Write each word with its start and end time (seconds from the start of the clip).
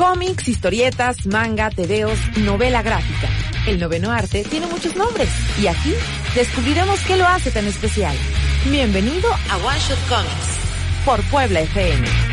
Cómics, 0.00 0.48
historietas, 0.48 1.26
manga, 1.26 1.68
tebeos, 1.68 2.18
novela 2.38 2.80
gráfica. 2.80 3.28
El 3.66 3.78
noveno 3.78 4.10
arte 4.10 4.44
tiene 4.44 4.66
muchos 4.66 4.96
nombres 4.96 5.28
y 5.62 5.66
aquí 5.66 5.92
descubriremos 6.34 6.98
qué 7.02 7.18
lo 7.18 7.26
hace 7.26 7.50
tan 7.50 7.66
especial. 7.66 8.16
Bienvenido 8.70 9.30
a 9.50 9.56
One 9.58 9.78
Shot 9.78 9.98
Comics 10.08 11.04
por 11.04 11.22
Puebla 11.24 11.60
FM. 11.60 12.29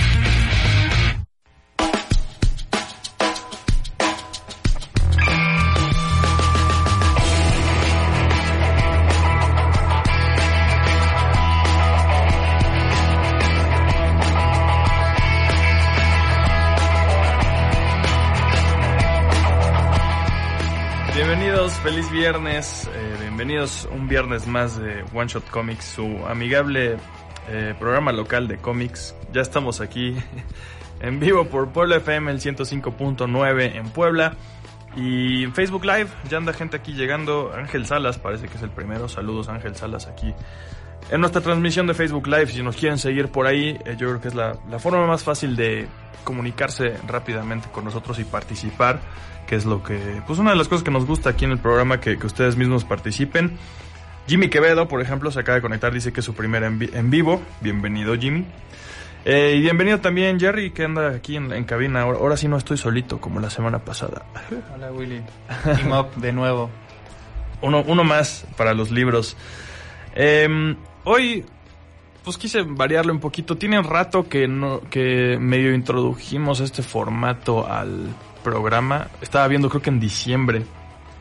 Viernes, 22.18 22.90
eh, 22.96 23.15
bienvenidos 23.20 23.87
un 23.91 24.07
viernes 24.07 24.48
más 24.48 24.76
de 24.79 25.05
One 25.13 25.27
Shot 25.27 25.48
Comics, 25.51 25.85
su 25.85 26.26
amigable 26.27 26.98
eh, 27.48 27.76
programa 27.77 28.12
local 28.12 28.48
de 28.48 28.57
cómics. 28.57 29.15
Ya 29.32 29.41
estamos 29.41 29.82
aquí 29.82 30.15
en 30.99 31.20
vivo 31.20 31.46
por 31.46 31.70
Puebla 31.70 31.98
FM, 31.98 32.32
el 32.32 32.40
105.9 32.40 33.76
en 33.76 33.90
Puebla. 33.91 34.34
Y 34.96 35.46
Facebook 35.54 35.85
Live, 35.85 36.07
ya 36.27 36.37
anda 36.37 36.54
gente 36.54 36.77
aquí 36.77 36.93
llegando. 36.93 37.54
Ángel 37.55 37.85
Salas, 37.85 38.18
parece 38.18 38.48
que 38.48 38.57
es 38.57 38.63
el 38.63 38.71
primero. 38.71 39.07
Saludos 39.07 39.48
Ángel 39.48 39.76
Salas 39.76 40.07
aquí 40.07 40.34
en 41.12 41.21
nuestra 41.21 41.41
transmisión 41.41 41.85
de 41.85 41.93
Facebook 41.93 42.26
Live. 42.26 42.48
Si 42.48 42.63
nos 42.63 42.77
quieren 42.77 42.98
seguir 42.98 43.27
por 43.27 43.46
ahí, 43.46 43.77
eh, 43.85 43.96
yo 43.96 44.07
creo 44.07 44.21
que 44.21 44.29
es 44.29 44.35
la 44.35 44.55
forma 44.79 45.05
más 45.05 45.24
fácil 45.24 45.55
de 45.55 45.87
comunicarse 46.27 46.96
rápidamente 47.07 47.70
con 47.71 47.85
nosotros 47.85 48.20
y 48.20 48.26
participar, 48.26 48.99
que 49.48 49.55
es 49.55 49.65
lo 49.65 49.81
que, 49.81 50.21
pues 50.27 50.37
una 50.40 50.51
de 50.51 50.57
las 50.57 50.67
cosas 50.67 50.84
que 50.84 50.91
nos 50.91 51.05
gusta 51.05 51.31
aquí 51.31 51.45
en 51.45 51.51
el 51.51 51.57
programa, 51.59 51.99
que, 51.99 52.17
que 52.20 52.27
ustedes 52.27 52.55
mismos 52.57 52.84
participen. 52.85 53.57
Jimmy 54.27 54.49
Quevedo, 54.49 54.87
por 54.87 55.01
ejemplo, 55.01 55.31
se 55.31 55.40
acaba 55.40 55.55
de 55.55 55.62
conectar, 55.62 55.91
dice 55.93 56.12
que 56.13 56.20
es 56.20 56.26
su 56.26 56.35
primera 56.35 56.67
en, 56.67 56.77
vi- 56.77 56.90
en 56.93 57.09
vivo. 57.09 57.41
Bienvenido, 57.62 58.15
Jimmy. 58.15 58.45
Eh, 59.25 59.55
y 59.57 59.62
bienvenido 59.62 59.99
también 59.99 60.40
Jerry, 60.40 60.71
que 60.71 60.84
anda 60.84 61.09
aquí 61.09 61.35
en, 61.37 61.51
en 61.51 61.63
cabina. 61.63 62.01
Ahora, 62.01 62.20
ahora 62.20 62.37
sí 62.37 62.48
no 62.48 62.57
estoy 62.57 62.77
solito, 62.77 63.20
como 63.20 63.40
la 63.40 63.49
semana 63.49 63.79
pasada. 63.79 64.25
Hola 64.75 64.91
Willy. 64.91 65.22
Team 65.63 65.91
up 65.91 66.13
de 66.18 66.31
nuevo. 66.34 66.69
Uno, 67.62 67.84
uno 67.88 68.03
más 68.03 68.45
para 68.57 68.73
los 68.73 68.91
libros. 68.91 69.35
Eh, 70.16 70.75
hoy, 71.06 71.45
pues 72.23 72.38
quise 72.38 72.62
variarle 72.63 73.12
un 73.12 73.19
poquito. 73.19 73.57
Tiene 73.57 73.79
un 73.79 73.85
rato 73.85 74.28
que, 74.29 74.47
no, 74.47 74.81
que 74.90 75.38
medio 75.40 75.73
introdujimos 75.73 76.59
este 76.59 76.84
formato 76.84 77.66
al 77.66 78.07
programa. 78.47 79.07
Estaba 79.22 79.45
viendo, 79.50 79.67
creo 79.67 79.81
que 79.81 79.90
en 79.90 80.00
diciembre, 80.00 80.63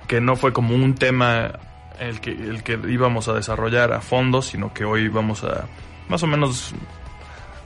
que 0.07 0.21
no 0.21 0.37
fue 0.37 0.53
como 0.53 0.77
un 0.77 0.95
tema 0.95 1.59
el 1.99 2.21
que, 2.21 2.31
el 2.31 2.63
que 2.63 2.79
íbamos 2.89 3.27
a 3.27 3.33
desarrollar 3.33 3.93
a 3.93 4.01
fondo, 4.01 4.43
sino 4.43 4.73
que 4.73 4.85
hoy 4.85 5.09
vamos 5.09 5.43
a, 5.43 5.67
más 6.09 6.23
o 6.23 6.29
menos, 6.29 6.73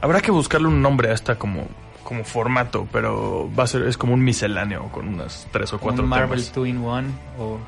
habrá 0.00 0.22
que 0.22 0.30
buscarle 0.30 0.68
un 0.68 0.80
nombre 0.80 1.10
a 1.10 1.12
esta 1.12 1.36
como, 1.36 1.68
como 2.02 2.24
formato, 2.24 2.88
pero 2.90 3.50
va 3.58 3.64
a 3.64 3.66
ser, 3.66 3.82
es 3.82 3.98
como 3.98 4.14
un 4.14 4.24
misceláneo 4.24 4.88
con 4.92 5.08
unas 5.08 5.46
tres 5.52 5.74
o 5.74 5.78
cuatro 5.78 6.04
Un 6.04 6.08
Marvel 6.08 6.40
temas. 6.40 6.54
2 6.54 6.68
in 6.68 6.78
1 6.78 7.08
o 7.38 7.58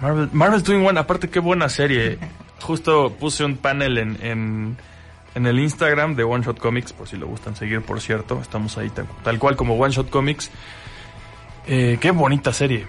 Marvel, 0.00 0.28
Marvel 0.32 0.62
2 0.62 0.74
in 0.74 0.86
One, 0.86 0.98
aparte 0.98 1.28
qué 1.28 1.40
buena 1.40 1.68
serie. 1.68 2.18
Justo 2.62 3.12
puse 3.20 3.44
un 3.44 3.58
panel 3.58 3.98
en, 3.98 4.18
en, 4.22 4.76
en 5.34 5.46
el 5.46 5.58
Instagram 5.58 6.16
de 6.16 6.24
One 6.24 6.42
Shot 6.42 6.58
Comics, 6.58 6.92
por 6.92 7.06
si 7.06 7.16
lo 7.16 7.26
gustan 7.26 7.54
seguir, 7.54 7.82
por 7.82 8.00
cierto. 8.00 8.40
Estamos 8.40 8.78
ahí 8.78 8.88
tal, 8.90 9.06
tal 9.22 9.38
cual 9.38 9.56
como 9.56 9.74
One 9.74 9.92
Shot 9.92 10.10
Comics. 10.10 10.50
Eh, 11.66 11.98
qué 12.00 12.10
bonita 12.10 12.52
serie. 12.52 12.86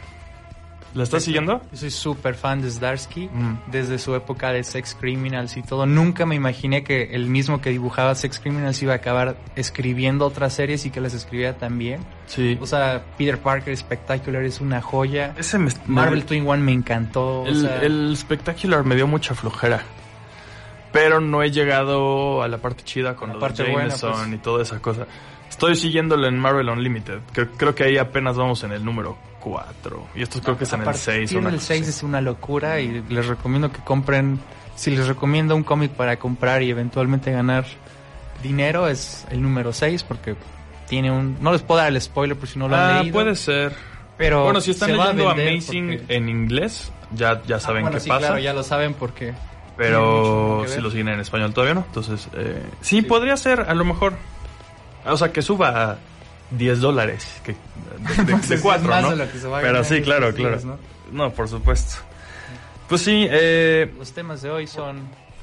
¿La 0.94 1.04
estás 1.04 1.24
siguiendo? 1.26 1.62
Yo 1.72 1.78
soy 1.78 1.92
súper 1.92 2.34
fan 2.34 2.62
de 2.62 2.72
Zdarsky 2.72 3.28
Mm. 3.32 3.58
desde 3.72 4.00
su 4.00 4.16
época 4.16 4.52
de 4.52 4.64
Sex 4.64 4.96
Criminals 5.00 5.56
y 5.58 5.62
todo. 5.62 5.86
Nunca 5.86 6.26
me 6.26 6.34
imaginé 6.34 6.84
que 6.84 7.14
el 7.14 7.28
mismo 7.28 7.62
que 7.62 7.70
dibujaba 7.70 8.16
Sex 8.16 8.40
Criminals 8.40 8.82
iba 8.82 8.94
a 8.94 8.96
acabar 8.96 9.38
escribiendo 9.56 10.26
otras 10.26 10.54
series 10.54 10.86
y 10.88 10.90
que 10.90 11.00
las 11.00 11.14
escribía 11.14 11.58
también. 11.58 12.00
Sí. 12.26 12.58
O 12.62 12.66
sea, 12.66 13.04
Peter 13.18 13.38
Parker 13.38 13.76
Spectacular 13.78 14.44
es 14.44 14.60
una 14.60 14.82
joya. 14.82 15.36
Ese 15.38 15.60
me, 15.60 15.72
Marvel 15.86 16.20
me- 16.20 16.26
Twin 16.26 16.48
One 16.48 16.64
me 16.64 16.72
encantó. 16.72 17.42
o 17.42 17.48
el, 17.48 17.62
sea, 17.62 17.82
el 17.84 18.16
Spectacular 18.18 18.84
me 18.84 18.96
dio 18.96 19.06
mucha 19.06 19.36
flojera. 19.36 19.84
Pero 20.94 21.20
no 21.20 21.44
he 21.44 21.52
llegado 21.52 22.42
a 22.42 22.48
la 22.48 22.58
parte 22.58 22.84
chida 22.84 23.16
con 23.16 23.28
La 23.28 23.34
los 23.36 23.42
parte 23.42 23.64
buena, 23.64 23.90
Jameson 23.90 24.14
pues. 24.14 24.34
y 24.34 24.38
toda 24.38 24.64
esa 24.64 24.80
cosa. 24.80 25.06
Estoy 25.58 25.76
siguiéndolo 25.76 26.28
en 26.28 26.38
Marvel 26.38 26.70
Unlimited. 26.70 27.18
Creo, 27.34 27.48
creo 27.58 27.74
que 27.74 27.84
ahí 27.84 27.98
apenas 27.98 28.38
vamos 28.38 28.64
en 28.64 28.74
el 28.74 28.86
número 28.86 29.18
4. 29.40 30.08
Y 30.14 30.22
esto 30.22 30.40
creo 30.40 30.56
que 30.56 30.66
es 30.66 30.74
en 30.74 30.82
a 30.82 30.84
el 30.84 30.86
partir 30.86 31.28
6. 31.28 31.32
del 31.44 31.60
6 31.60 31.88
es 31.88 32.04
una 32.04 32.22
locura 32.22 32.80
y 32.80 33.04
les 33.10 33.26
recomiendo 33.26 33.72
que 33.72 33.80
compren. 33.84 34.40
Si 34.76 34.96
les 34.96 35.08
recomiendo 35.08 35.56
un 35.56 35.64
cómic 35.64 35.94
para 35.94 36.18
comprar 36.18 36.62
y 36.62 36.70
eventualmente 36.70 37.32
ganar 37.32 37.66
dinero, 38.44 38.88
es 38.88 39.26
el 39.32 39.42
número 39.42 39.74
6 39.74 40.04
porque 40.04 40.36
tiene 40.88 41.10
un. 41.10 41.38
No 41.42 41.52
les 41.52 41.64
puedo 41.64 41.80
dar 41.82 41.88
el 41.88 42.00
spoiler 42.00 42.38
por 42.38 42.48
si 42.48 42.60
no 42.60 42.68
lo 42.68 42.76
han 42.76 42.82
ah, 42.98 43.00
leído. 43.02 43.14
puede 43.14 43.36
ser. 43.36 43.74
Pero 44.16 44.44
bueno, 44.44 44.62
si 44.62 44.70
están 44.70 44.96
leyendo 44.96 45.28
Amazing 45.28 45.98
porque- 46.02 46.16
en 46.16 46.30
inglés, 46.30 46.92
ya, 47.16 47.42
ya 47.48 47.60
saben 47.60 47.80
Ah, 47.80 47.82
bueno, 47.90 47.96
qué 47.98 48.00
sí, 48.02 48.10
pasa. 48.10 48.20
claro, 48.28 48.38
ya 48.40 48.54
lo 48.54 48.62
saben 48.62 48.94
porque. 48.94 49.34
pero 49.76 50.66
si 50.68 50.80
lo 50.82 50.92
siguen 50.92 51.08
en 51.08 51.20
español 51.20 51.52
todavía 51.52 51.74
no. 51.74 51.84
Entonces, 51.88 52.28
eh, 52.36 52.62
sí, 52.82 53.02
podría 53.02 53.38
ser, 53.38 53.62
a 53.62 53.74
lo 53.74 53.86
mejor. 53.86 54.14
O 55.08 55.18
sea, 55.18 55.32
que 55.32 55.42
suba 55.42 55.92
a 55.92 55.98
10 56.52 56.80
dólares. 56.80 57.42
Que, 57.44 57.54
de, 57.54 58.24
de, 58.34 58.48
de 58.56 58.60
cuatro, 58.62 58.90
más 58.90 59.04
¿no? 59.04 59.10
de 59.12 59.16
lo 59.18 59.32
que 59.32 59.38
se 59.40 59.48
va 59.48 59.60
a 59.60 59.62
Pero 59.62 59.84
sí, 59.84 60.02
claro, 60.02 60.34
claro. 60.34 60.58
días, 60.58 60.66
¿no? 61.12 61.32
por 61.32 61.48
supuesto. 61.48 61.96
Pues 62.88 63.02
sí, 63.02 63.28
eh, 63.30 63.92
Los 63.98 64.14
temas 64.14 64.42
de 64.42 64.50
hoy 64.50 64.66
son. 64.68 65.02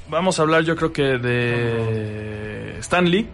vamos 0.09 0.39
a 0.39 0.41
hablar 0.43 0.63
yo 0.63 0.75
creo 0.75 0.91
que 0.91 1.03
de 1.19 2.77
Stan 2.79 3.09
Lee. 3.09 3.27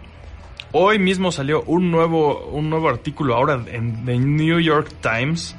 Hoy 0.74 0.98
mismo 0.98 1.32
salió 1.32 1.62
un 1.64 1.90
nuevo, 1.90 2.46
un 2.46 2.70
nuevo 2.70 2.88
artículo 2.88 3.34
ahora 3.34 3.62
en 3.70 4.04
The 4.06 4.16
New 4.18 4.58
York 4.58 4.90
Times 5.02 5.54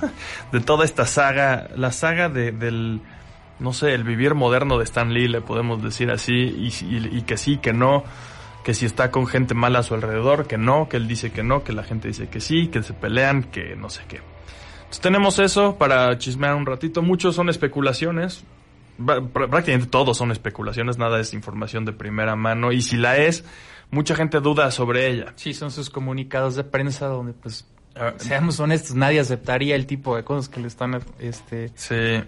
de 0.52 0.60
toda 0.60 0.84
esta 0.84 1.06
saga, 1.06 1.68
la 1.74 1.90
saga 1.90 2.28
de, 2.28 2.52
del, 2.52 3.00
no 3.60 3.72
sé, 3.72 3.94
el 3.94 4.04
vivir 4.04 4.34
moderno 4.34 4.76
de 4.76 4.84
Stan 4.84 5.10
Lee, 5.12 5.26
le 5.28 5.40
podemos 5.40 5.82
decir 5.82 6.10
así, 6.10 6.32
y, 6.34 6.66
y- 6.84 7.16
y 7.18 7.22
que 7.22 7.38
sí, 7.38 7.56
que 7.56 7.72
no, 7.72 8.04
que 8.64 8.74
si 8.74 8.86
está 8.86 9.10
con 9.10 9.26
gente 9.26 9.54
mala 9.54 9.80
a 9.80 9.82
su 9.82 9.94
alrededor, 9.94 10.46
que 10.46 10.58
no, 10.58 10.88
que 10.88 10.96
él 10.96 11.08
dice 11.08 11.32
que 11.32 11.42
no, 11.42 11.64
que 11.64 11.72
la 11.72 11.84
gente 11.84 12.08
dice 12.08 12.28
que 12.28 12.40
sí, 12.40 12.68
que 12.68 12.82
se 12.82 12.92
pelean, 12.92 13.44
que 13.44 13.76
no 13.76 13.90
sé 13.90 14.02
qué. 14.08 14.20
Entonces 14.78 15.00
tenemos 15.00 15.38
eso 15.38 15.76
para 15.76 16.16
chismear 16.18 16.54
un 16.54 16.66
ratito. 16.66 17.02
Muchos 17.02 17.34
son 17.34 17.48
especulaciones. 17.48 18.44
Prácticamente 19.32 19.86
todos 19.86 20.16
son 20.16 20.32
especulaciones, 20.32 20.98
nada 20.98 21.20
es 21.20 21.32
información 21.32 21.84
de 21.84 21.92
primera 21.92 22.34
mano. 22.36 22.72
Y 22.72 22.82
si 22.82 22.96
la 22.96 23.16
es, 23.16 23.44
mucha 23.90 24.14
gente 24.16 24.40
duda 24.40 24.70
sobre 24.70 25.06
ella. 25.08 25.32
Sí, 25.36 25.54
son 25.54 25.70
sus 25.70 25.88
comunicados 25.88 26.56
de 26.56 26.64
prensa 26.64 27.06
donde, 27.06 27.32
pues, 27.32 27.64
Ah, 28.00 28.14
seamos 28.16 28.60
honestos, 28.60 28.94
nadie 28.94 29.18
aceptaría 29.18 29.74
el 29.74 29.86
tipo 29.86 30.14
de 30.14 30.22
cosas 30.22 30.48
que 30.48 30.60
le 30.60 30.68
están. 30.68 31.00
este 31.18 31.72
Sí, 31.74 32.22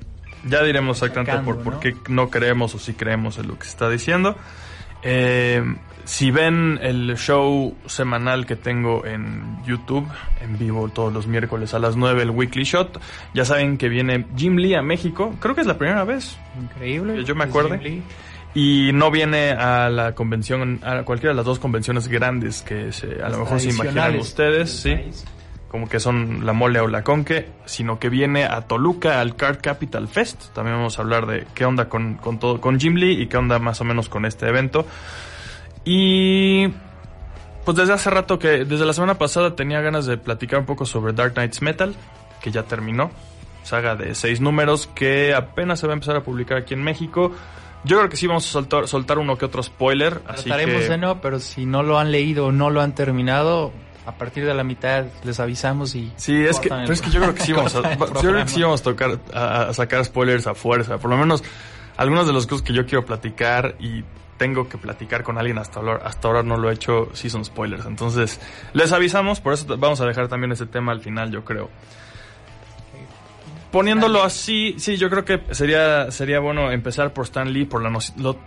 ya 0.48 0.64
diremos 0.64 1.00
exactamente 1.00 1.44
por, 1.44 1.62
por 1.62 1.74
¿no? 1.74 1.80
qué 1.80 1.94
no 2.08 2.28
creemos 2.28 2.74
o 2.74 2.78
sí 2.78 2.94
creemos 2.94 3.38
en 3.38 3.46
lo 3.48 3.56
que 3.56 3.64
se 3.64 3.70
está 3.70 3.88
diciendo. 3.88 4.36
Eh, 5.02 5.62
si 6.04 6.30
ven 6.30 6.78
el 6.82 7.16
show 7.16 7.76
semanal 7.86 8.46
que 8.46 8.56
tengo 8.56 9.04
en 9.06 9.62
YouTube, 9.64 10.06
en 10.42 10.58
vivo 10.58 10.88
todos 10.88 11.12
los 11.12 11.26
miércoles 11.26 11.74
a 11.74 11.78
las 11.78 11.96
9, 11.96 12.22
el 12.22 12.30
Weekly 12.30 12.64
Shot, 12.64 13.00
ya 13.34 13.44
saben 13.44 13.78
que 13.78 13.88
viene 13.88 14.26
Jim 14.36 14.56
Lee 14.56 14.74
a 14.74 14.82
México. 14.82 15.34
Creo 15.40 15.54
que 15.54 15.60
es 15.60 15.66
la 15.66 15.78
primera 15.78 16.04
vez. 16.04 16.36
Increíble. 16.60 17.14
Que 17.16 17.24
yo 17.24 17.34
me 17.34 17.46
Lee. 17.78 18.02
Y 18.54 18.90
no 18.92 19.10
viene 19.10 19.52
a 19.52 19.88
la 19.90 20.14
convención, 20.14 20.80
a 20.82 21.02
cualquiera 21.04 21.32
de 21.32 21.36
las 21.36 21.46
dos 21.46 21.58
convenciones 21.60 22.08
grandes 22.08 22.62
que 22.62 22.90
se, 22.92 23.22
a 23.22 23.28
lo 23.28 23.38
mejor 23.38 23.60
se 23.60 23.70
imaginan 23.70 24.18
ustedes, 24.18 24.70
sí. 24.70 24.94
país. 24.94 25.24
como 25.68 25.88
que 25.88 26.00
son 26.00 26.44
la 26.44 26.52
mole 26.52 26.80
o 26.80 26.88
la 26.88 27.04
conque, 27.04 27.46
sino 27.64 28.00
que 28.00 28.08
viene 28.08 28.44
a 28.44 28.62
Toluca 28.62 29.20
al 29.20 29.36
Card 29.36 29.58
Capital 29.62 30.08
Fest. 30.08 30.52
También 30.52 30.76
vamos 30.76 30.98
a 30.98 31.02
hablar 31.02 31.26
de 31.26 31.46
qué 31.54 31.64
onda 31.64 31.88
con, 31.88 32.14
con 32.14 32.40
todo, 32.40 32.60
con 32.60 32.80
Jim 32.80 32.94
Lee 32.94 33.22
y 33.22 33.28
qué 33.28 33.36
onda 33.36 33.60
más 33.60 33.80
o 33.80 33.84
menos 33.84 34.08
con 34.08 34.26
este 34.26 34.48
evento. 34.48 34.84
Y 35.84 36.68
pues 37.64 37.76
desde 37.76 37.92
hace 37.92 38.10
rato 38.10 38.38
que, 38.38 38.64
desde 38.64 38.84
la 38.84 38.92
semana 38.92 39.14
pasada 39.18 39.54
tenía 39.56 39.80
ganas 39.80 40.06
de 40.06 40.18
platicar 40.18 40.60
un 40.60 40.66
poco 40.66 40.84
sobre 40.86 41.12
Dark 41.12 41.34
Knights 41.34 41.62
Metal, 41.62 41.94
que 42.40 42.50
ya 42.50 42.64
terminó. 42.64 43.10
Saga 43.62 43.94
de 43.94 44.14
seis 44.14 44.40
números 44.40 44.88
que 44.94 45.34
apenas 45.34 45.80
se 45.80 45.86
va 45.86 45.92
a 45.92 45.94
empezar 45.94 46.16
a 46.16 46.22
publicar 46.22 46.58
aquí 46.58 46.74
en 46.74 46.82
México. 46.82 47.32
Yo 47.84 47.98
creo 47.98 48.08
que 48.10 48.16
sí 48.16 48.26
vamos 48.26 48.46
a 48.46 48.50
soltar, 48.50 48.88
soltar 48.88 49.18
uno 49.18 49.36
que 49.38 49.44
otro 49.44 49.62
spoiler. 49.62 50.20
Así 50.26 50.44
Trataremos 50.48 50.82
que... 50.82 50.88
de 50.88 50.98
no, 50.98 51.20
pero 51.20 51.38
si 51.40 51.66
no 51.66 51.82
lo 51.82 51.98
han 51.98 52.10
leído 52.10 52.46
o 52.46 52.52
no 52.52 52.70
lo 52.70 52.80
han 52.80 52.94
terminado, 52.94 53.72
a 54.06 54.12
partir 54.12 54.44
de 54.46 54.54
la 54.54 54.64
mitad 54.64 55.04
les 55.24 55.40
avisamos 55.40 55.94
y... 55.94 56.10
Sí, 56.16 56.44
es 56.44 56.58
que, 56.58 56.68
el- 56.68 56.80
pero 56.80 56.92
es 56.92 57.00
que 57.02 57.10
yo 57.10 57.20
creo 57.20 57.34
que 57.34 57.42
sí 57.42 57.52
vamos 57.52 57.74
a, 57.76 57.94
yo 57.98 58.06
creo 58.20 58.42
que 58.44 58.48
sí 58.48 58.62
vamos 58.62 58.80
a 58.80 58.84
tocar, 58.84 59.18
a, 59.32 59.62
a 59.68 59.74
sacar 59.74 60.04
spoilers 60.04 60.46
a 60.46 60.54
fuerza. 60.54 60.98
Por 60.98 61.10
lo 61.10 61.16
menos 61.18 61.42
algunas 61.96 62.26
de 62.26 62.32
las 62.32 62.46
cosas 62.46 62.62
que 62.62 62.72
yo 62.72 62.84
quiero 62.86 63.04
platicar 63.04 63.76
y 63.78 64.04
tengo 64.40 64.70
que 64.70 64.78
platicar 64.78 65.22
con 65.22 65.36
alguien 65.36 65.58
hasta 65.58 65.80
ahora, 65.80 66.00
hasta 66.02 66.26
ahora 66.26 66.42
no 66.42 66.56
lo 66.56 66.70
he 66.70 66.72
hecho, 66.72 67.10
sí 67.12 67.28
son 67.28 67.44
spoilers. 67.44 67.84
Entonces, 67.84 68.40
les 68.72 68.90
avisamos, 68.90 69.38
por 69.38 69.52
eso 69.52 69.76
vamos 69.76 70.00
a 70.00 70.06
dejar 70.06 70.28
también 70.28 70.50
ese 70.50 70.64
tema 70.64 70.92
al 70.92 71.02
final, 71.02 71.30
yo 71.30 71.44
creo. 71.44 71.68
Poniéndolo 73.70 74.22
así, 74.22 74.76
sí, 74.78 74.96
yo 74.96 75.10
creo 75.10 75.26
que 75.26 75.42
sería, 75.50 76.10
sería 76.10 76.40
bueno 76.40 76.72
empezar 76.72 77.12
por 77.12 77.26
Stan 77.26 77.52
Lee, 77.52 77.66
por 77.66 77.82
la 77.82 77.92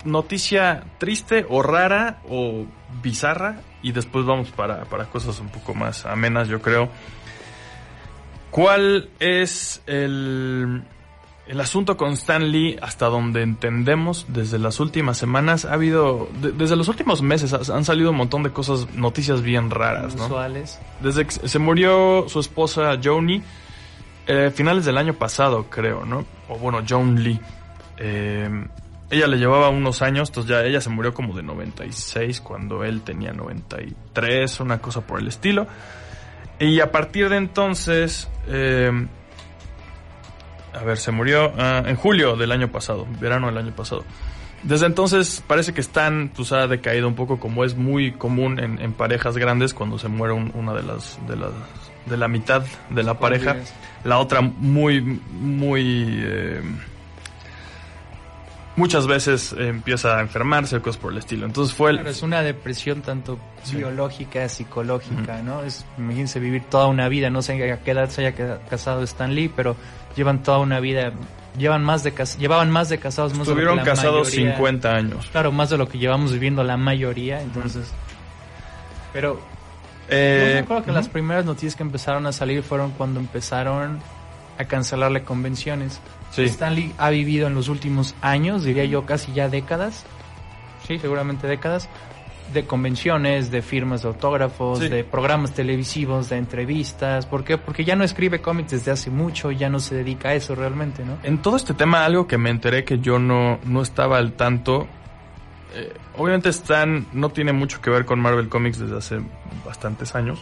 noticia 0.04 0.84
triste 0.98 1.46
o 1.48 1.62
rara 1.62 2.24
o 2.28 2.66
bizarra, 3.04 3.60
y 3.84 3.92
después 3.92 4.26
vamos 4.26 4.50
para, 4.50 4.86
para 4.86 5.06
cosas 5.06 5.40
un 5.40 5.50
poco 5.50 5.76
más 5.76 6.08
amenas, 6.08 6.48
yo 6.48 6.60
creo. 6.60 6.90
¿Cuál 8.50 9.12
es 9.20 9.84
el, 9.86 10.82
el 11.48 11.60
asunto 11.60 11.98
con 11.98 12.14
Stan 12.14 12.52
Lee 12.52 12.78
hasta 12.82 13.08
donde 13.08 13.42
entendemos 13.42 14.26
desde 14.30 14.60
las 14.60 14.80
últimas 14.80 15.18
semanas? 15.18 15.66
Ha 15.66 15.74
habido, 15.74 16.30
de- 16.42 16.52
desde 16.54 16.76
los 16.76 16.88
últimos 16.88 17.22
meses 17.22 17.54
ha- 17.54 17.76
han 17.76 17.84
salido 17.86 18.12
un 18.12 18.18
montón 18.18 18.44
de 18.44 18.52
cosas, 18.52 18.88
noticias 18.96 19.42
bien 19.42 19.70
raras, 19.70 20.16
¿no? 20.16 20.26
Usuales. 20.26 20.80
Desde 21.02 21.26
que 21.26 21.48
se 21.48 21.60
murió 21.60 22.26
su 22.30 22.40
esposa 22.40 22.98
Joni, 23.04 23.42
eh, 24.26 24.52
finales 24.56 24.86
del 24.86 24.98
año 24.98 25.14
pasado, 25.16 25.66
creo, 25.70 26.06
¿no? 26.06 26.26
O 26.48 26.58
bueno, 26.58 26.80
Joan 26.88 27.22
Lee. 27.22 27.40
Eh, 27.98 28.50
ella 29.10 29.28
le 29.28 29.38
llevaba 29.38 29.70
unos 29.70 30.02
años, 30.02 30.30
entonces 30.30 30.50
ya 30.50 30.64
ella 30.64 30.80
se 30.82 30.90
murió 30.90 31.14
como 31.14 31.36
de 31.36 31.44
96 31.44 32.40
cuando 32.42 32.84
él 32.84 33.02
tenía 33.02 33.32
93, 33.34 34.60
una 34.62 34.80
cosa 34.80 35.02
por 35.02 35.20
el 35.20 35.28
estilo. 35.28 35.68
Y 36.60 36.80
a 36.80 36.92
partir 36.92 37.30
de 37.30 37.38
entonces, 37.38 38.30
eh, 38.48 39.08
a 40.74 40.84
ver, 40.84 40.98
se 40.98 41.12
murió 41.12 41.54
ah, 41.58 41.84
en 41.86 41.96
julio 41.96 42.36
del 42.36 42.52
año 42.52 42.70
pasado, 42.72 43.08
verano 43.20 43.48
del 43.48 43.58
año 43.58 43.72
pasado. 43.76 44.04
Desde 44.64 44.86
entonces 44.86 45.44
parece 45.46 45.74
que 45.74 45.82
Stan 45.82 46.32
pues, 46.34 46.52
ha 46.54 46.68
decaído 46.68 47.08
un 47.08 47.16
poco 47.16 47.38
como 47.40 47.66
es 47.66 47.76
muy 47.76 48.14
común 48.14 48.60
en, 48.60 48.80
en 48.80 48.94
parejas 48.94 49.38
grandes 49.38 49.74
cuando 49.74 50.00
se 50.00 50.08
muere 50.08 50.34
un- 50.34 50.52
una 50.56 50.74
de 50.74 50.84
las, 50.84 51.20
de 51.28 51.36
las 51.36 51.52
de 52.06 52.18
la 52.18 52.28
mitad 52.28 52.64
de 52.90 53.04
la 53.04 53.18
pareja, 53.20 53.56
la 54.04 54.18
otra 54.20 54.42
muy 54.42 55.02
muy 55.02 56.06
eh, 56.22 56.62
muchas 58.76 59.06
veces 59.08 59.54
empieza 59.58 60.18
a 60.18 60.22
enfermarse 60.22 60.80
cosas 60.82 61.00
por 61.02 61.12
el 61.12 61.20
estilo. 61.20 61.46
Entonces 61.46 61.76
fue 61.76 61.92
el, 61.92 61.98
Claro, 61.98 62.10
es 62.12 62.22
una 62.24 62.42
depresión 62.42 63.02
tanto 63.02 63.38
Sí. 63.64 63.78
biológica, 63.78 64.48
psicológica, 64.50 65.42
¿no? 65.44 65.64
Es, 65.64 65.86
imagínense 65.98 66.40
vivir 66.40 66.64
toda 66.70 66.88
una 66.88 67.08
vida, 67.08 67.30
no 67.30 67.42
sé 67.42 67.72
a 67.72 67.80
qué 67.80 67.92
edad 67.92 68.10
se 68.10 68.26
haya 68.26 68.60
casado 68.70 69.04
Stan 69.04 69.34
Lee, 69.34 69.50
pero 69.56 69.76
llevan 70.16 70.44
toda 70.44 70.58
una 70.60 70.80
vida, 70.80 71.12
llevan 71.58 71.84
más 71.84 72.04
de 72.04 72.12
cas- 72.14 72.38
llevaban 72.38 72.70
más 72.72 72.90
de 72.90 72.98
casados, 72.98 73.34
más 73.34 73.48
estuvieron 73.48 73.80
casados 73.80 74.28
mayoría- 74.30 74.54
50 74.56 74.96
años. 74.96 75.28
Claro, 75.32 75.52
más 75.52 75.70
de 75.70 75.78
lo 75.78 75.88
que 75.88 75.98
llevamos 76.00 76.34
viviendo 76.34 76.64
la 76.64 76.78
mayoría, 76.78 77.42
entonces. 77.42 77.92
Pero 79.14 79.36
yo 79.36 79.42
Eh, 80.10 80.52
me 80.56 80.60
acuerdo 80.60 80.84
que 80.86 80.92
las 80.92 81.08
primeras 81.08 81.46
noticias 81.46 81.76
que 81.76 81.84
empezaron 81.84 82.26
a 82.26 82.32
salir 82.34 82.62
fueron 82.64 82.92
cuando 82.92 83.20
empezaron 83.20 84.00
a 84.58 84.66
cancelarle 84.66 85.24
convenciones. 85.24 86.00
Sí. 86.32 86.44
Stanley 86.44 86.94
ha 86.98 87.10
vivido 87.10 87.48
en 87.48 87.56
los 87.56 87.70
últimos 87.70 88.16
años, 88.22 88.64
diría 88.64 88.86
yo 88.86 89.06
casi 89.06 89.34
ya 89.34 89.50
décadas, 89.50 90.06
sí, 90.88 90.98
seguramente 91.00 91.48
décadas, 91.48 91.90
de 92.54 92.66
convenciones, 92.66 93.50
de 93.52 93.62
firmas 93.62 94.02
de 94.04 94.10
autógrafos, 94.10 94.80
Sí. 94.80 94.88
de 94.90 95.04
programas 95.04 95.54
televisivos, 95.54 96.30
de 96.30 96.38
entrevistas. 96.38 97.26
¿Por 97.26 97.44
qué? 97.44 97.58
Porque 97.58 97.84
ya 97.86 97.96
no 97.96 98.04
escribe 98.04 98.42
cómics 98.42 98.72
desde 98.72 98.92
hace 98.92 99.10
mucho, 99.10 99.50
ya 99.52 99.70
no 99.70 99.80
se 99.80 99.96
dedica 99.96 100.30
a 100.30 100.34
eso 100.36 100.54
realmente, 100.54 101.04
¿no? 101.06 101.18
En 101.24 101.38
todo 101.40 101.56
este 101.56 101.74
tema, 101.74 102.04
algo 102.06 102.28
que 102.28 102.38
me 102.38 102.50
enteré 102.50 102.84
que 102.84 103.00
yo 103.00 103.18
no, 103.18 103.60
no 103.66 103.82
estaba 103.82 104.18
al 104.18 104.34
tanto. 104.34 104.88
eh, 105.76 105.92
obviamente 106.18 106.50
Stan 106.50 107.08
no 107.14 107.30
tiene 107.30 107.52
mucho 107.54 107.82
que 107.82 107.90
ver 107.90 108.06
con 108.06 108.20
Marvel 108.20 108.48
Comics 108.50 108.78
desde 108.78 108.96
hace 108.98 109.20
bastantes 109.66 110.14
años. 110.14 110.40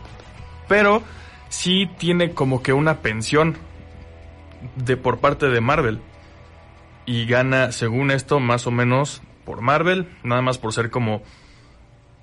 Pero 0.68 1.02
sí 1.48 1.90
tiene 1.98 2.32
como 2.32 2.62
que 2.62 2.74
una 2.74 2.96
pensión 2.98 3.56
de 4.76 4.98
por 4.98 5.20
parte 5.20 5.48
de 5.48 5.62
Marvel. 5.62 6.02
Y 7.06 7.26
gana, 7.26 7.72
según 7.72 8.12
esto, 8.12 8.40
más 8.40 8.68
o 8.68 8.72
menos 8.72 9.22
por 9.46 9.62
Marvel. 9.62 10.08
Nada 10.24 10.42
más 10.42 10.58
por 10.58 10.74
ser 10.74 10.90
como 10.90 11.24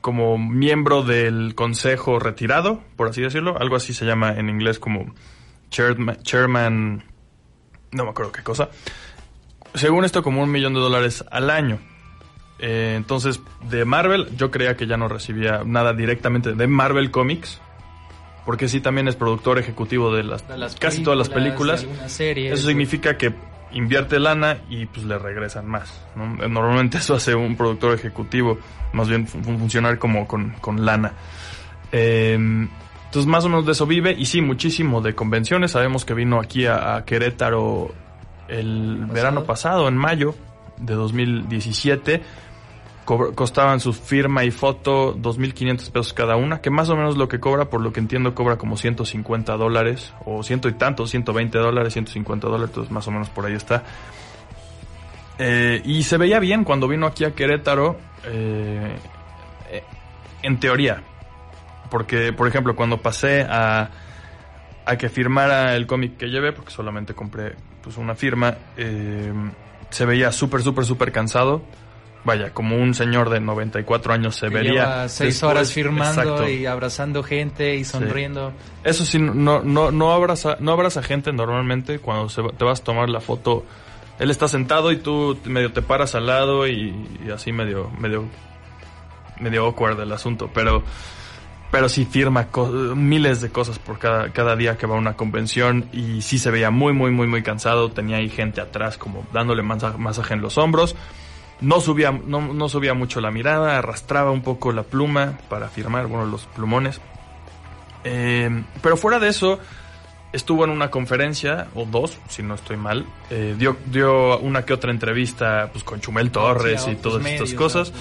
como 0.00 0.38
miembro 0.38 1.02
del 1.02 1.55
consejo 1.55 2.19
retirado, 2.19 2.81
por 2.96 3.08
así 3.08 3.20
decirlo. 3.20 3.56
Algo 3.58 3.76
así 3.76 3.93
se 3.93 4.06
llama 4.06 4.32
en 4.32 4.49
inglés 4.49 4.79
como 4.79 5.14
chairman, 5.70 7.05
no 7.93 8.05
me 8.05 8.11
acuerdo 8.11 8.32
qué 8.32 8.43
cosa. 8.43 8.70
Según 9.75 10.05
esto, 10.05 10.23
como 10.23 10.43
un 10.43 10.50
millón 10.50 10.75
de 10.75 10.81
dólares 10.81 11.25
al 11.31 11.50
año. 11.50 11.79
Eh, 12.58 12.94
entonces, 12.96 13.40
de 13.69 13.85
Marvel, 13.85 14.29
yo 14.37 14.50
creía 14.50 14.76
que 14.76 14.87
ya 14.87 14.96
no 14.96 15.08
recibía 15.08 15.62
nada 15.64 15.93
directamente 15.93 16.55
de 16.55 16.67
Marvel 16.67 17.11
Comics. 17.11 17.61
Porque 18.48 18.66
sí, 18.66 18.80
también 18.80 19.08
es 19.08 19.14
productor 19.14 19.58
ejecutivo 19.58 20.10
de 20.16 20.22
las, 20.22 20.48
De 20.48 20.56
las 20.56 20.74
casi 20.76 21.02
todas 21.02 21.18
las 21.18 21.28
películas. 21.28 21.86
series, 22.06 22.54
Eso 22.58 22.66
significa 22.68 23.18
que 23.18 23.34
invierte 23.72 24.18
lana 24.18 24.56
y 24.70 24.86
pues 24.86 25.04
le 25.04 25.18
regresan 25.18 25.66
más. 25.66 25.92
¿no? 26.16 26.48
Normalmente 26.48 26.96
eso 26.96 27.14
hace 27.14 27.34
un 27.34 27.56
productor 27.58 27.92
ejecutivo, 27.94 28.58
más 28.94 29.06
bien 29.06 29.26
fun- 29.26 29.58
funcionar 29.58 29.98
como 29.98 30.26
con, 30.26 30.52
con 30.62 30.86
lana. 30.86 31.12
Eh, 31.92 32.32
entonces 33.04 33.26
más 33.26 33.44
o 33.44 33.50
menos 33.50 33.66
de 33.66 33.72
eso 33.72 33.86
vive 33.86 34.14
y 34.18 34.24
sí, 34.24 34.40
muchísimo 34.40 35.02
de 35.02 35.14
convenciones. 35.14 35.72
Sabemos 35.72 36.06
que 36.06 36.14
vino 36.14 36.40
aquí 36.40 36.64
a, 36.64 36.96
a 36.96 37.04
Querétaro 37.04 37.92
el 38.48 38.96
¿Pasado? 39.00 39.12
verano 39.12 39.44
pasado, 39.44 39.88
en 39.88 39.96
mayo 39.98 40.34
de 40.78 40.94
2017. 40.94 42.22
Costaban 43.08 43.81
su 43.81 43.94
firma 43.94 44.44
y 44.44 44.50
foto 44.50 45.16
2.500 45.16 45.90
pesos 45.90 46.12
cada 46.12 46.37
una, 46.37 46.60
que 46.60 46.69
más 46.69 46.90
o 46.90 46.96
menos 46.96 47.16
lo 47.16 47.26
que 47.26 47.40
cobra, 47.40 47.70
por 47.70 47.81
lo 47.81 47.90
que 47.90 48.00
entiendo, 48.00 48.35
cobra 48.35 48.59
como 48.59 48.76
150 48.76 49.56
dólares, 49.56 50.12
o 50.26 50.42
ciento 50.42 50.68
y 50.68 50.75
tanto, 50.75 51.06
120 51.06 51.56
dólares, 51.56 51.94
150 51.94 52.47
dólares, 52.47 52.68
entonces 52.68 52.92
más 52.92 53.09
o 53.09 53.11
menos 53.11 53.30
por 53.30 53.47
ahí 53.47 53.54
está. 53.54 53.82
Eh, 55.38 55.80
y 55.87 56.02
se 56.02 56.18
veía 56.18 56.38
bien 56.38 56.64
cuando 56.64 56.87
vino 56.87 57.06
aquí 57.06 57.25
a 57.25 57.35
Querétaro, 57.35 57.99
eh, 58.26 58.97
eh, 59.71 59.85
en 60.42 60.61
teoría, 60.61 61.02
porque, 61.90 62.35
por 62.35 62.47
ejemplo, 62.47 62.76
cuando 62.76 62.99
pasé 62.99 63.40
a, 63.49 63.88
a 64.85 64.99
que 64.99 65.09
firmara 65.09 65.75
el 65.76 65.87
cómic 65.87 66.18
que 66.18 66.26
llevé, 66.26 66.52
porque 66.52 66.73
solamente 66.73 67.14
compré 67.14 67.54
pues 67.82 67.97
una 67.97 68.14
firma, 68.14 68.54
se 68.76 70.04
veía 70.04 70.30
súper, 70.30 70.61
súper, 70.61 70.85
súper 70.85 71.11
cansado. 71.11 71.62
Vaya, 72.25 72.52
como 72.52 72.76
un 72.76 72.94
señor 72.94 73.30
de 73.30 73.40
94 73.40 74.12
años 74.12 74.37
se 74.37 74.48
que 74.48 74.54
vería. 74.54 74.72
lleva 74.72 75.08
seis 75.08 75.34
después. 75.34 75.50
horas 75.50 75.72
firmando 75.72 76.20
Exacto. 76.22 76.48
y 76.48 76.66
abrazando 76.66 77.22
gente 77.22 77.76
y 77.76 77.84
sonriendo. 77.84 78.52
Eso 78.84 79.04
sí, 79.06 79.18
no, 79.18 79.62
no, 79.62 79.90
no, 79.90 80.12
abraza, 80.12 80.56
no 80.60 80.72
abraza 80.72 81.02
gente 81.02 81.32
normalmente 81.32 82.00
cuando 82.00 82.28
se 82.28 82.42
te 82.42 82.64
vas 82.64 82.80
a 82.80 82.84
tomar 82.84 83.08
la 83.08 83.20
foto. 83.20 83.64
Él 84.18 84.30
está 84.30 84.48
sentado 84.48 84.90
y 84.90 84.96
tú 84.96 85.38
medio 85.44 85.72
te 85.72 85.80
paras 85.80 86.14
al 86.16 86.26
lado 86.26 86.66
y, 86.66 86.92
y 87.25 87.30
así 87.30 87.52
medio, 87.52 87.88
medio, 87.98 88.25
medio 89.40 89.64
awkward 89.66 89.98
el 90.00 90.12
asunto. 90.12 90.50
Pero, 90.52 90.82
pero 91.70 91.88
sí 91.88 92.04
firma 92.04 92.48
miles 92.96 93.40
de 93.40 93.50
cosas 93.50 93.78
por 93.78 93.98
cada, 94.00 94.32
cada 94.32 94.56
día 94.56 94.76
que 94.76 94.87
va 94.87 94.96
a 94.96 94.98
una 94.98 95.14
convención 95.14 95.88
y 95.92 96.20
sí 96.22 96.38
se 96.38 96.50
veía 96.50 96.70
muy, 96.70 96.92
muy, 96.92 97.10
muy, 97.12 97.26
muy 97.28 97.42
cansado. 97.42 97.90
Tenía 97.90 98.16
ahí 98.16 98.28
gente 98.28 98.60
atrás 98.60 98.98
como 98.98 99.25
dándole 99.32 99.62
masa- 99.62 99.96
masaje 99.96 100.34
en 100.34 100.40
los 100.42 100.58
hombros. 100.58 100.96
No 101.60 101.80
subía, 101.80 102.12
no, 102.12 102.52
no 102.52 102.68
subía 102.68 102.94
mucho 102.94 103.20
la 103.20 103.30
mirada, 103.30 103.78
arrastraba 103.78 104.30
un 104.30 104.42
poco 104.42 104.70
la 104.72 104.84
pluma 104.84 105.38
para 105.48 105.68
firmar, 105.68 106.06
bueno, 106.06 106.24
los 106.26 106.46
plumones. 106.46 107.00
Eh, 108.04 108.62
pero 108.80 108.96
fuera 108.96 109.18
de 109.18 109.28
eso, 109.28 109.58
estuvo 110.32 110.64
en 110.64 110.70
una 110.70 110.90
conferencia, 110.90 111.66
o 111.74 111.84
dos, 111.84 112.16
si 112.28 112.42
no 112.42 112.54
estoy 112.54 112.76
mal. 112.76 113.04
eh, 113.30 113.54
dio, 113.58 113.76
dio 113.86 114.38
una 114.38 114.64
que 114.64 114.72
otra 114.72 114.90
entrevista 114.92 115.68
pues, 115.72 115.82
con 115.84 116.00
Chumel 116.00 116.30
Torres 116.30 116.82
Sí, 116.82 116.92
y 116.92 116.96
todas 116.96 117.24
estas 117.26 117.54
cosas. 117.54 117.92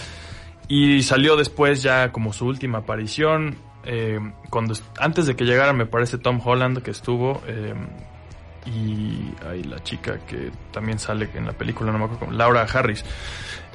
Y 0.68 1.02
salió 1.04 1.36
después 1.36 1.82
ya 1.82 2.12
como 2.12 2.34
su 2.34 2.46
última 2.46 2.80
aparición. 2.80 3.56
eh, 3.86 4.20
cuando 4.50 4.76
antes 5.00 5.26
de 5.26 5.36
que 5.36 5.46
llegara, 5.46 5.74
me 5.74 5.86
parece 5.86 6.18
Tom 6.18 6.40
Holland 6.44 6.82
que 6.84 6.92
estuvo. 6.92 7.42
eh, 7.48 7.74
y 8.66 9.34
ahí 9.50 9.64
la 9.64 9.82
chica 9.82 10.20
que 10.28 10.52
también 10.74 11.00
sale 11.00 11.30
en 11.36 11.46
la 11.46 11.54
película, 11.54 11.90
no 11.94 12.00
me 12.00 12.06
acuerdo 12.06 12.34
Laura 12.34 12.64
Harris. 12.64 13.06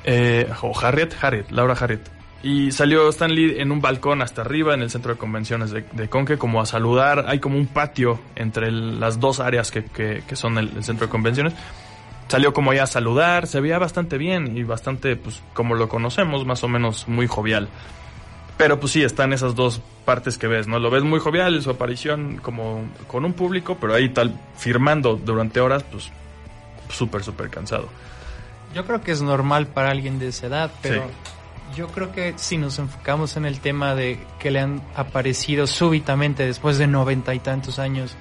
Eh, 0.05 0.49
o 0.63 0.79
Harriet, 0.79 1.15
Harriet, 1.21 1.51
Laura 1.51 1.75
Harriet. 1.79 2.01
Y 2.45 2.73
salió 2.73 3.09
Stan 3.11 3.33
Lee 3.33 3.57
en 3.61 3.71
un 3.71 3.81
balcón 3.81 4.21
hasta 4.21 4.41
arriba 4.43 4.75
en 4.75 4.83
el 4.83 4.91
centro 4.91 5.13
de 5.13 5.19
convenciones 5.19 5.71
de, 5.71 5.85
de 5.93 6.09
Conque 6.09 6.39
como 6.39 6.61
a 6.61 6.67
saludar. 6.67 7.27
Hay 7.29 7.39
como 7.39 7.57
un 7.57 7.67
patio 7.69 8.19
entre 8.35 8.73
las 8.73 9.21
dos 9.21 9.39
áreas 9.39 9.71
que, 9.71 9.85
que- 9.85 10.25
que 10.27 10.35
son 10.37 10.59
el, 10.59 10.71
el 10.77 10.83
centro 10.83 11.07
de 11.07 11.11
convenciones. 11.11 11.53
Salió 12.27 12.53
como 12.53 12.73
ya 12.73 12.85
a 12.85 12.87
saludar, 12.87 13.47
se 13.47 13.61
veía 13.61 13.79
bastante 13.79 14.19
bien 14.19 14.57
y 14.57 14.65
bastante, 14.65 15.15
pues 15.17 15.41
como 15.55 15.75
lo 15.77 15.89
conocemos, 15.89 16.45
más 16.47 16.65
o 16.65 16.69
menos 16.69 17.07
muy 17.07 17.27
jovial. 17.29 17.69
Pero 18.57 18.81
pues 18.81 18.93
sí, 18.93 19.03
están 19.03 19.33
esas 19.33 19.55
dos 19.55 19.81
partes 20.05 20.37
que 20.39 20.47
ves, 20.47 20.67
¿no? 20.67 20.79
Lo 20.79 20.91
ves 20.91 21.03
muy 21.05 21.21
jovial, 21.21 21.61
su 21.63 21.71
aparición 21.71 22.39
como 22.43 22.85
con 23.07 23.25
un 23.25 23.35
público, 23.35 23.77
pero 23.81 23.95
ahí 23.95 24.09
tal, 24.09 24.39
firmando 24.57 25.15
durante 25.17 25.61
horas, 25.61 25.85
pues 25.91 26.11
súper, 26.89 27.23
súper 27.23 27.51
cansado. 27.51 27.89
Yo 28.75 28.85
creo 28.87 29.01
que 29.03 29.13
es 29.13 29.23
normal 29.23 29.67
para 29.67 29.91
alguien 29.91 30.19
de 30.19 30.29
esa 30.29 30.47
edad, 30.47 30.71
pero 30.81 31.05
yo 31.77 31.89
creo 31.89 32.13
que 32.13 32.35
si 32.37 32.57
nos 32.57 32.79
enfocamos 32.79 33.37
en 33.37 33.47
el 33.47 33.61
tema 33.61 33.95
de 33.95 34.19
que 34.39 34.51
le 34.51 34.61
han 34.61 34.83
aparecido 34.95 35.67
súbitamente 35.67 36.47
después 36.47 36.79
de 36.79 36.87
noventa 36.87 37.35
y 37.35 37.39
tantos 37.39 37.79
años 37.79 38.17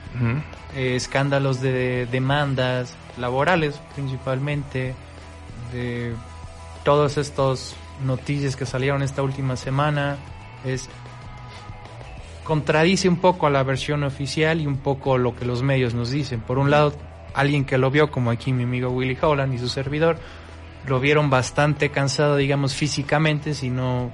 eh, 0.75 0.95
escándalos 0.95 1.61
de 1.61 2.05
demandas 2.05 2.95
laborales 3.17 3.79
principalmente, 3.93 4.93
de 5.73 6.13
todos 6.83 7.17
estos 7.17 7.75
noticias 8.05 8.55
que 8.55 8.65
salieron 8.65 9.03
esta 9.03 9.21
última 9.21 9.55
semana, 9.55 10.17
es 10.65 10.89
contradice 12.43 13.07
un 13.07 13.17
poco 13.17 13.47
a 13.47 13.49
la 13.49 13.63
versión 13.63 14.03
oficial 14.03 14.61
y 14.61 14.67
un 14.67 14.77
poco 14.77 15.17
lo 15.17 15.35
que 15.35 15.45
los 15.45 15.61
medios 15.61 15.93
nos 15.93 16.09
dicen. 16.09 16.41
Por 16.41 16.57
un 16.57 16.71
lado, 16.71 16.93
alguien 17.33 17.65
que 17.65 17.77
lo 17.77 17.91
vio, 17.91 18.11
como 18.11 18.31
aquí 18.31 18.51
mi 18.51 18.63
amigo 18.63 18.89
Willy 18.89 19.17
Holland 19.21 19.53
y 19.53 19.59
su 19.59 19.69
servidor, 19.69 20.17
lo 20.87 20.99
vieron 20.99 21.29
bastante 21.29 21.89
cansado, 21.91 22.35
digamos, 22.37 22.75
físicamente, 22.75 23.53
si 23.53 23.69
no, 23.69 24.11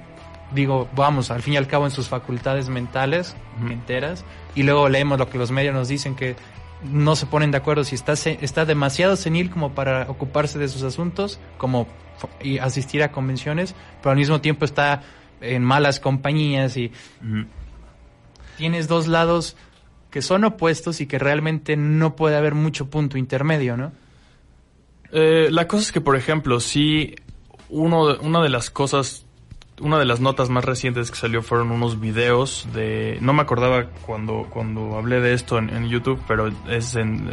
digo, 0.52 0.88
vamos, 0.96 1.32
al 1.32 1.42
fin 1.42 1.54
y 1.56 1.58
al 1.58 1.68
cabo 1.68 1.86
en 1.86 1.92
sus 1.92 2.10
facultades 2.10 2.70
mentales, 2.70 3.36
enteras, 3.70 4.26
y 4.56 4.64
luego 4.64 4.90
leemos 4.90 5.20
lo 5.20 5.30
que 5.30 5.38
los 5.38 5.52
medios 5.52 5.74
nos 5.74 5.88
dicen 5.88 6.16
que 6.16 6.36
no 6.84 7.16
se 7.16 7.26
ponen 7.26 7.52
de 7.52 7.58
acuerdo 7.58 7.84
si 7.84 7.96
está, 7.96 8.14
está 8.14 8.66
demasiado 8.66 9.16
senil 9.16 9.50
como 9.50 9.74
para 9.74 10.10
ocuparse 10.10 10.60
de 10.60 10.68
sus 10.68 10.84
asuntos, 10.84 11.40
como 11.58 11.88
y 12.42 12.58
asistir 12.60 13.04
a 13.04 13.12
convenciones, 13.12 13.76
pero 14.02 14.12
al 14.12 14.18
mismo 14.18 14.42
tiempo 14.42 14.66
está 14.66 15.04
en 15.42 15.64
malas 15.64 16.00
compañías 16.00 16.78
y 16.78 16.92
tienes 18.58 18.88
dos 18.88 19.08
lados 19.08 19.56
que 20.10 20.22
son 20.22 20.44
opuestos 20.44 21.00
y 21.02 21.06
que 21.06 21.20
realmente 21.20 21.78
no 21.78 22.16
puede 22.16 22.38
haber 22.38 22.56
mucho 22.56 22.90
punto 22.90 23.18
intermedio, 23.18 23.78
¿no? 23.78 23.92
Eh, 25.12 25.48
la 25.52 25.68
cosa 25.68 25.84
es 25.84 25.92
que, 25.92 26.02
por 26.02 26.16
ejemplo, 26.16 26.60
sí, 26.60 27.16
uno, 27.70 28.08
de- 28.14 28.20
una 28.20 28.42
de 28.42 28.50
las 28.50 28.70
cosas, 28.70 29.26
una 29.80 30.00
de 30.00 30.06
las 30.06 30.20
notas 30.20 30.50
más 30.50 30.66
recientes 30.66 31.12
que 31.12 31.18
salió 31.18 31.42
fueron 31.44 31.72
unos 31.72 32.00
videos 32.00 32.68
de, 32.74 33.18
no 33.22 33.32
me 33.34 33.42
acordaba 33.44 33.86
cuando, 34.06 34.48
cuando 34.50 34.98
hablé 34.98 35.22
de 35.22 35.34
esto 35.34 35.58
en, 35.60 35.88
YouTube, 35.88 36.20
pero 36.28 36.52
es 36.68 36.96
en, 36.96 37.30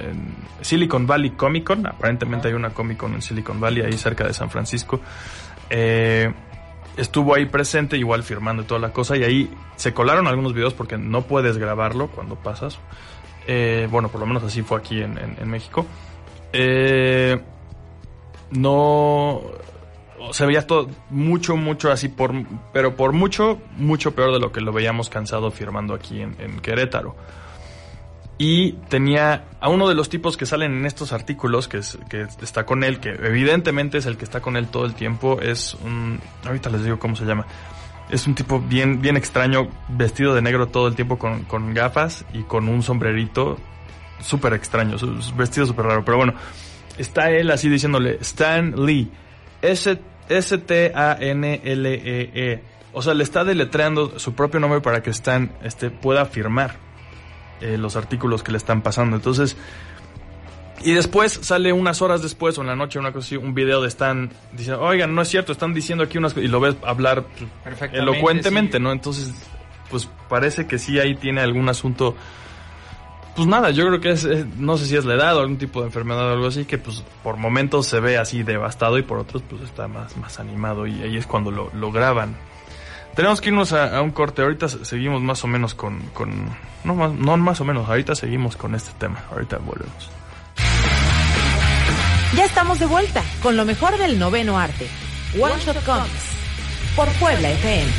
Silicon 0.61 1.07
Valley 1.07 1.31
Comic 1.31 1.65
Con, 1.65 1.87
aparentemente 1.87 2.49
hay 2.49 2.55
una 2.55 2.71
Comic 2.71 2.99
Con 2.99 3.15
en 3.15 3.23
Silicon 3.23 3.61
Valley, 3.61 3.83
ahí 3.85 3.95
cerca 3.95 4.25
de 4.27 4.35
San 4.35 4.51
Francisco. 4.51 5.01
Eh, 5.71 6.33
estuvo 6.97 7.35
ahí 7.35 7.47
presente, 7.47 7.97
igual 7.97 8.23
firmando 8.23 8.65
toda 8.65 8.79
la 8.81 8.93
cosa, 8.93 9.17
y 9.17 9.25
ahí 9.25 9.51
se 9.77 9.93
colaron 9.95 10.27
algunos 10.29 10.53
videos 10.55 10.75
porque 10.75 10.97
no 10.99 11.23
puedes 11.23 11.57
grabarlo 11.59 12.09
cuando 12.09 12.37
pasas. 12.37 12.79
Eh, 13.47 13.89
bueno, 13.91 14.09
por 14.11 14.21
lo 14.21 14.27
menos 14.27 14.43
así 14.45 14.63
fue 14.63 14.79
aquí 14.79 15.01
en, 15.01 15.19
en- 15.19 15.37
en 15.41 15.49
México. 15.51 15.87
Eh, 16.53 17.41
no 18.55 19.43
se 20.33 20.47
veía 20.47 20.67
todo 20.67 20.89
mucho, 21.11 21.57
mucho 21.57 21.91
así, 21.91 22.09
por, 22.09 22.33
pero 22.73 22.97
por 22.97 23.13
mucho, 23.13 23.61
mucho 23.77 24.15
peor 24.15 24.33
de 24.33 24.41
lo 24.41 24.53
que 24.53 24.61
lo 24.61 24.73
veíamos 24.73 25.11
cansado 25.11 25.51
firmando 25.51 25.95
aquí 25.95 26.21
en, 26.21 26.61
Querétaro. 26.61 27.17
Y 28.37 28.73
tenía 28.89 29.45
a 29.61 29.69
uno 29.69 29.89
de 29.89 29.95
los 29.95 30.09
tipos 30.09 30.37
que 30.37 30.45
salen 30.45 30.73
en 30.73 30.87
estos 30.87 31.13
artículos, 31.13 31.69
que, 31.69 31.79
es, 31.79 31.99
que 32.09 32.27
está 32.43 32.67
con 32.67 32.83
él, 32.83 32.99
que 32.99 33.11
evidentemente 33.11 33.99
es 33.99 34.07
el 34.07 34.17
que 34.17 34.25
está 34.25 34.41
con 34.41 34.57
él 34.57 34.69
todo 34.69 34.87
el 34.87 34.95
tiempo, 34.95 35.41
es 35.41 35.75
un... 35.85 36.21
Ahorita 36.45 36.69
les 36.71 36.83
digo 36.83 36.99
cómo 36.99 37.15
se 37.15 37.25
llama. 37.25 37.47
Es 38.11 38.27
un 38.27 38.35
tipo 38.35 38.61
bien, 38.61 39.01
bien 39.01 39.17
extraño, 39.17 39.69
vestido 39.89 40.35
de 40.35 40.43
negro 40.43 40.67
todo 40.67 40.89
el 40.89 40.95
tiempo 40.97 41.17
con, 41.17 41.45
con 41.45 41.75
gafas 41.75 42.25
y 42.33 42.43
con 42.43 42.69
un 42.69 42.83
sombrerito 42.83 43.57
súper 44.21 44.55
extraño, 44.55 44.97
vestido 45.37 45.67
súper 45.67 45.87
raro. 45.87 46.05
Pero 46.05 46.17
bueno, 46.17 46.35
está 46.99 47.31
él 47.31 47.51
así 47.51 47.69
diciéndole, 47.69 48.19
Stan 48.21 48.75
Lee, 48.85 49.11
S- 49.63 49.99
S-T-A-N-L-E-E. 50.29 52.31
E". 52.35 52.63
O 52.93 53.03
sea, 53.03 53.15
le 53.15 53.25
está 53.25 53.45
deletreando 53.45 54.19
su 54.19 54.35
propio 54.35 54.61
nombre 54.61 54.81
para 54.81 55.03
que 55.03 55.11
Stan 55.11 55.53
este, 55.63 55.91
pueda 55.91 56.27
firmar 56.27 56.77
eh, 57.61 57.77
los 57.77 57.97
artículos 57.97 58.43
que 58.43 58.53
le 58.53 58.59
están 58.59 58.83
pasando. 58.83 59.17
Entonces, 59.17 59.57
y 60.83 60.93
después 60.93 61.33
sale 61.43 61.73
unas 61.73 62.03
horas 62.03 62.23
después 62.23 62.57
o 62.59 62.61
en 62.61 62.69
la 62.69 62.77
noche, 62.77 62.99
una 62.99 63.13
cosa 63.13 63.27
así, 63.27 63.37
un 63.37 63.55
video 63.55 63.81
de 63.81 63.89
Stan 63.89 64.31
diciendo, 64.53 64.83
oigan, 64.83 65.15
no 65.15 65.23
es 65.23 65.29
cierto, 65.29 65.53
están 65.53 65.75
diciendo 65.75 66.05
aquí 66.05 66.19
unas 66.19 66.35
cosas, 66.35 66.49
y 66.49 66.53
lo 66.53 66.61
ves 66.61 66.77
hablar 66.85 67.25
elocuentemente, 67.93 68.77
sí. 68.79 68.83
¿no? 68.83 68.93
Entonces, 68.93 69.33
pues 69.91 70.09
parece 70.29 70.67
que 70.67 70.79
sí 70.79 70.99
ahí 71.01 71.15
tiene 71.17 71.41
algún 71.41 71.69
asunto. 71.69 72.15
Pues 73.37 73.49
nada, 73.49 73.71
yo 73.71 73.87
creo 73.89 74.01
que 74.01 74.11
es, 74.13 74.25
no 74.57 74.77
sé 74.77 74.87
si 74.87 74.97
es 74.97 75.05
la 75.05 75.15
edad 75.15 75.37
o 75.37 75.41
algún 75.41 75.59
tipo 75.59 75.81
de 75.81 75.87
enfermedad 75.87 76.29
o 76.31 76.33
algo 76.35 76.47
así, 76.47 76.65
que 76.67 76.79
pues 76.79 77.03
por 77.25 77.37
momentos 77.37 77.87
se 77.87 77.99
ve 77.99 78.17
así 78.17 78.45
devastado 78.45 78.97
y 78.97 79.03
por 79.03 79.19
otros 79.19 79.43
pues 79.51 79.63
está 79.63 79.89
más, 79.89 80.17
más 80.19 80.39
animado 80.39 80.87
y 80.87 81.03
ahí 81.03 81.17
es 81.17 81.27
cuando 81.27 81.51
lo, 81.51 81.69
lo 81.75 81.91
graban. 81.91 82.37
Tenemos 83.17 83.41
que 83.41 83.49
irnos 83.49 83.73
a, 83.73 84.01
un 84.03 84.11
corte, 84.13 84.43
ahorita 84.43 84.69
se- 84.69 84.85
seguimos 84.85 85.21
más 85.21 85.43
o 85.43 85.49
menos 85.49 85.75
con, 85.75 86.01
con 86.13 86.49
no, 86.85 86.95
más, 86.95 87.13
no 87.13 87.37
más 87.37 87.61
o 87.61 87.65
menos, 87.65 87.89
ahorita 87.89 88.15
seguimos 88.15 88.57
con 88.57 88.75
este 88.77 88.93
tema, 88.99 89.21
ahorita 89.33 89.59
volvemos. 89.59 90.11
Ya 92.37 92.45
estamos 92.45 92.79
de 92.81 92.87
vuelta 92.87 93.23
con 93.43 93.57
lo 93.57 93.65
mejor 93.65 93.97
del 93.99 94.19
noveno 94.19 94.59
arte. 94.59 94.89
One 95.41 95.55
Shot 95.65 95.85
Comics. 95.85 96.35
Por 96.97 97.09
Puebla 97.21 97.51
FM. 97.51 97.91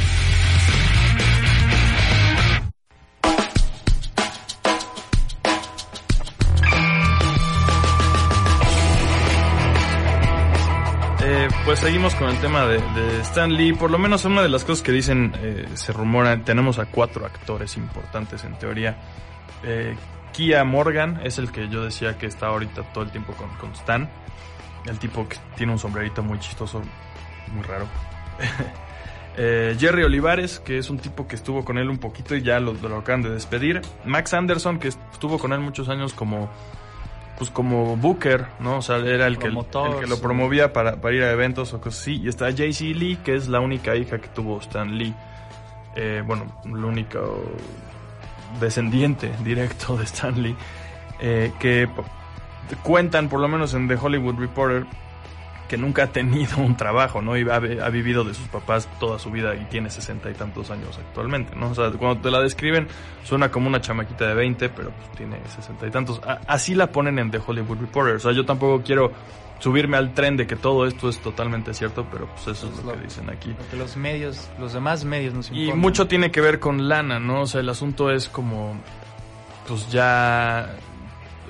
Pues 11.65 11.79
seguimos 11.79 12.13
con 12.13 12.29
el 12.29 12.39
tema 12.39 12.67
de, 12.67 12.77
Stan 13.21 13.51
Lee. 13.51 13.73
Por 13.73 13.89
lo 13.89 13.97
menos 13.97 14.23
una 14.25 14.43
de 14.43 14.49
las 14.49 14.63
cosas 14.63 14.83
que 14.83 14.91
dicen, 14.91 15.33
eh, 15.41 15.65
se 15.73 15.91
rumora, 15.93 16.43
tenemos 16.43 16.77
a 16.77 16.85
cuatro 16.85 17.25
actores 17.25 17.75
importantes 17.75 18.43
en 18.43 18.57
teoría. 18.59 18.97
Eh, 19.63 19.95
Kia 20.31 20.63
Morgan 20.63 21.21
es 21.23 21.39
el 21.39 21.51
que 21.51 21.67
yo 21.67 21.83
decía 21.83 22.19
que 22.19 22.27
está 22.27 22.47
ahorita 22.47 22.83
todo 22.93 23.03
el 23.03 23.09
tiempo 23.09 23.33
con, 23.33 23.49
con 23.57 23.71
Stan. 23.71 24.07
El 24.85 24.99
tipo 24.99 25.27
que 25.27 25.37
tiene 25.55 25.71
un 25.71 25.79
sombrerito 25.79 26.21
muy 26.21 26.39
chistoso, 26.39 26.81
muy 27.51 27.63
raro. 27.63 27.87
Eh, 29.37 29.75
Jerry 29.77 30.03
Olivares, 30.03 30.61
que 30.61 30.77
es 30.77 30.89
un 30.89 30.97
tipo 30.97 31.27
que 31.27 31.35
estuvo 31.35 31.65
con 31.65 31.77
él 31.77 31.89
un 31.89 31.97
poquito 31.97 32.37
y 32.37 32.41
ya 32.41 32.61
lo, 32.61 32.71
lo 32.71 32.99
acaban 32.99 33.21
de 33.21 33.29
despedir. 33.31 33.81
Max 34.05 34.33
Anderson, 34.33 34.79
que 34.79 34.87
estuvo 34.87 35.37
con 35.37 35.51
él 35.51 35.59
muchos 35.59 35.89
años 35.89 36.13
como 36.13 36.49
pues 37.37 37.49
como 37.49 37.97
Booker, 37.97 38.45
¿no? 38.59 38.77
O 38.77 38.81
sea, 38.81 38.97
era 38.97 39.27
el 39.27 39.37
que, 39.37 39.47
el, 39.47 39.99
que 39.99 40.07
lo 40.07 40.19
promovía 40.21 40.71
para, 40.73 41.01
para 41.01 41.15
ir 41.15 41.23
a 41.23 41.31
eventos 41.31 41.73
o 41.73 41.81
cosas 41.81 42.01
así. 42.01 42.21
Y 42.23 42.27
está 42.29 42.49
JC 42.49 42.95
Lee, 42.95 43.17
que 43.23 43.35
es 43.35 43.47
la 43.47 43.59
única 43.59 43.95
hija 43.95 44.19
que 44.19 44.27
tuvo 44.29 44.59
Stan 44.61 44.97
Lee. 44.97 45.13
Eh, 45.95 46.23
bueno, 46.25 46.45
el 46.65 46.83
único 46.83 47.43
descendiente 48.59 49.31
directo 49.43 49.97
de 49.97 50.03
Stan 50.05 50.41
Lee. 50.41 50.55
Eh, 51.19 51.51
que 51.59 51.87
po- 51.93 52.05
cuentan, 52.83 53.29
por 53.29 53.39
lo 53.39 53.47
menos 53.47 53.73
en 53.73 53.87
The 53.87 53.95
Hollywood 53.95 54.35
Reporter, 54.39 54.85
que 55.67 55.77
nunca 55.77 56.03
ha 56.03 56.07
tenido 56.07 56.57
un 56.57 56.77
trabajo, 56.77 57.21
¿no? 57.21 57.35
Y 57.37 57.49
ha, 57.49 57.55
ha 57.55 57.89
vivido 57.89 58.23
de 58.23 58.33
sus 58.33 58.47
papás 58.49 58.87
toda 58.99 59.17
su 59.19 59.31
vida 59.31 59.55
y 59.55 59.65
tiene 59.65 59.89
sesenta 59.89 60.29
y 60.29 60.33
tantos 60.33 60.69
años 60.71 60.97
actualmente, 60.97 61.55
¿no? 61.55 61.69
O 61.71 61.75
sea, 61.75 61.89
cuando 61.91 62.21
te 62.21 62.29
la 62.29 62.39
describen 62.41 62.87
suena 63.23 63.49
como 63.49 63.67
una 63.67 63.81
chamaquita 63.81 64.27
de 64.27 64.33
20, 64.35 64.69
pero 64.69 64.91
pues 64.91 65.11
tiene 65.17 65.37
sesenta 65.47 65.87
y 65.87 65.91
tantos. 65.91 66.21
A- 66.23 66.41
así 66.47 66.75
la 66.75 66.87
ponen 66.91 67.17
en 67.19 67.31
The 67.31 67.39
Hollywood 67.45 67.79
Reporter. 67.79 68.15
O 68.15 68.19
sea, 68.19 68.31
yo 68.31 68.45
tampoco 68.45 68.83
quiero 68.83 69.11
subirme 69.57 69.97
al 69.97 70.13
tren 70.13 70.35
de 70.37 70.45
que 70.45 70.55
todo 70.57 70.85
esto 70.85 71.09
es 71.09 71.17
totalmente 71.19 71.73
cierto, 71.73 72.05
pero 72.11 72.27
pues 72.27 72.57
eso 72.57 72.69
es 72.71 72.83
lo 72.83 72.93
que 72.93 72.99
dicen 73.03 73.29
aquí. 73.29 73.53
Porque 73.57 73.77
los 73.77 73.95
medios, 73.97 74.49
los 74.59 74.73
demás 74.73 75.03
medios 75.05 75.33
nos 75.33 75.49
Y 75.49 75.61
informan. 75.61 75.79
mucho 75.79 76.07
tiene 76.07 76.29
que 76.29 76.41
ver 76.41 76.59
con 76.59 76.87
lana, 76.89 77.19
¿no? 77.19 77.41
O 77.41 77.47
sea, 77.47 77.61
el 77.61 77.69
asunto 77.69 78.11
es 78.11 78.27
como, 78.29 78.75
pues 79.67 79.89
ya 79.89 80.75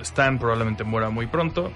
Stan 0.02 0.38
probablemente 0.40 0.84
muera 0.84 1.10
muy 1.10 1.26
pronto. 1.28 1.72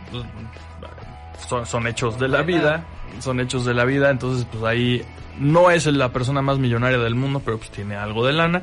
Son, 1.48 1.65
son 1.65 1.88
hechos 1.88 2.19
de 2.19 2.27
la 2.27 2.41
vida, 2.41 2.84
son 3.19 3.39
hechos 3.39 3.65
de 3.65 3.74
la 3.74 3.86
vida, 3.86 4.10
entonces 4.10 4.46
pues 4.51 4.63
ahí 4.63 5.03
no 5.39 5.72
es 5.72 5.86
la 5.88 6.12
persona 6.12 6.41
más 6.41 6.60
millonaria 6.60 6.98
del 6.98 7.15
mundo, 7.15 7.41
pero 7.43 7.58
pues 7.58 7.72
tiene 7.72 7.96
algo 7.96 8.25
de 8.25 8.34
lana. 8.34 8.62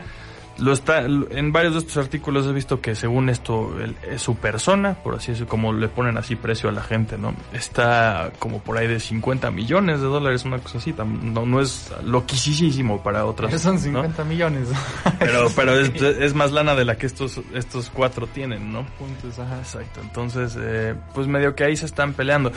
Lo 0.59 0.73
está 0.73 1.01
en 1.05 1.53
varios 1.53 1.75
de 1.75 1.81
estos 1.81 1.97
artículos 1.99 2.47
he 2.47 2.53
visto 2.53 2.81
que 2.81 2.95
según 2.95 3.29
esto 3.29 3.75
el- 3.79 4.19
su 4.19 4.37
persona 4.37 4.95
por 4.95 5.15
así 5.15 5.33
decirlo 5.33 5.49
como 5.51 5.73
le 5.73 5.89
ponen 5.89 6.17
así 6.17 6.35
precio 6.37 6.69
a 6.71 6.73
la 6.73 6.83
gente 6.83 7.19
no 7.19 7.35
está 7.53 8.33
como 8.39 8.61
por 8.61 8.79
ahí 8.79 8.87
de 8.87 8.99
50 8.99 9.51
millones 9.51 10.01
de 10.01 10.07
dólares 10.07 10.45
una 10.45 10.59
cosa 10.59 10.79
así 10.79 10.95
no, 11.23 11.45
no 11.45 11.61
es 11.61 11.93
loquisísimo 12.05 13.03
para 13.03 13.27
otras 13.27 13.61
Son 13.61 13.75
¿no? 13.75 13.81
50 13.81 14.25
millones. 14.25 14.69
pero 15.19 15.49
pero 15.55 15.79
es, 15.79 15.91
es 16.01 16.35
más 16.35 16.53
lana 16.53 16.75
de 16.75 16.85
la 16.85 16.97
que 16.97 17.07
estos 17.07 17.41
estos 17.55 17.91
cuatro 17.91 18.27
tienen 18.27 18.73
no 18.73 18.87
puntos, 18.99 19.39
ajá. 19.39 19.59
Exacto, 19.59 20.01
entonces, 20.01 20.57
eh, 20.59 20.95
pues 21.15 21.27
medio 21.27 21.55
que 21.55 21.65
ahí 21.65 21.77
se 21.77 21.87
están 21.87 22.13
peleando. 22.15 22.53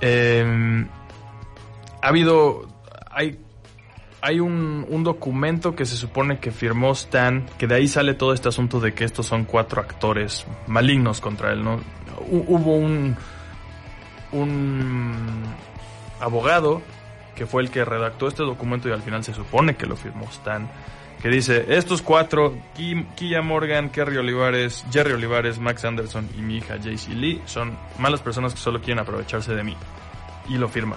Eh, 0.00 0.86
ha 2.00 2.08
habido, 2.08 2.66
hay, 3.10 3.38
hay 4.22 4.38
un, 4.40 4.86
un 4.88 5.02
documento 5.04 5.74
que 5.74 5.84
se 5.84 5.96
supone 5.96 6.38
que 6.38 6.52
firmó 6.52 6.92
Stan, 6.92 7.44
que 7.58 7.66
de 7.66 7.74
ahí 7.74 7.88
sale 7.88 8.14
todo 8.14 8.32
este 8.32 8.48
asunto 8.48 8.78
de 8.80 8.94
que 8.94 9.04
estos 9.04 9.26
son 9.26 9.44
cuatro 9.44 9.80
actores 9.80 10.46
malignos 10.68 11.20
contra 11.20 11.52
él, 11.52 11.64
¿no? 11.64 11.78
Hu- 12.30 12.44
Hubo 12.46 12.76
un, 12.76 13.16
un 14.32 15.42
abogado 16.20 16.82
que 17.34 17.46
fue 17.46 17.62
el 17.62 17.70
que 17.70 17.84
redactó 17.84 18.28
este 18.28 18.42
documento 18.42 18.88
y 18.88 18.92
al 18.92 19.02
final 19.02 19.24
se 19.24 19.34
supone 19.34 19.74
que 19.74 19.86
lo 19.86 19.96
firmó 19.96 20.26
Stan, 20.26 20.68
que 21.20 21.28
dice, 21.28 21.66
estos 21.76 22.02
cuatro, 22.02 22.54
Kia 23.16 23.42
Morgan, 23.42 23.90
Kerry 23.90 24.16
Olivares, 24.18 24.84
Jerry 24.92 25.12
Olivares, 25.12 25.58
Max 25.58 25.84
Anderson 25.84 26.28
y 26.36 26.42
mi 26.42 26.58
hija 26.58 26.76
JC 26.76 27.08
Lee, 27.10 27.40
son 27.46 27.76
malas 27.98 28.20
personas 28.20 28.54
que 28.54 28.60
solo 28.60 28.80
quieren 28.80 28.98
aprovecharse 28.98 29.54
de 29.54 29.62
mí. 29.64 29.76
Y 30.48 30.58
lo 30.58 30.68
firma, 30.68 30.96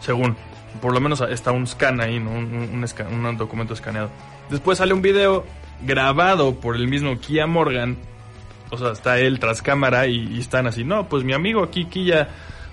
según. 0.00 0.36
Por 0.80 0.92
lo 0.92 1.00
menos 1.00 1.20
está 1.22 1.52
un 1.52 1.66
scan 1.66 2.00
ahí, 2.00 2.18
¿no? 2.20 2.30
un, 2.30 2.84
un- 3.12 3.26
un 3.26 3.36
documento 3.36 3.74
escaneado. 3.74 4.10
Después 4.50 4.78
sale 4.78 4.92
un 4.92 5.02
video 5.02 5.44
grabado 5.82 6.54
por 6.56 6.76
el 6.76 6.88
mismo 6.88 7.18
Kia 7.18 7.46
Morgan. 7.46 7.96
O 8.70 8.78
sea, 8.78 8.90
está 8.92 9.18
él 9.18 9.38
tras 9.38 9.62
cámara 9.62 10.06
y, 10.06 10.34
y 10.34 10.40
están 10.40 10.66
así, 10.66 10.84
no, 10.84 11.08
pues 11.08 11.22
mi 11.22 11.32
amigo 11.32 11.62
aquí, 11.62 11.84
Kia, 11.84 12.28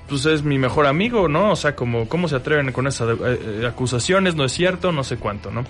pues 0.09 0.25
es 0.25 0.41
mi 0.41 0.57
mejor 0.57 0.87
amigo, 0.87 1.27
¿no? 1.27 1.51
O 1.51 1.55
sea, 1.55 1.75
como, 1.75 2.07
¿cómo 2.09 2.27
se 2.27 2.35
atreven 2.35 2.71
con 2.71 2.87
esas 2.87 3.09
eh, 3.19 3.39
eh, 3.61 3.65
acusaciones? 3.67 4.35
No 4.35 4.43
es 4.45 4.51
cierto, 4.51 4.91
no 4.91 5.03
sé 5.03 5.17
cuánto, 5.17 5.51
¿no? 5.51 5.63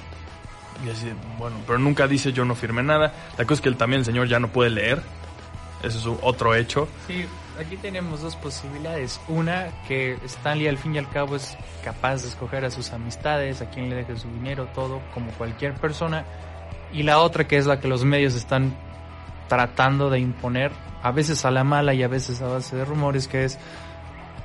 Y 0.85 0.89
así, 0.89 1.07
bueno, 1.37 1.57
pero 1.67 1.79
nunca 1.79 2.07
dice 2.07 2.31
yo 2.33 2.45
no 2.45 2.55
firmé 2.55 2.81
nada. 2.81 3.13
La 3.37 3.43
cosa 3.45 3.55
es 3.55 3.61
que 3.61 3.69
él 3.69 3.75
también, 3.77 3.99
el 3.99 4.05
señor, 4.05 4.27
ya 4.27 4.39
no 4.39 4.47
puede 4.47 4.69
leer. 4.69 5.01
Ese 5.83 5.97
es 5.97 6.05
otro 6.21 6.55
hecho. 6.55 6.87
Sí, 7.07 7.25
aquí 7.59 7.77
tenemos 7.77 8.21
dos 8.21 8.35
posibilidades. 8.35 9.19
Una, 9.27 9.69
que 9.87 10.17
Stanley 10.25 10.67
al 10.67 10.77
fin 10.77 10.95
y 10.95 10.97
al 10.97 11.09
cabo 11.09 11.35
es 11.35 11.57
capaz 11.83 12.23
de 12.23 12.29
escoger 12.29 12.65
a 12.65 12.71
sus 12.71 12.91
amistades, 12.91 13.61
a 13.61 13.69
quién 13.69 13.89
le 13.89 13.97
deje 13.97 14.17
su 14.17 14.27
dinero, 14.29 14.67
todo, 14.73 15.01
como 15.13 15.31
cualquier 15.31 15.73
persona. 15.75 16.25
Y 16.93 17.03
la 17.03 17.19
otra, 17.19 17.47
que 17.47 17.57
es 17.57 17.65
la 17.65 17.79
que 17.79 17.87
los 17.87 18.03
medios 18.03 18.35
están 18.35 18.75
tratando 19.47 20.09
de 20.09 20.19
imponer, 20.19 20.71
a 21.03 21.11
veces 21.11 21.45
a 21.45 21.51
la 21.51 21.63
mala 21.63 21.93
y 21.93 22.03
a 22.03 22.07
veces 22.07 22.41
a 22.41 22.47
base 22.47 22.75
de 22.75 22.85
rumores, 22.85 23.27
que 23.27 23.45
es 23.45 23.57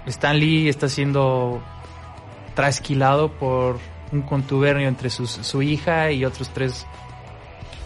Stanley 0.07 0.69
está 0.69 0.89
siendo 0.89 1.63
trasquilado 2.55 3.31
por 3.33 3.79
un 4.13 4.23
contubernio 4.23 4.89
entre 4.89 5.11
su 5.11 5.63
hija 5.63 6.11
y 6.13 6.25
otros 6.25 6.49
tres 6.51 6.87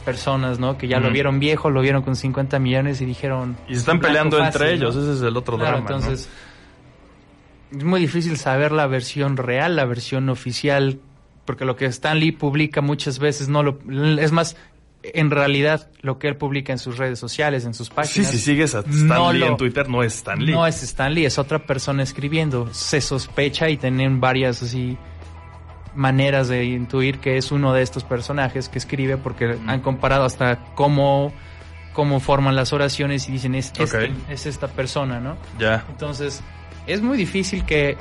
personas, 0.00 0.58
¿no? 0.58 0.76
Que 0.76 0.88
ya 0.88 0.98
lo 1.00 1.10
vieron 1.10 1.38
viejo, 1.38 1.70
lo 1.70 1.80
vieron 1.80 2.02
con 2.02 2.16
50 2.16 2.58
millones 2.58 3.00
y 3.00 3.04
dijeron... 3.04 3.56
Y 3.68 3.74
se 3.74 3.80
están 3.80 4.00
peleando 4.00 4.38
fácil, 4.38 4.46
entre 4.62 4.66
¿no? 4.66 4.74
ellos. 4.90 4.96
Ese 4.96 5.12
es 5.14 5.22
el 5.22 5.36
otro 5.36 5.56
Claro, 5.56 5.78
drama. 5.78 5.90
¿no? 5.90 5.96
entonces 5.96 6.28
es 7.76 7.84
muy 7.84 8.00
difícil 8.00 8.36
saber 8.36 8.72
la 8.72 8.86
versión 8.86 9.36
real, 9.36 9.76
la 9.76 9.84
versión 9.84 10.28
oficial, 10.28 10.98
porque 11.44 11.64
lo 11.64 11.76
que 11.76 11.86
Stan 11.86 12.18
Lee 12.18 12.32
publica 12.32 12.80
muchas 12.80 13.18
veces 13.18 13.48
no 13.48 13.62
lo 13.62 13.78
es 14.20 14.32
más 14.32 14.56
en 15.02 15.30
realidad 15.30 15.88
lo 16.02 16.18
que 16.18 16.28
él 16.28 16.36
publica 16.36 16.72
en 16.72 16.78
sus 16.78 16.98
redes 16.98 17.18
sociales, 17.18 17.64
en 17.64 17.72
sus 17.72 17.86
Sí, 17.86 17.92
páginas. 17.94 18.30
si 18.30 18.38
sigues 18.38 18.74
a 18.74 18.80
Stan 18.80 19.06
no 19.08 19.32
Lee 19.32 19.38
lo- 19.38 19.46
en 19.46 19.56
Twitter, 19.56 19.88
no 19.88 20.02
es 20.02 20.16
Stan 20.16 20.38
Lee. 20.44 20.52
No 20.52 20.66
es 20.66 20.82
Stan 20.82 21.14
Lee, 21.14 21.24
es 21.24 21.38
otra 21.38 21.60
persona 21.60 22.02
escribiendo. 22.02 22.68
Se 22.72 23.00
sospecha 23.00 23.70
y 23.70 23.76
tienen 23.76 24.20
varias 24.20 24.62
así 24.62 24.98
maneras 25.94 26.48
de 26.48 26.64
intuir 26.64 27.18
que 27.18 27.36
es 27.36 27.50
uno 27.52 27.72
de 27.72 27.82
estos 27.82 28.04
personajes 28.04 28.68
que 28.68 28.78
escribe 28.78 29.16
porque 29.16 29.58
han 29.66 29.80
comparado 29.80 30.24
hasta 30.24 30.58
cómo 30.74 31.32
cómo 31.92 32.20
forman 32.20 32.54
las 32.54 32.72
oraciones 32.72 33.28
y 33.28 33.32
dicen 33.32 33.54
es, 33.56 33.72
este- 33.76 33.82
Ok. 34.06 34.12
es 34.30 34.46
esta 34.46 34.68
persona, 34.68 35.18
¿no? 35.18 35.36
Ya. 35.58 35.84
Entonces, 35.90 36.40
es 36.86 37.02
muy 37.02 37.18
difícil 37.18 37.64
que 37.64 37.96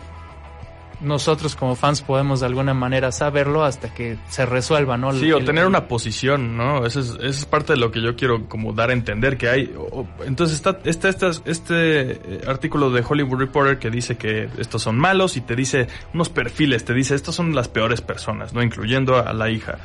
nosotros 1.01 1.55
como 1.55 1.75
fans 1.75 2.01
podemos 2.01 2.39
de 2.41 2.45
alguna 2.47 2.73
manera 2.73 3.11
saberlo 3.11 3.63
hasta 3.63 3.93
que 3.93 4.17
se 4.27 4.45
resuelva, 4.45 4.97
¿no? 4.97 5.13
Sí, 5.13 5.31
o 5.31 5.37
El- 5.37 5.45
tener 5.45 5.65
una 5.65 5.87
posición, 5.87 6.57
¿no? 6.57 6.85
Eso 6.85 6.99
es, 6.99 7.09
eso 7.11 7.21
es 7.25 7.45
parte 7.45 7.73
de 7.73 7.77
lo 7.79 7.91
que 7.91 8.01
yo 8.01 8.15
quiero 8.15 8.47
como 8.49 8.73
dar 8.73 8.89
a 8.89 8.93
entender 8.93 9.37
que 9.37 9.47
hay. 9.49 9.73
o- 9.77 10.05
entonces 10.25 10.55
está, 10.57 10.79
está, 10.83 11.09
está 11.09 11.31
este 11.45 12.11
eh, 12.11 12.41
artículo 12.47 12.89
de 12.91 13.03
Hollywood 13.07 13.39
Reporter 13.39 13.79
que 13.79 13.89
dice 13.89 14.17
que 14.17 14.49
estos 14.57 14.81
son 14.81 14.97
malos 14.97 15.37
y 15.37 15.41
te 15.41 15.55
dice 15.55 15.87
unos 16.13 16.29
perfiles, 16.29 16.83
te 16.85 16.93
dice 16.93 17.15
estas 17.15 17.33
son 17.35 17.55
las 17.55 17.67
peores 17.69 18.01
personas, 18.01 18.53
¿no? 18.53 18.61
Incluyendo 18.61 19.15
a 19.17 19.31
la 19.33 19.49
hija. 19.49 19.77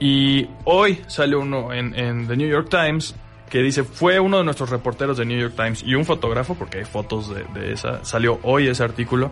Y 0.00 0.48
hoy 0.64 1.00
sale 1.06 1.36
uno 1.36 1.72
en, 1.72 1.94
en 1.98 2.26
The 2.26 2.36
New 2.36 2.48
York 2.48 2.68
Times 2.70 3.14
que 3.48 3.58
dice, 3.58 3.84
fue 3.84 4.18
uno 4.18 4.38
de 4.38 4.44
nuestros 4.44 4.70
reporteros 4.70 5.18
de 5.18 5.26
New 5.26 5.38
York 5.38 5.54
Times 5.56 5.82
y 5.86 5.94
un 5.94 6.04
fotógrafo, 6.06 6.54
porque 6.54 6.78
hay 6.78 6.84
fotos 6.86 7.28
de, 7.34 7.44
de 7.52 7.72
esa, 7.74 8.02
salió 8.04 8.40
hoy 8.44 8.66
ese 8.66 8.82
artículo. 8.82 9.30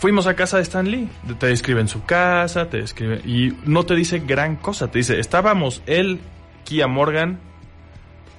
Fuimos 0.00 0.26
a 0.26 0.34
casa 0.34 0.56
de 0.56 0.62
Stan 0.62 0.90
Lee, 0.90 1.10
te 1.38 1.48
describen 1.48 1.86
su 1.86 2.06
casa, 2.06 2.70
te 2.70 2.78
describe 2.78 3.20
y 3.26 3.54
no 3.66 3.84
te 3.84 3.94
dice 3.94 4.20
gran 4.20 4.56
cosa, 4.56 4.90
te 4.90 4.96
dice, 4.96 5.20
estábamos 5.20 5.82
él, 5.84 6.20
Kia 6.64 6.86
Morgan, 6.86 7.38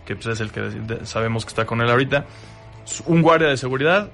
que 0.04 0.16
pues 0.16 0.26
es 0.26 0.40
el 0.42 0.50
que 0.50 0.72
sabemos 1.04 1.46
que 1.46 1.50
está 1.50 1.68
con 1.68 1.80
él 1.82 1.90
ahorita, 1.92 2.26
un 3.06 3.22
guardia 3.22 3.50
de 3.50 3.58
seguridad 3.58 4.10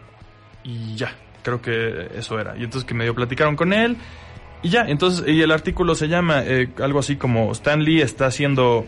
y 0.66 0.98
ya, 0.98 1.16
creo 1.42 1.62
que 1.62 2.10
eso 2.18 2.38
era. 2.38 2.58
Y 2.58 2.66
entonces 2.66 2.86
que 2.86 2.94
medio 2.94 3.16
platicaron 3.16 3.56
con 3.56 3.72
él 3.72 3.96
y 4.62 4.68
ya, 4.68 4.82
entonces, 4.82 5.26
y 5.26 5.42
el 5.42 5.52
artículo 5.52 5.96
se 5.96 6.10
llama 6.10 6.44
eh, 6.44 6.68
algo 6.82 7.00
así 7.00 7.16
como 7.16 7.54
Stan 7.54 7.82
Lee 7.82 8.02
está 8.02 8.30
siendo, 8.30 8.86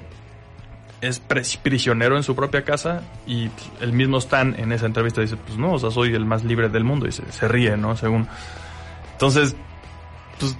es 1.02 1.20
prisionero 1.62 2.18
en 2.18 2.24
su 2.24 2.36
propia 2.36 2.64
casa 2.64 3.04
y 3.26 3.50
el 3.80 3.94
mismo 3.94 4.18
Stan 4.18 4.56
en 4.58 4.72
esa 4.72 4.86
entrevista 4.86 5.22
dice, 5.22 5.38
pues 5.38 5.58
no, 5.58 5.74
o 5.74 5.80
sea, 5.80 5.92
soy 5.92 6.14
el 6.14 6.26
más 6.26 6.44
libre 6.44 6.70
del 6.70 6.84
mundo 6.84 7.08
y 7.08 7.12
se, 7.12 7.30
se 7.32 7.48
ríe, 7.48 7.78
¿no? 7.78 7.96
Según. 7.96 8.28
Entonces, 9.14 9.56
pues 10.40 10.58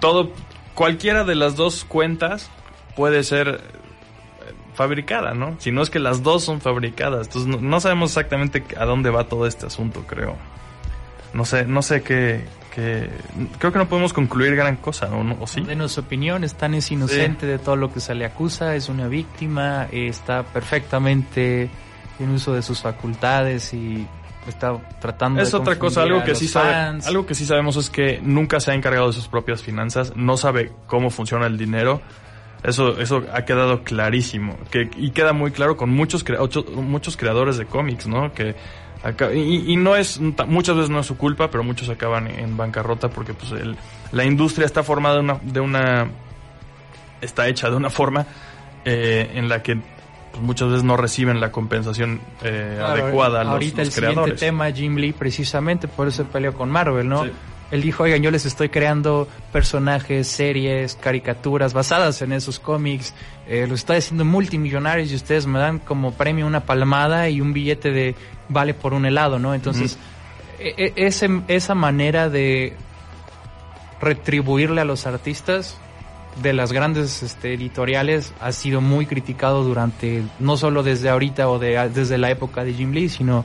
todo, 0.00 0.32
cualquiera 0.74 1.24
de 1.24 1.34
las 1.34 1.56
dos 1.56 1.84
cuentas 1.84 2.50
puede 2.94 3.24
ser 3.24 3.48
eh, 3.48 4.52
fabricada, 4.74 5.34
¿no? 5.34 5.56
Si 5.58 5.72
no 5.72 5.82
es 5.82 5.90
que 5.90 5.98
las 5.98 6.22
dos 6.22 6.44
son 6.44 6.60
fabricadas. 6.60 7.26
Entonces 7.26 7.48
no, 7.48 7.60
no 7.60 7.80
sabemos 7.80 8.10
exactamente 8.10 8.64
a 8.76 8.84
dónde 8.84 9.10
va 9.10 9.24
todo 9.24 9.46
este 9.46 9.66
asunto, 9.66 10.04
creo. 10.06 10.36
No 11.34 11.44
sé, 11.44 11.66
no 11.66 11.82
sé 11.82 12.02
qué, 12.02 12.44
qué- 12.78 13.10
creo 13.58 13.72
que 13.72 13.78
no 13.78 13.88
podemos 13.88 14.12
concluir 14.12 14.54
gran 14.56 14.76
cosa, 14.76 15.06
¿no? 15.08 15.36
¿O 15.40 15.46
sí? 15.46 15.60
Denos 15.60 15.92
su 15.92 16.00
opinión, 16.00 16.44
Stan 16.44 16.74
es 16.74 16.90
inocente 16.90 17.46
de 17.46 17.58
todo 17.58 17.76
lo 17.76 17.92
que 17.92 18.00
se 18.00 18.14
le 18.14 18.24
acusa, 18.24 18.74
es 18.74 18.88
una 18.88 19.08
víctima, 19.08 19.86
está 19.92 20.42
perfectamente 20.44 21.68
en 22.18 22.30
uso 22.30 22.52
de 22.54 22.62
sus 22.62 22.80
facultades 22.80 23.72
y 23.74 24.06
está 24.46 24.76
tratando 25.00 25.40
Es 25.42 25.50
de 25.52 25.56
otra 25.58 25.78
cosa, 25.78 26.02
algo 26.02 26.24
que 26.24 26.34
sí 26.34 26.48
sabe, 26.48 27.00
algo 27.06 27.26
que 27.26 27.34
sí 27.34 27.44
sabemos 27.46 27.76
es 27.76 27.90
que 27.90 28.20
nunca 28.22 28.60
se 28.60 28.70
ha 28.70 28.74
encargado 28.74 29.08
de 29.08 29.12
sus 29.12 29.28
propias 29.28 29.62
finanzas, 29.62 30.14
no 30.16 30.36
sabe 30.36 30.72
cómo 30.86 31.10
funciona 31.10 31.46
el 31.46 31.58
dinero. 31.58 32.00
Eso, 32.64 32.98
eso 33.00 33.22
ha 33.32 33.44
quedado 33.44 33.84
clarísimo. 33.84 34.56
Que, 34.72 34.90
y 34.96 35.10
queda 35.10 35.32
muy 35.32 35.52
claro 35.52 35.76
con 35.76 35.90
muchos, 35.90 36.24
muchos 36.74 37.16
creadores 37.16 37.56
de 37.56 37.66
cómics, 37.66 38.08
¿no? 38.08 38.32
Que 38.32 38.56
y, 39.34 39.72
y 39.72 39.76
no 39.76 39.96
es, 39.96 40.20
muchas 40.46 40.76
veces 40.76 40.90
no 40.90 41.00
es 41.00 41.06
su 41.06 41.16
culpa, 41.16 41.50
pero 41.50 41.62
muchos 41.64 41.88
acaban 41.88 42.26
en 42.28 42.56
bancarrota 42.56 43.08
porque 43.10 43.32
pues 43.34 43.52
el- 43.52 43.76
la 44.12 44.24
industria 44.24 44.66
está 44.66 44.82
formada 44.82 45.16
de 45.16 45.20
una, 45.20 45.38
de 45.42 45.60
una, 45.60 46.08
está 47.20 47.48
hecha 47.48 47.70
de 47.70 47.76
una 47.76 47.90
forma 47.90 48.26
eh, 48.84 49.30
en 49.34 49.48
la 49.48 49.62
que 49.62 49.76
pues, 49.76 50.42
muchas 50.42 50.68
veces 50.68 50.84
no 50.84 50.96
reciben 50.96 51.40
la 51.40 51.52
compensación 51.52 52.20
eh, 52.42 52.74
Claro, 52.78 53.02
adecuada 53.04 53.40
a 53.40 53.44
los, 53.44 53.52
Ahorita 53.54 53.84
los 53.84 53.96
el 53.98 54.04
siguiente 54.04 54.32
tema, 54.32 54.70
Jim 54.72 54.96
Lee, 54.96 55.12
precisamente 55.12 55.88
por 55.88 56.08
eso 56.08 56.24
peleó 56.24 56.54
con 56.54 56.70
Marvel, 56.70 57.08
¿no? 57.08 57.24
Sí. 57.24 57.30
Él 57.70 57.82
dijo, 57.82 58.04
oigan, 58.04 58.22
yo 58.22 58.30
les 58.30 58.46
estoy 58.46 58.70
creando 58.70 59.28
personajes, 59.52 60.26
series, 60.26 60.94
caricaturas 60.96 61.74
basadas 61.74 62.22
en 62.22 62.32
esos 62.32 62.58
cómics, 62.58 63.12
eh, 63.46 63.66
los 63.68 63.80
estoy 63.80 63.98
haciendo 63.98 64.24
multimillonarios 64.24 65.12
y 65.12 65.14
ustedes 65.14 65.46
me 65.46 65.58
dan 65.58 65.78
como 65.78 66.12
premio 66.12 66.46
una 66.46 66.60
palmada 66.60 67.28
y 67.28 67.42
un 67.42 67.52
billete 67.52 67.90
de 67.90 68.14
vale 68.48 68.74
por 68.74 68.94
un 68.94 69.06
helado, 69.06 69.38
¿no? 69.38 69.54
Entonces, 69.54 69.98
e- 70.58 70.74
e- 70.76 71.06
ese, 71.06 71.28
esa 71.48 71.74
manera 71.74 72.28
de 72.28 72.74
retribuirle 74.00 74.80
a 74.80 74.84
los 74.84 75.06
artistas 75.06 75.76
de 76.42 76.52
las 76.52 76.72
grandes 76.72 77.22
este, 77.22 77.54
editoriales 77.54 78.32
ha 78.40 78.52
sido 78.52 78.80
muy 78.80 79.06
criticado 79.06 79.64
durante, 79.64 80.22
no 80.38 80.56
solo 80.56 80.82
desde 80.84 81.08
ahorita 81.08 81.48
o 81.48 81.58
de, 81.58 81.88
desde 81.92 82.16
la 82.16 82.30
época 82.30 82.62
de 82.64 82.74
Jim 82.74 82.92
Lee, 82.92 83.08
sino 83.08 83.44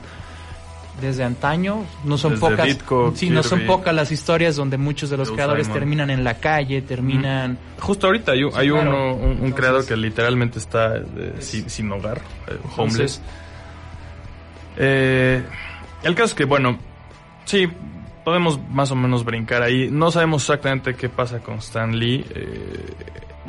desde 1.00 1.24
antaño. 1.24 1.82
No 2.04 2.16
son 2.18 2.38
Desde 2.38 2.76
pocas. 2.76 3.18
Sí, 3.18 3.30
no 3.30 3.42
son 3.42 3.62
pocas 3.66 3.92
las 3.92 4.12
historias 4.12 4.54
donde 4.54 4.76
muchos 4.78 5.10
de 5.10 5.16
los 5.16 5.32
creadores 5.32 5.66
Simon. 5.66 5.78
terminan 5.80 6.10
en 6.10 6.22
la 6.22 6.34
calle, 6.38 6.82
terminan. 6.82 7.58
Justo 7.80 8.06
ahorita 8.06 8.30
hay, 8.30 8.42
hay 8.54 8.70
uno, 8.70 9.14
un, 9.14 9.22
un 9.24 9.30
Entonces- 9.32 9.54
creador 9.56 9.86
que 9.86 9.96
literalmente 9.96 10.60
está 10.60 10.96
eh, 10.96 11.34
sin, 11.40 11.68
sin 11.68 11.90
hogar, 11.90 12.18
eh, 12.46 12.56
homeless. 12.76 12.76
Entonces, 12.78 13.22
Eh, 14.76 15.42
el 16.02 16.14
caso 16.14 16.26
es 16.26 16.34
que, 16.34 16.44
bueno, 16.44 16.78
sí, 17.44 17.68
podemos 18.24 18.58
más 18.70 18.90
o 18.90 18.96
menos 18.96 19.24
brincar 19.24 19.62
ahí. 19.62 19.88
No 19.90 20.10
sabemos 20.10 20.42
exactamente 20.42 20.94
qué 20.94 21.08
pasa 21.08 21.40
con 21.40 21.56
Stan 21.56 21.96
Lee. 21.96 22.24
eh, 22.34 22.94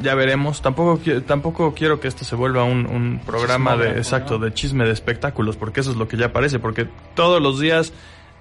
ya 0.01 0.13
veremos. 0.13 0.61
Tampoco, 0.61 0.99
tampoco 1.25 1.73
quiero 1.73 1.99
que 1.99 2.07
esto 2.07 2.25
se 2.25 2.35
vuelva 2.35 2.63
un, 2.63 2.85
un 2.85 3.21
programa 3.25 3.77
de, 3.77 3.91
exacto, 3.91 4.37
de 4.37 4.53
chisme 4.53 4.85
de 4.85 4.91
espectáculos, 4.91 5.55
porque 5.55 5.79
eso 5.79 5.91
es 5.91 5.97
lo 5.97 6.07
que 6.07 6.17
ya 6.17 6.33
parece. 6.33 6.59
Porque 6.59 6.87
todos 7.15 7.41
los 7.41 7.59
días 7.59 7.93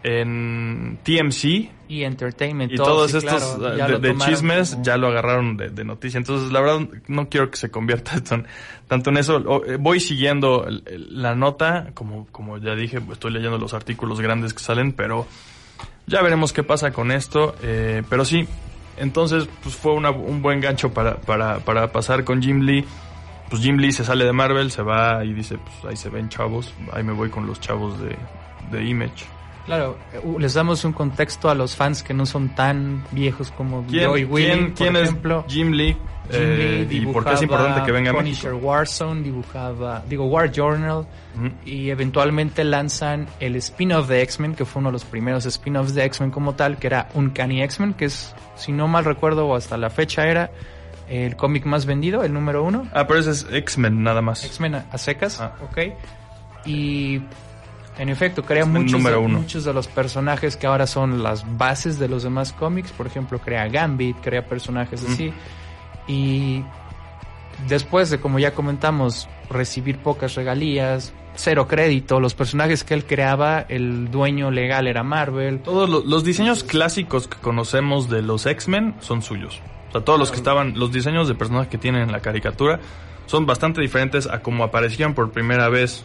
en 0.05 0.99
TMC 1.03 1.71
y 1.88 2.03
entertainment. 2.05 2.71
y 2.73 2.77
todo, 2.77 2.87
todos 2.87 3.11
sí, 3.11 3.17
estos 3.19 3.57
claro, 3.57 3.77
ya 3.77 3.88
de, 3.99 4.17
chismes 4.19 4.73
como- 4.73 4.85
ya 4.85 4.97
lo 4.99 5.09
agarraron 5.09 5.57
de, 5.57 5.71
de 5.71 5.85
noticia. 5.85 6.19
Entonces, 6.19 6.53
la 6.53 6.61
verdad, 6.61 6.87
no 7.09 7.29
quiero 7.29 7.51
que 7.51 7.57
se 7.57 7.71
convierta 7.71 8.12
en- 8.31 8.47
tanto 8.87 9.11
en 9.11 9.17
eso. 9.17 9.64
Eh, 9.67 9.77
voy 9.81 10.01
siguiendo 10.01 10.67
la 10.95 11.35
nota, 11.35 11.88
como, 11.95 12.27
como 12.31 12.59
ya 12.59 12.75
dije, 12.75 13.01
estoy 13.11 13.33
leyendo 13.33 13.59
los 13.59 13.73
artículos 13.75 14.21
grandes 14.21 14.53
que 14.55 14.62
salen, 14.62 14.93
pero 14.93 15.27
ya 16.07 16.21
veremos 16.23 16.53
qué 16.53 16.62
pasa 16.62 16.93
con 16.93 17.11
esto. 17.11 17.57
eh, 17.62 18.03
pero 18.11 18.25
sí, 18.27 18.47
entonces, 18.99 19.49
pues 19.62 19.75
fue 19.75 19.93
una- 19.95 20.11
un 20.11 20.43
buen 20.43 20.61
gancho 20.61 20.93
para, 20.93 21.17
para, 21.17 21.61
para 21.61 21.90
pasar 21.93 22.25
con 22.25 22.43
Jim 22.43 22.61
Lee. 22.61 22.85
Pues 23.51 23.62
Jim 23.62 23.77
Lee 23.79 23.93
se 23.93 24.05
sale 24.05 24.25
de 24.25 24.33
Marvel, 24.33 24.71
se 24.71 24.83
va 24.83 25.25
y 25.25 25.33
dice, 25.33 25.57
pues 25.59 25.85
ahí 25.90 25.97
se 25.97 26.09
ven 26.11 26.29
chavos, 26.29 26.73
ahí 26.93 27.03
me 27.05 27.12
voy 27.12 27.29
con 27.31 27.47
los 27.47 27.59
chavos 27.61 27.99
de, 28.01 28.17
de 28.71 28.85
Image. 28.85 29.25
Claro, 29.66 29.96
uh, 30.22 30.38
les 30.38 30.53
damos 30.55 30.85
un 30.85 30.92
contexto 30.92 31.48
a 31.48 31.55
los 31.55 31.74
fans 31.74 32.03
que 32.03 32.12
no 32.12 32.27
son 32.27 32.55
tan 32.55 33.03
viejos 33.12 33.50
como 33.50 33.85
¿Quién, 33.87 34.03
yo 34.05 34.16
y 34.18 34.24
Willy, 34.24 34.46
quién- 34.46 34.64
por 34.66 34.74
quién 34.74 34.96
ejemplo. 34.96 35.44
es 35.48 35.53
Jim 35.55 35.70
Lee? 35.72 35.96
Jim 36.31 36.40
Eh, 36.42 36.87
Lee 36.88 36.96
y 36.98 37.07
por 37.07 37.24
qué 37.24 37.33
es 37.35 37.42
importante 37.42 37.83
que 37.83 37.92
venga 37.92 38.12
Punisher 38.12 38.53
México. 38.53 38.66
Warzone, 38.66 39.22
dibujaba, 39.22 40.03
digo, 40.09 40.27
War 40.27 40.50
Journal, 40.50 41.07
Ujú. 41.37 41.50
y 41.66 41.90
eventualmente 41.90 42.62
lanzan 42.64 43.27
el 43.40 43.57
spin-off 43.57 44.09
de 44.09 44.22
X-Men, 44.22 44.55
que 44.55 44.64
fue 44.64 44.81
uno 44.81 44.88
de 44.90 44.94
los 44.94 45.05
primeros 45.05 45.44
spin-offs 45.46 45.94
de 45.94 46.05
X-Men 46.05 46.31
como 46.31 46.55
tal, 46.55 46.77
que 46.79 46.87
era 46.87 47.09
Uncanny 47.14 47.62
X-Men, 47.62 47.94
que 47.94 48.07
es, 48.07 48.35
si 48.57 48.72
no 48.72 48.87
mal 48.88 49.05
recuerdo, 49.05 49.46
o 49.46 49.55
hasta 49.57 49.77
la 49.77 49.90
fecha 49.90 50.27
era 50.27 50.50
el 51.09 51.37
cómic 51.37 51.66
más 51.66 51.85
vendido, 51.85 52.22
el 52.24 52.33
número 52.33 52.64
uno. 52.64 52.87
Ah, 52.94 53.07
pero 53.07 53.20
ese 53.20 53.31
es 53.33 53.46
X-Men 53.50 54.03
nada 54.03 54.22
más. 54.22 54.44
X-Men 54.44 54.74
a 54.77 54.85
a 54.92 54.96
secas, 54.98 55.40
Ah. 55.40 55.53
ok. 55.62 55.79
Y 56.66 57.20
en 57.99 58.09
efecto, 58.09 58.43
crea 58.45 58.65
muchos, 58.65 58.93
número 58.93 59.19
de, 59.21 59.25
uno. 59.27 59.39
muchos 59.41 59.65
de 59.65 59.73
los 59.73 59.87
personajes 59.87 60.57
que 60.57 60.67
ahora 60.67 60.87
son 60.87 61.23
las 61.23 61.45
bases 61.57 61.99
de 61.99 62.09
los 62.09 62.23
demás 62.23 62.53
cómics. 62.53 62.91
Por 62.93 63.07
ejemplo, 63.07 63.39
crea 63.39 63.69
Gambit, 63.69 64.17
crea 64.21 64.45
personajes 64.47 65.05
así. 65.09 65.33
Y 66.09 66.63
después 67.69 68.11
de, 68.11 68.19
como 68.19 68.39
ya 68.39 68.53
comentamos, 68.53 69.29
recibir 69.51 69.99
pocas 69.99 70.35
regalías, 70.35 71.13
cero 71.37 71.67
crédito, 71.69 72.21
los 72.21 72.35
personajes 72.35 72.85
que 72.85 72.95
él 72.95 73.05
creaba, 73.05 73.61
el 73.69 74.11
dueño 74.11 74.51
legal 74.51 74.87
era 74.87 75.03
Marvel. 75.03 75.61
Todos 75.61 75.89
lo- 75.89 76.05
los 76.05 76.25
diseños 76.25 76.65
clásicos 76.65 77.29
que 77.29 77.39
conocemos 77.39 78.09
de 78.11 78.23
los 78.23 78.47
X-Men 78.47 78.95
son 79.01 79.23
suyos. 79.23 79.61
O 79.89 79.93
sea, 79.93 80.01
todos 80.05 80.19
los 80.19 80.31
que 80.31 80.37
estaban, 80.39 80.79
los 80.79 80.93
diseños 80.93 81.29
de 81.29 81.35
personajes 81.35 81.69
que 81.69 81.79
tienen 81.79 82.03
en 82.03 82.13
la 82.13 82.21
caricatura 82.21 82.81
son 83.27 83.47
bastante 83.47 83.81
diferentes 83.81 84.27
a 84.27 84.41
como 84.41 84.65
aparecían 84.65 85.15
por 85.15 85.31
primera 85.31 85.69
vez. 85.69 86.05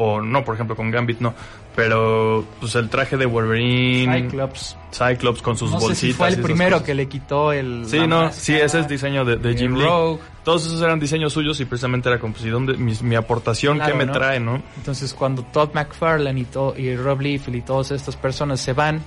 O 0.00 0.20
no, 0.22 0.44
por 0.44 0.54
ejemplo, 0.54 0.76
con 0.76 0.90
Gambit 0.92 1.18
no. 1.20 1.34
Pero, 1.74 2.44
pues 2.60 2.74
el 2.76 2.88
traje 2.88 3.16
de 3.16 3.26
Wolverine, 3.26 4.22
Cyclops. 4.22 4.76
Cyclops 4.92 5.42
con 5.42 5.56
sus 5.56 5.70
No 5.70 5.78
sé 5.80 5.86
bolsitas. 5.86 5.98
si 6.10 6.12
fue 6.12 6.28
el 6.28 6.40
primero 6.40 6.82
que 6.82 6.94
le 6.94 7.06
quitó 7.06 7.52
el. 7.52 7.84
Sí, 7.86 7.98
no, 7.98 8.22
máscara, 8.22 8.32
sí, 8.32 8.54
ese 8.54 8.80
es 8.80 8.88
diseño 8.88 9.24
de, 9.24 9.54
Jim 9.56 9.74
Lee. 9.76 9.84
Rogue. 9.84 10.20
Todos 10.44 10.66
esos 10.66 10.80
eran 10.82 10.98
diseños 10.98 11.32
suyos 11.32 11.60
y 11.60 11.66
precisamente 11.66 12.08
era 12.08 12.18
como, 12.18 12.32
pues, 12.32 12.46
¿y 12.46 12.48
dónde, 12.48 12.74
mi, 12.76 12.94
mi 13.02 13.14
aportación, 13.16 13.76
Claro, 13.76 13.92
qué 13.92 13.98
me 13.98 14.06
¿no? 14.06 14.12
trae, 14.12 14.40
no? 14.40 14.62
Entonces 14.76 15.12
cuando 15.14 15.42
Todd 15.42 15.70
McFarlane 15.74 16.40
y, 16.40 16.44
to- 16.44 16.74
y 16.76 16.96
Rob 16.96 17.20
Liefeld 17.20 17.56
y 17.56 17.60
todas 17.60 17.90
estas 17.90 18.16
personas 18.16 18.58
se 18.60 18.72
van 18.72 19.00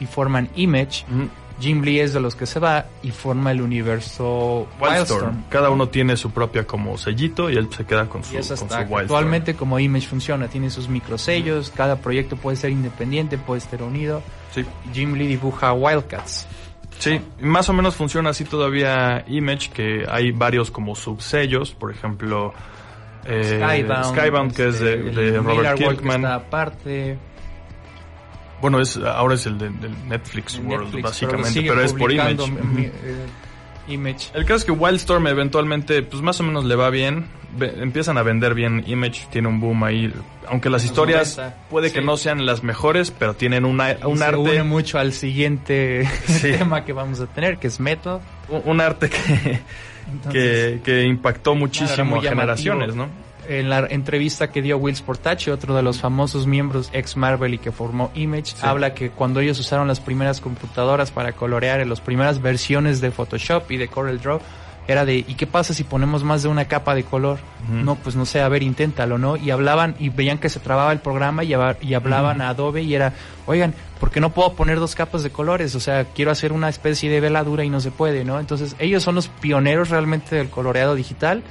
y, 0.00 0.06
forman 0.06 0.48
Image, 0.56 1.04
Jim 1.60 1.82
Lee 1.82 2.00
es 2.00 2.12
de 2.12 2.20
los 2.20 2.34
que 2.34 2.46
se 2.46 2.58
va 2.58 2.86
y 3.02 3.10
forma 3.10 3.52
el 3.52 3.60
universo 3.60 4.66
Wildstorm. 4.80 4.90
Wildstorm. 4.98 5.44
Cada 5.48 5.70
uno 5.70 5.88
tiene 5.88 6.16
su 6.16 6.30
propia 6.30 6.66
como 6.66 6.96
sellito 6.98 7.50
y 7.50 7.56
él 7.56 7.68
se 7.70 7.84
queda 7.84 8.06
con 8.08 8.24
su, 8.24 8.34
Y 8.34 8.36
con 8.38 8.44
su 8.44 8.52
Wildstorm. 8.64 8.94
actualmente 9.00 9.54
como 9.54 9.78
Image 9.78 10.06
funciona, 10.08 10.48
tiene 10.48 10.70
sus 10.70 10.88
microsellos, 10.88 11.70
cada 11.70 11.96
proyecto 11.96 12.36
puede 12.36 12.56
ser 12.56 12.70
independiente, 12.70 13.38
puede 13.38 13.58
estar 13.58 13.82
unido. 13.82 14.22
Sí. 14.54 14.64
Jim 14.92 15.14
Lee 15.14 15.26
dibuja 15.26 15.72
Wildcats. 15.72 16.46
Sí, 16.98 17.20
más 17.40 17.68
o 17.68 17.72
menos 17.72 17.94
funciona 17.94 18.30
así 18.30 18.44
todavía 18.44 19.24
Image, 19.26 19.70
que 19.70 20.04
hay 20.08 20.32
varios 20.32 20.70
como 20.70 20.94
subsellos, 20.94 21.72
por 21.72 21.90
ejemplo, 21.90 22.52
eh, 23.24 23.58
Skybound, 24.04 24.54
que 24.54 24.68
es 24.68 24.80
de, 24.80 24.94
este, 25.08 25.20
de 25.20 25.38
Robert 25.38 25.56
Miller 25.56 25.74
Kirkman. 25.76 26.22
está 26.22 26.34
aparte. 26.34 27.18
Bueno, 28.60 28.80
es 28.80 28.96
ahora 28.96 29.34
es 29.34 29.46
el 29.46 29.58
de, 29.58 29.70
del 29.70 30.08
Netflix 30.08 30.58
World, 30.58 30.84
Netflix, 30.86 31.02
básicamente, 31.02 31.62
pero, 31.62 31.80
es 31.82 31.92
por 31.92 32.12
Image. 32.12 32.50
mi- 32.50 32.84
eh, 32.86 32.92
Image. 33.88 34.28
El 34.34 34.44
caso 34.44 34.56
es 34.58 34.64
que 34.66 34.72
Wildstorm 34.72 35.26
eventualmente, 35.26 36.02
pues 36.02 36.22
más 36.22 36.38
o 36.40 36.42
menos 36.44 36.64
le 36.64 36.76
va 36.76 36.90
bien. 36.90 37.26
Ve- 37.56 37.74
empiezan 37.78 38.16
a 38.18 38.22
vender 38.22 38.54
bien 38.54 38.84
Image, 38.86 39.26
tiene 39.32 39.48
un 39.48 39.58
boom 39.58 39.82
ahí. 39.82 40.12
Aunque 40.46 40.70
las 40.70 40.84
historias 40.84 41.36
90, 41.38 41.56
puede 41.70 41.90
que 41.92 42.00
no 42.00 42.16
sean 42.16 42.46
las 42.46 42.62
mejores, 42.62 43.10
pero 43.10 43.34
tienen 43.34 43.64
una, 43.64 43.96
un 44.06 44.18
se 44.18 44.34
une 44.36 44.50
arte, 44.50 44.62
mucho 44.62 44.98
al 45.00 45.12
siguiente 45.12 46.06
Sí. 46.26 46.52
tema 46.52 46.84
que 46.84 46.92
vamos 46.92 47.18
a 47.20 47.26
tener, 47.26 47.58
que 47.58 47.66
es 47.66 47.80
Metal. 47.80 48.20
un, 48.48 48.62
un 48.66 48.80
arte 48.80 49.10
que, 49.10 49.60
que, 50.30 50.80
que 50.84 51.02
impactó 51.04 51.54
muchísimo 51.56 52.16
a 52.18 52.22
generaciones, 52.22 52.94
¿no? 52.94 53.08
En 53.50 53.68
la 53.68 53.84
entrevista 53.90 54.52
que 54.52 54.62
dio 54.62 54.78
Will 54.78 54.94
Sportachi, 54.94 55.50
otro 55.50 55.74
de 55.74 55.82
los 55.82 55.98
famosos 55.98 56.46
miembros 56.46 56.88
ex 56.92 57.16
Marvel 57.16 57.54
y 57.54 57.58
que 57.58 57.72
formó 57.72 58.12
Image, 58.14 58.54
habla 58.62 58.94
que 58.94 59.10
cuando 59.10 59.40
ellos 59.40 59.58
usaron 59.58 59.88
las 59.88 59.98
primeras 59.98 60.40
computadoras 60.40 61.10
para 61.10 61.32
colorear 61.32 61.80
en 61.80 61.88
las 61.88 62.00
primeras 62.00 62.40
versiones 62.40 63.00
de 63.00 63.10
Photoshop 63.10 63.68
y 63.72 63.76
de 63.76 63.88
Corel 63.88 64.20
Draw, 64.20 64.38
era 64.88 65.04
de, 65.04 65.16
¿y 65.18 65.34
qué 65.34 65.46
pasa 65.46 65.72
si 65.72 65.84
ponemos 65.84 66.24
más 66.24 66.42
de 66.42 66.48
una 66.48 66.64
capa 66.64 66.94
de 66.94 67.04
color? 67.04 67.38
No, 67.70 67.94
pues 67.94 68.16
no 68.16 68.26
sé, 68.26 68.40
a 68.40 68.48
ver, 68.48 68.62
inténtalo, 68.64 69.18
¿no? 69.18 69.36
Y 69.36 69.50
hablaban 69.52 69.94
y 70.00 70.08
veían 70.08 70.38
que 70.38 70.48
se 70.48 70.58
trababa 70.58 70.90
el 70.92 70.98
programa 70.98 71.44
y, 71.44 71.50
hab- 71.50 71.76
y 71.80 71.94
hablaban 71.94 72.40
a 72.40 72.48
Adobe 72.48 72.82
y 72.82 72.94
era, 72.94 73.12
oigan, 73.46 73.72
¿por 74.00 74.10
qué 74.10 74.18
no 74.20 74.30
puedo 74.30 74.54
poner 74.54 74.80
dos 74.80 74.96
capas 74.96 75.22
de 75.22 75.30
colores? 75.30 75.76
O 75.76 75.80
sea, 75.80 76.06
quiero 76.06 76.32
hacer 76.32 76.52
una 76.52 76.68
especie 76.68 77.08
de 77.08 77.20
veladura 77.20 77.62
y 77.64 77.70
no 77.70 77.78
se 77.80 77.92
puede, 77.92 78.24
¿no? 78.24 78.40
Entonces, 78.40 78.74
ellos 78.80 79.04
son 79.04 79.14
los 79.14 79.28
pioneros 79.28 79.90
realmente 79.90 80.34
del 80.34 80.48
coloreado 80.50 80.96
digital. 80.96 81.44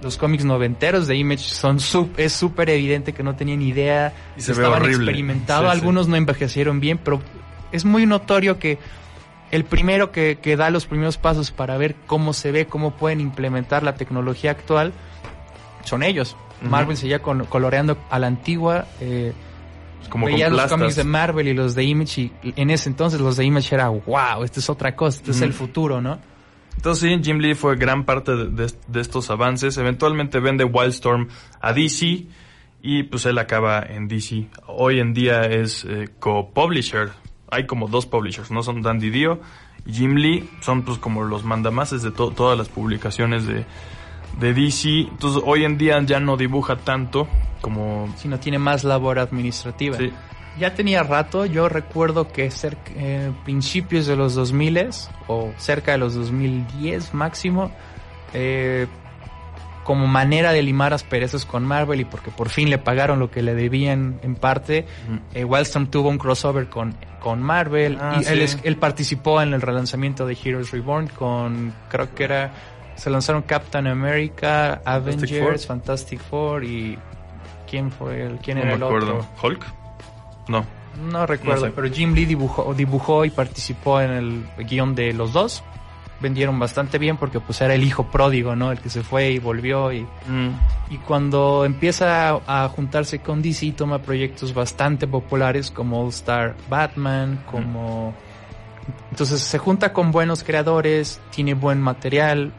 Los 0.00 0.16
cómics 0.16 0.46
noventeros 0.46 1.06
de 1.06 1.16
Image 1.16 1.44
son 1.44 1.78
sup- 1.80 2.14
es 2.16 2.32
súper 2.32 2.70
evidente 2.70 3.12
que 3.12 3.22
no 3.22 3.34
tenían 3.34 3.60
idea, 3.60 4.14
Y 4.38 4.40
se 4.40 4.52
ve 4.52 4.58
estaban 4.62 4.80
horrible. 4.80 5.04
experimentados, 5.10 5.66
Sí, 5.66 5.72
sí. 5.74 5.78
algunos 5.80 6.08
no 6.08 6.16
envejecieron 6.16 6.80
bien, 6.80 6.98
pero 7.02 7.20
es 7.72 7.84
muy 7.84 8.06
notorio 8.06 8.58
que 8.58 8.78
el 9.50 9.64
primero 9.64 10.10
que, 10.12 10.38
que 10.42 10.56
da 10.56 10.70
los 10.70 10.86
primeros 10.86 11.16
pasos 11.18 11.50
para 11.50 11.76
ver 11.78 11.94
cómo 12.06 12.32
se 12.32 12.52
ve, 12.52 12.66
cómo 12.66 12.92
pueden 12.96 13.20
implementar 13.20 13.82
la 13.82 13.94
tecnología 13.94 14.50
actual, 14.50 14.92
son 15.84 16.02
ellos. 16.02 16.36
Marvel 16.60 16.96
seguía 16.96 17.20
con- 17.22 17.44
coloreando 17.46 17.96
a 18.10 18.18
la 18.18 18.26
antigua, 18.26 18.86
eh, 19.00 19.32
Es 20.02 20.08
como 20.08 20.26
veía 20.26 20.48
los 20.50 20.66
cómics 20.66 20.96
de 20.96 21.04
Marvel 21.04 21.48
y 21.48 21.54
los 21.54 21.74
de 21.74 21.84
Image 21.84 22.20
y 22.20 22.32
en 22.56 22.70
ese 22.70 22.88
entonces 22.88 23.20
los 23.20 23.36
de 23.36 23.44
Image 23.44 23.74
era 23.74 23.88
wow, 23.88 24.42
esto 24.44 24.58
es 24.60 24.68
otra 24.68 24.94
cosa, 24.96 25.18
esto 25.18 25.30
es 25.30 25.40
el 25.40 25.52
futuro, 25.52 26.00
¿no? 26.00 26.18
Entonces 26.76 27.08
sí, 27.10 27.20
Jim 27.24 27.38
Lee 27.38 27.54
fue 27.54 27.76
gran 27.76 28.04
parte 28.04 28.36
de, 28.36 28.46
de- 28.66 28.72
de 28.86 29.00
estos 29.00 29.30
avances. 29.30 29.76
Eventualmente 29.78 30.38
vende 30.40 30.62
Wildstorm 30.64 31.28
a 31.60 31.72
DC 31.72 32.26
y 32.82 33.02
pues 33.04 33.24
él 33.26 33.38
acaba 33.38 33.80
en 33.80 34.06
DC. 34.08 34.46
Hoy 34.66 35.00
en 35.00 35.12
día 35.14 35.42
es 35.42 35.84
eh, 35.84 36.08
co-publisher. 36.20 37.10
Hay 37.50 37.66
como 37.66 37.88
dos 37.88 38.06
publishers, 38.06 38.50
no 38.50 38.62
son 38.62 38.82
Dan 38.82 38.98
Didio 38.98 39.40
y 39.86 39.92
Jim 39.94 40.14
Lee. 40.16 40.48
Son 40.60 40.82
pues 40.82 40.98
como 40.98 41.22
los 41.24 41.44
mandamases 41.44 42.02
de 42.02 42.10
to- 42.10 42.30
todas 42.30 42.58
las 42.58 42.68
publicaciones 42.68 43.46
de, 43.46 43.64
de 44.40 44.54
DC. 44.54 44.88
Entonces 45.10 45.42
hoy 45.44 45.64
en 45.64 45.78
día 45.78 46.00
ya 46.02 46.20
no 46.20 46.36
dibuja 46.36 46.76
tanto 46.76 47.26
como... 47.60 48.12
Si 48.16 48.28
no 48.28 48.38
tiene 48.38 48.58
más 48.58 48.84
labor 48.84 49.18
administrativa. 49.18 49.96
Sí. 49.96 50.12
Ya 50.58 50.74
tenía 50.74 51.02
rato, 51.04 51.46
yo 51.46 51.68
recuerdo 51.68 52.28
que 52.32 52.50
cerca, 52.50 52.90
eh, 52.96 53.30
principios 53.44 54.06
de 54.06 54.16
los 54.16 54.34
2000 54.34 54.88
o 55.28 55.52
cerca 55.56 55.92
de 55.92 55.98
los 55.98 56.14
2010 56.14 57.14
máximo, 57.14 57.70
eh, 58.34 58.88
como 59.88 60.06
manera 60.06 60.52
de 60.52 60.60
limar 60.60 60.92
asperezas 60.92 61.46
con 61.46 61.64
Marvel 61.64 61.98
y 62.00 62.04
porque 62.04 62.30
por 62.30 62.50
fin 62.50 62.68
le 62.68 62.76
pagaron 62.76 63.18
lo 63.18 63.30
que 63.30 63.40
le 63.40 63.54
debían 63.54 64.20
en 64.22 64.34
parte, 64.34 64.84
eh, 65.32 65.44
Wildstorm 65.46 65.86
tuvo 65.86 66.10
un 66.10 66.18
crossover 66.18 66.68
con, 66.68 66.94
con 67.20 67.40
Marvel 67.42 67.96
Ah, 67.98 68.20
y 68.22 68.26
él, 68.30 68.46
sí. 68.46 68.58
él 68.64 68.76
participó 68.76 69.40
en 69.40 69.54
el 69.54 69.62
relanzamiento 69.62 70.26
de 70.26 70.36
Heroes 70.44 70.72
Reborn 70.72 71.06
con, 71.08 71.72
creo 71.88 72.14
que 72.14 72.24
era, 72.24 72.52
se 72.96 73.08
lanzaron 73.08 73.40
Captain 73.40 73.86
America, 73.86 74.82
Avengers, 74.84 75.32
Four. 75.38 75.58
Fantastic 75.58 76.20
Four 76.20 76.64
y... 76.64 76.98
¿Quién 77.66 77.90
fue 77.90 78.26
el, 78.26 78.36
quién 78.40 78.58
No 78.58 78.64
era 78.64 78.70
me 78.72 78.76
el 78.76 78.82
acuerdo. 78.82 79.14
otro? 79.16 79.28
¿Hulk? 79.42 79.66
No. 80.48 80.66
No 81.10 81.24
recuerdo, 81.26 81.62
No 81.62 81.66
sé. 81.68 81.72
pero 81.74 81.88
Jim 81.94 82.12
Lee 82.12 82.26
dibujó, 82.26 82.74
dibujó 82.74 83.24
y 83.24 83.30
participó 83.30 84.02
en 84.02 84.10
el 84.10 84.44
guion 84.66 84.94
de 84.94 85.14
los 85.14 85.32
dos. 85.32 85.62
Vendieron 86.20 86.58
bastante 86.58 86.98
bien 86.98 87.16
porque 87.16 87.38
pues 87.38 87.60
era 87.60 87.74
el 87.74 87.84
hijo 87.84 88.04
pródigo, 88.10 88.56
¿no? 88.56 88.72
El 88.72 88.80
que 88.80 88.90
se 88.90 89.02
fue 89.04 89.30
y 89.30 89.38
volvió 89.38 89.92
y, 89.92 90.00
Mm. 90.26 90.50
y 90.90 90.96
cuando 90.98 91.64
empieza 91.64 92.30
a, 92.30 92.64
a 92.64 92.68
juntarse 92.68 93.20
con 93.20 93.40
DC 93.40 93.72
toma 93.72 94.00
proyectos 94.00 94.52
bastante 94.52 95.06
populares 95.06 95.70
como 95.70 96.02
All 96.02 96.08
Star 96.08 96.56
Batman, 96.68 97.42
como... 97.50 98.14
Entonces 99.10 99.40
se 99.42 99.58
junta 99.58 99.92
con 99.92 100.10
buenos 100.10 100.42
creadores, 100.42 101.20
tiene 101.30 101.54
buen 101.54 101.80
material, 101.80 102.52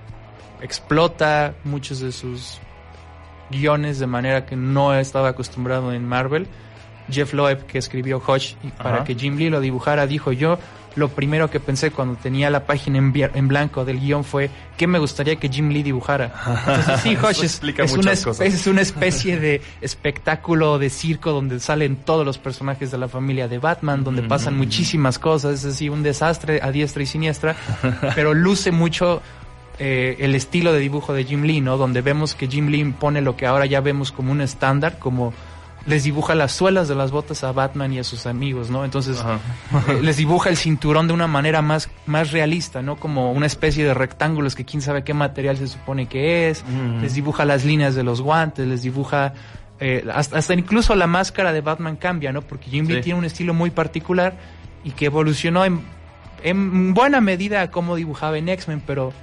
explota 0.61 1.53
muchos 1.63 1.99
de 1.99 2.11
sus 2.11 2.59
guiones 3.49 3.99
de 3.99 4.07
manera 4.07 4.45
que 4.45 4.55
no 4.55 4.93
estaba 4.93 5.29
acostumbrado 5.29 5.91
en 5.93 6.07
Marvel. 6.07 6.47
Jeff 7.09 7.33
Loeb, 7.33 7.65
que 7.65 7.79
escribió 7.79 8.21
Hodge, 8.25 8.55
y 8.63 8.67
para 8.69 8.97
Ajá. 8.97 9.03
que 9.03 9.15
Jim 9.15 9.35
Lee 9.37 9.49
lo 9.49 9.59
dibujara, 9.61 10.05
dijo 10.05 10.31
yo, 10.31 10.59
lo 10.99 11.09
primero 11.09 11.49
que 11.49 11.59
pensé 11.59 11.91
cuando 11.91 12.15
tenía 12.15 12.49
la 12.49 12.65
página 12.65 12.99
en, 12.99 13.13
en 13.33 13.47
blanco 13.47 13.85
del 13.85 13.99
guion 13.99 14.23
fue, 14.23 14.51
¿qué 14.77 14.85
me 14.85 14.99
gustaría 14.99 15.37
que 15.37 15.49
Jim 15.49 15.69
Lee 15.69 15.81
dibujara? 15.81 16.31
Entonces 16.67 16.99
sí, 17.01 17.15
Hodge 17.21 17.43
es, 17.45 17.61
es 17.63 17.93
una, 17.93 18.11
cosas. 18.11 18.41
es 18.41 18.67
una 18.67 18.81
especie 18.81 19.39
de 19.39 19.61
espectáculo 19.81 20.77
de 20.77 20.89
circo 20.89 21.31
donde 21.31 21.59
salen 21.59 21.95
todos 21.95 22.25
los 22.25 22.37
personajes 22.37 22.91
de 22.91 22.97
la 22.97 23.07
familia 23.07 23.47
de 23.47 23.57
Batman, 23.57 24.03
donde 24.03 24.21
pasan 24.23 24.57
muchísimas 24.57 25.17
cosas, 25.17 25.65
es 25.65 25.73
así 25.73 25.89
un 25.89 26.03
desastre 26.03 26.59
a 26.61 26.71
diestra 26.71 27.01
y 27.01 27.05
siniestra, 27.05 27.55
pero 28.15 28.33
luce 28.33 28.71
mucho 28.71 29.21
eh, 29.79 30.17
el 30.19 30.35
estilo 30.35 30.73
de 30.73 30.79
dibujo 30.79 31.13
de 31.13 31.23
Jim 31.23 31.43
Lee, 31.43 31.61
¿no? 31.61 31.77
Donde 31.77 32.01
vemos 32.01 32.35
que 32.35 32.47
Jim 32.47 32.67
Lee 32.67 32.83
pone 32.99 33.21
lo 33.21 33.37
que 33.37 33.47
ahora 33.47 33.65
ya 33.65 33.79
vemos 33.79 34.11
como 34.11 34.31
un 34.31 34.41
estándar, 34.41 34.99
como 34.99 35.33
les 35.89 36.03
dibuja 36.03 36.35
las 36.35 36.51
suelas 36.51 36.87
de 36.87 36.95
las 36.95 37.09
botas 37.11 37.43
a 37.43 37.51
Batman 37.51 37.91
y 37.91 37.99
a 37.99 38.03
sus 38.03 38.25
amigos, 38.27 38.69
¿no? 38.69 38.85
Entonces 38.85 39.19
Ajá. 39.19 39.39
eh, 39.91 39.99
les 40.01 40.17
dibuja 40.17 40.49
el 40.49 40.55
cinturón 40.57 41.07
de 41.07 41.13
una 41.13 41.27
manera 41.27 41.61
más, 41.61 41.89
más 42.05 42.31
realista, 42.31 42.81
¿no? 42.81 42.95
Como 42.97 43.31
una 43.31 43.47
especie 43.47 43.83
de 43.83 43.93
rectángulos 43.93 44.53
que 44.55 44.63
quién 44.65 44.81
sabe 44.81 45.03
qué 45.03 45.13
material 45.13 45.57
se 45.57 45.67
supone 45.67 46.05
que 46.07 46.49
es, 46.49 46.63
Mm. 46.63 47.01
les 47.01 47.15
dibuja 47.15 47.43
las 47.43 47.65
líneas 47.65 47.95
de 47.95 48.03
los 48.03 48.21
guantes, 48.21 48.67
les 48.67 48.83
dibuja... 48.83 49.33
eh, 49.81 50.05
hasta, 50.13 50.37
hasta 50.37 50.53
incluso 50.53 50.93
la 50.95 51.07
máscara 51.07 51.53
de 51.53 51.61
Batman 51.61 51.95
cambia, 51.95 52.31
¿no? 52.31 52.41
Porque 52.41 52.69
Jim 52.69 52.85
Lee 52.87 52.95
Sí. 52.97 53.01
tiene 53.01 53.19
un 53.19 53.25
estilo 53.25 53.53
muy 53.53 53.69
particular 53.71 54.33
y 54.83 54.91
que 54.91 55.05
evolucionó 55.05 55.63
en, 55.65 55.81
en 56.43 56.93
buena 56.93 57.19
medida 57.21 57.61
a 57.61 57.71
cómo 57.71 57.95
dibujaba 57.95 58.37
en 58.37 58.49
X-Men, 58.49 58.81
pero 58.85 59.13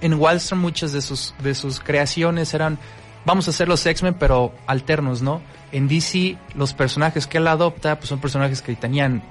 en 0.00 0.14
Wallstrom 0.14 0.60
muchas 0.60 0.92
de 0.92 1.00
sus, 1.02 1.34
de 1.42 1.54
sus 1.54 1.80
creaciones 1.80 2.52
eran, 2.54 2.78
vamos 3.24 3.46
a 3.48 3.50
hacer 3.50 3.68
los 3.68 3.84
X-Men, 3.84 4.14
pero 4.14 4.52
alternos, 4.66 5.22
¿no? 5.22 5.40
En 5.72 5.88
DC, 5.88 6.36
los 6.54 6.74
personajes 6.74 7.26
que 7.26 7.38
él 7.38 7.48
adopta, 7.48 7.96
pues 7.96 8.08
son 8.08 8.20
personajes 8.20 8.62
que 8.62 8.74
tenían 8.74 9.22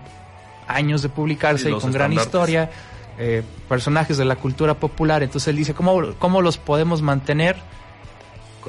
años 0.67 1.01
de 1.01 1.09
publicarse 1.09 1.69
Sí, 1.69 1.75
y 1.75 1.79
con 1.79 1.91
gran 1.91 2.13
historia, 2.13 2.69
eh, 3.17 3.43
personajes 3.69 4.17
de 4.17 4.25
la 4.25 4.35
cultura 4.35 4.75
popular. 4.75 5.23
Entonces 5.23 5.47
él 5.49 5.57
dice, 5.57 5.73
¿cómo, 5.73 6.15
¿cómo 6.19 6.41
los 6.41 6.57
podemos 6.57 7.01
mantener 7.01 7.55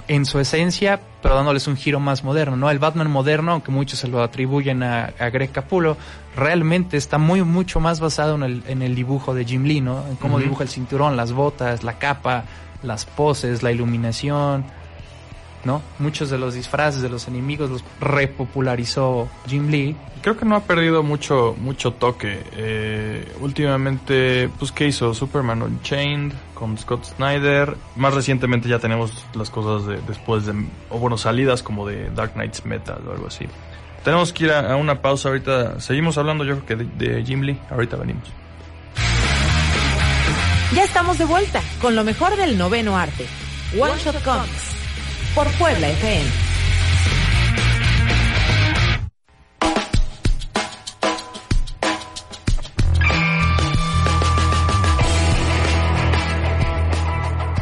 en 0.08 0.26
su 0.26 0.40
esencia, 0.40 1.00
pero 1.22 1.36
dándoles 1.36 1.66
un 1.66 1.76
giro 1.76 2.00
más 2.00 2.24
moderno, 2.24 2.56
¿no? 2.56 2.70
El 2.70 2.78
Batman 2.78 3.10
moderno, 3.10 3.52
aunque 3.52 3.70
muchos 3.70 4.00
se 4.00 4.08
lo 4.08 4.22
atribuyen 4.22 4.82
a, 4.82 5.12
a 5.18 5.30
Greg 5.30 5.52
Capullo, 5.52 5.96
realmente 6.36 6.96
está 6.96 7.18
muy, 7.18 7.42
mucho 7.42 7.80
más 7.80 8.00
basado 8.00 8.34
en 8.34 8.42
el, 8.42 8.62
en 8.66 8.82
el 8.82 8.94
dibujo 8.94 9.34
de 9.34 9.44
Jim 9.44 9.64
Lee, 9.64 9.80
¿no? 9.80 10.04
En 10.08 10.16
cómo 10.16 10.38
dibuja 10.38 10.64
el 10.64 10.68
cinturón, 10.68 11.16
las 11.16 11.32
botas, 11.32 11.84
la 11.84 11.98
capa, 11.98 12.44
las 12.82 13.04
poses, 13.04 13.62
la 13.62 13.72
iluminación, 13.72 14.64
¿no? 15.64 15.82
Muchos 15.98 16.30
de 16.30 16.38
los 16.38 16.54
disfraces 16.54 17.02
de 17.02 17.08
los 17.08 17.28
enemigos 17.28 17.70
los 17.70 17.84
repopularizó 18.00 19.28
Jim 19.46 19.68
Lee. 19.70 19.96
Creo 20.22 20.36
que 20.36 20.44
no 20.44 20.56
ha 20.56 20.60
perdido 20.60 21.02
mucho 21.02 21.54
mucho 21.58 21.92
toque. 21.92 22.42
Eh, 22.56 23.30
últimamente, 23.40 24.48
pues, 24.58 24.72
¿qué 24.72 24.86
hizo? 24.86 25.12
Superman 25.12 25.62
Unchained 25.62 26.32
con 26.54 26.78
Scott 26.78 27.04
Snyder. 27.04 27.76
Más 27.96 28.14
recientemente 28.14 28.68
ya 28.68 28.78
tenemos 28.78 29.24
las 29.34 29.50
cosas 29.50 29.86
de, 29.86 30.00
después 30.06 30.46
de, 30.46 30.54
o 30.90 30.98
bueno, 30.98 31.18
salidas 31.18 31.62
como 31.62 31.86
de 31.86 32.10
Dark 32.10 32.32
Knights 32.32 32.64
Metal 32.64 33.02
o 33.06 33.12
algo 33.12 33.26
así. 33.26 33.46
Tenemos 34.02 34.32
que 34.32 34.44
ir 34.44 34.52
a, 34.52 34.72
a 34.72 34.76
una 34.76 35.02
pausa 35.02 35.28
ahorita. 35.28 35.80
Seguimos 35.80 36.16
hablando 36.18 36.44
yo 36.44 36.60
creo 36.60 36.66
que 36.66 36.84
de, 36.84 37.14
de 37.14 37.24
Jim 37.24 37.42
Lee. 37.42 37.58
Ahorita 37.70 37.96
venimos. 37.96 38.24
Ya 40.74 40.82
estamos 40.82 41.18
de 41.18 41.24
vuelta 41.24 41.62
con 41.80 41.94
lo 41.94 42.02
mejor 42.02 42.36
del 42.36 42.58
noveno 42.58 42.96
arte. 42.96 43.26
One 43.78 43.92
Shot 43.98 44.22
Comics. 44.24 44.73
Por 45.34 45.50
Puebla 45.58 45.88
FM. 45.90 46.24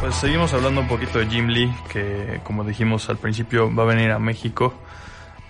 Pues 0.01 0.15
seguimos 0.17 0.53
hablando 0.53 0.83
un 0.83 0.89
poquito 0.89 1.19
de 1.19 1.27
Jim 1.29 1.47
Lee, 1.47 1.73
que 1.91 2.41
como 2.45 2.63
dijimos 2.63 3.09
al 3.09 3.17
principio 3.17 3.75
va 3.75 3.85
a 3.85 3.87
venir 3.87 4.11
a 4.11 4.19
México. 4.19 4.75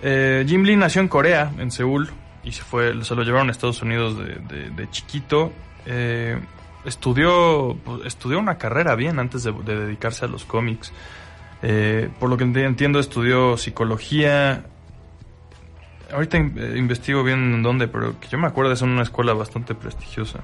Eh, 0.00 0.44
Jim 0.46 0.62
Lee 0.62 0.76
nació 0.76 1.00
en 1.00 1.08
Corea, 1.08 1.50
en 1.58 1.72
Seúl, 1.72 2.08
y 2.44 2.52
se 2.52 2.62
fue, 2.62 3.02
se 3.04 3.16
lo 3.16 3.24
llevaron 3.24 3.48
a 3.48 3.50
Estados 3.50 3.82
Unidos 3.82 4.16
de, 4.18 4.88
chiquito. 4.92 5.52
Eh, 5.86 6.38
estudió, 6.84 7.76
pues, 7.84 8.06
estudió 8.06 8.38
una 8.38 8.58
carrera 8.58 8.94
bien 8.94 9.18
antes 9.18 9.42
de 9.42 9.52
dedicarse 9.52 10.24
a 10.24 10.28
los 10.28 10.44
cómics. 10.44 10.92
Eh, 11.62 12.08
por 12.18 12.28
lo 12.28 12.36
que 12.36 12.44
enti- 12.44 12.64
entiendo, 12.66 12.98
estudió 12.98 13.56
psicología. 13.56 14.64
Ahorita 16.12 16.36
eh, 16.38 16.74
investigo 16.76 17.22
bien 17.22 17.54
en 17.54 17.62
dónde, 17.62 17.88
pero 17.88 18.18
que 18.20 18.28
yo 18.28 18.38
me 18.38 18.46
acuerdo 18.46 18.72
es 18.72 18.82
en 18.82 18.90
una 18.90 19.02
escuela 19.02 19.32
bastante 19.32 19.74
prestigiosa. 19.74 20.40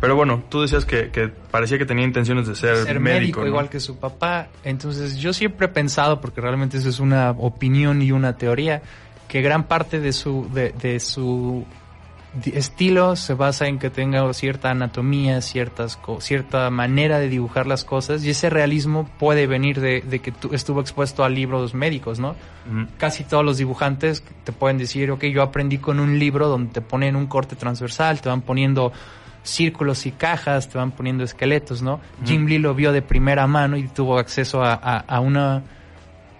Pero 0.00 0.16
bueno, 0.16 0.42
tú 0.50 0.60
decías 0.60 0.84
que, 0.84 1.10
que 1.10 1.28
parecía 1.28 1.78
que 1.78 1.86
tenía 1.86 2.04
intenciones 2.04 2.46
de 2.46 2.54
ser, 2.54 2.76
ser 2.76 3.00
médico, 3.00 3.20
médico, 3.20 3.40
¿no? 3.40 3.46
igual 3.46 3.70
que 3.70 3.80
su 3.80 3.96
papá. 3.98 4.48
Entonces 4.62 5.16
yo 5.16 5.32
siempre 5.32 5.66
he 5.66 5.70
pensado, 5.70 6.20
porque 6.20 6.40
realmente 6.42 6.76
eso 6.76 6.88
es 6.90 7.00
una 7.00 7.30
opinión 7.30 8.02
y 8.02 8.12
una 8.12 8.36
teoría, 8.36 8.82
que 9.28 9.40
gran 9.40 9.64
parte 9.64 10.00
de 10.00 10.12
su, 10.12 10.50
de, 10.52 10.72
de 10.72 11.00
su 11.00 11.64
estilo 12.54 13.16
se 13.16 13.34
basa 13.34 13.66
en 13.68 13.78
que 13.78 13.90
tenga 13.90 14.32
cierta 14.34 14.70
anatomía, 14.70 15.40
ciertas 15.40 15.96
co- 15.96 16.20
cierta 16.20 16.68
manera 16.70 17.18
de 17.18 17.28
dibujar 17.28 17.66
las 17.66 17.84
cosas 17.84 18.24
y 18.24 18.30
ese 18.30 18.50
realismo 18.50 19.08
puede 19.18 19.46
venir 19.46 19.80
de, 19.80 20.00
de 20.02 20.18
que 20.20 20.32
tú 20.32 20.50
estuvo 20.52 20.80
expuesto 20.80 21.24
a 21.24 21.28
libros 21.28 21.74
médicos, 21.74 22.18
¿no? 22.18 22.34
Casi 22.98 23.24
todos 23.24 23.44
los 23.44 23.58
dibujantes 23.58 24.22
te 24.44 24.52
pueden 24.52 24.78
decir, 24.78 25.10
ok, 25.10 25.24
yo 25.24 25.42
aprendí 25.42 25.78
con 25.78 26.00
un 26.00 26.18
libro 26.18 26.48
donde 26.48 26.72
te 26.72 26.80
ponen 26.80 27.14
un 27.16 27.26
corte 27.26 27.56
transversal, 27.56 28.20
te 28.20 28.28
van 28.28 28.40
poniendo 28.42 28.92
círculos 29.42 30.06
y 30.06 30.10
cajas, 30.12 30.68
te 30.68 30.78
van 30.78 30.90
poniendo 30.90 31.22
esqueletos, 31.24 31.82
¿no? 31.82 32.00
Jim 32.24 32.46
Lee 32.46 32.58
lo 32.58 32.74
vio 32.74 32.92
de 32.92 33.02
primera 33.02 33.46
mano 33.46 33.76
y 33.76 33.86
tuvo 33.88 34.18
acceso 34.18 34.62
a, 34.64 34.72
a- 34.74 34.98
a 35.06 35.20
una 35.20 35.62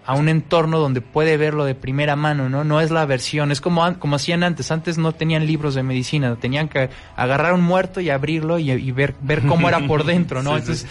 a 0.07 0.15
un 0.15 0.29
entorno 0.29 0.79
donde 0.79 1.01
puede 1.01 1.37
verlo 1.37 1.65
de 1.65 1.75
primera 1.75 2.15
mano, 2.17 2.49
¿no? 2.49 2.65
No 2.65 2.81
es 2.81 2.91
la 2.91 3.07
versión, 3.07 3.51
es 3.51 3.61
como, 3.61 3.99
como 3.99 4.17
hacían 4.17 4.43
antes, 4.43 4.71
antes 4.71 4.99
no 4.99 5.13
tenían 5.13 5.47
libros 5.47 5.75
de 5.75 5.83
medicina, 5.83 6.37
tenían 6.37 6.69
que 6.69 6.91
agarrar 7.17 7.55
un 7.55 7.63
muerto 7.63 8.01
y 8.01 8.11
abrirlo 8.11 8.59
y, 8.59 8.71
y 8.71 8.93
ver, 8.93 9.15
ver 9.23 9.43
cómo 9.47 9.69
era 9.69 9.87
por 9.87 10.05
dentro, 10.05 10.43
¿no? 10.43 10.51
Sí, 10.55 10.61
sí, 10.61 10.61
Entonces, 10.61 10.87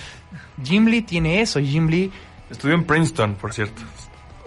Jim 0.64 0.86
Lee 0.88 1.02
tiene 1.02 1.42
eso, 1.42 1.60
Jim 1.60 1.88
Lee 1.88 2.12
Estudió 2.50 2.76
en 2.76 2.84
Princeton, 2.84 3.36
por 3.36 3.52
cierto. 3.54 3.82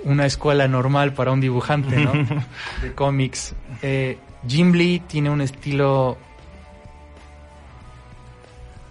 una 0.04 0.26
escuela 0.26 0.68
normal 0.68 1.12
para 1.12 1.32
un 1.32 1.40
dibujante, 1.40 1.96
¿no? 1.96 2.12
de 2.82 2.92
cómics. 2.94 3.54
Eh, 3.82 4.18
Jim 4.46 4.72
Lee 4.72 5.02
tiene 5.06 5.30
un 5.30 5.40
estilo 5.40 6.16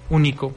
único. 0.09 0.53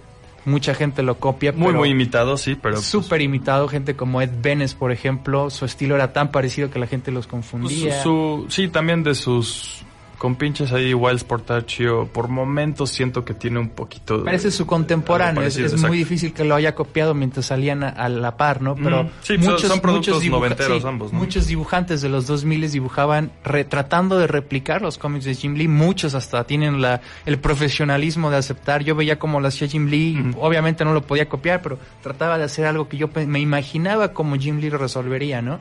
Mucha 0.49 0.75
gente 0.75 1.03
lo 1.03 1.19
copia, 1.19 1.53
Muy, 1.53 1.75
muy 1.75 1.91
imitado, 1.91 2.37
sí, 2.37 2.55
pero... 2.55 2.77
pues, 2.77 2.87
súper 2.87 3.21
imitado. 3.23 3.69
Gente 3.69 3.95
como 3.95 4.21
Ed 4.23 4.31
Benes, 4.41 4.75
por 4.75 4.93
ejemplo, 4.93 5.51
su 5.51 5.65
estilo 5.65 5.95
era 5.95 6.13
tan 6.13 6.31
parecido 6.31 6.71
que 6.71 6.79
la 6.79 6.87
gente 6.87 7.11
los 7.11 7.27
pues, 7.27 7.31
confundía. 7.31 8.03
su, 8.03 8.47
sí, 8.49 8.69
también 8.69 9.03
de 9.03 9.15
sus 9.15 9.85
compinches 10.19 10.73
ahí, 10.73 10.93
Wild 10.95 11.21
Sportaccio, 11.21 12.07
por 12.13 12.29
momentos 12.29 12.91
siento 12.91 13.25
que 13.25 13.35
tiene 13.35 13.59
un 13.61 13.69
poquito... 13.71 14.25
Parece 14.25 14.51
su 14.51 14.67
contemporáneo, 14.67 15.43
es, 15.45 15.81
muy 15.83 15.97
difícil 15.99 16.33
que 16.33 16.45
lo 16.45 16.55
haya 16.57 16.75
copiado 16.75 17.15
mientras 17.15 17.47
salían 17.47 17.85
a, 17.85 17.89
a 17.91 18.09
la 18.09 18.37
par, 18.37 18.61
¿no? 18.61 18.75
Pero 18.75 19.05
Mm, 19.05 19.09
sí, 19.23 19.39
son- 19.43 19.59
son 19.59 19.81
productos 19.81 20.25
noventeros 20.25 20.85
ambos, 20.85 21.13
¿no? 21.13 21.19
Muchos 21.19 21.47
dibujantes 21.47 22.03
de 22.03 22.09
los 22.09 22.27
2000 22.27 22.71
dibujaban 22.71 23.31
re- 23.45 23.65
tratando 23.65 24.19
de 24.19 24.27
replicar 24.27 24.83
los 24.83 24.99
cómics 24.99 25.25
de 25.25 25.35
Jim 25.35 25.55
Lee, 25.55 25.69
muchos 25.69 26.15
hasta 26.15 26.43
tienen 26.45 26.83
la, 26.83 27.01
el 27.25 27.39
profesionalismo 27.39 28.31
de 28.31 28.37
aceptar. 28.39 28.83
Yo 28.83 28.95
veía 28.97 29.19
cómo 29.19 29.41
lo 29.41 29.49
hacía 29.49 29.69
Jim 29.69 29.87
Lee, 29.87 30.33
obviamente 30.41 30.85
no 30.85 30.93
lo 30.93 31.03
podía 31.03 31.29
copiar, 31.29 31.63
pero 31.63 31.79
trataba 32.03 32.39
de 32.39 32.45
hacer 32.45 32.67
algo 32.67 32.89
que 32.89 32.97
yo 32.97 33.09
me 33.27 33.39
imaginaba 33.41 34.13
como 34.13 34.37
Jim 34.37 34.59
Lee 34.59 34.71
resolvería, 34.71 35.41
¿no? 35.43 35.61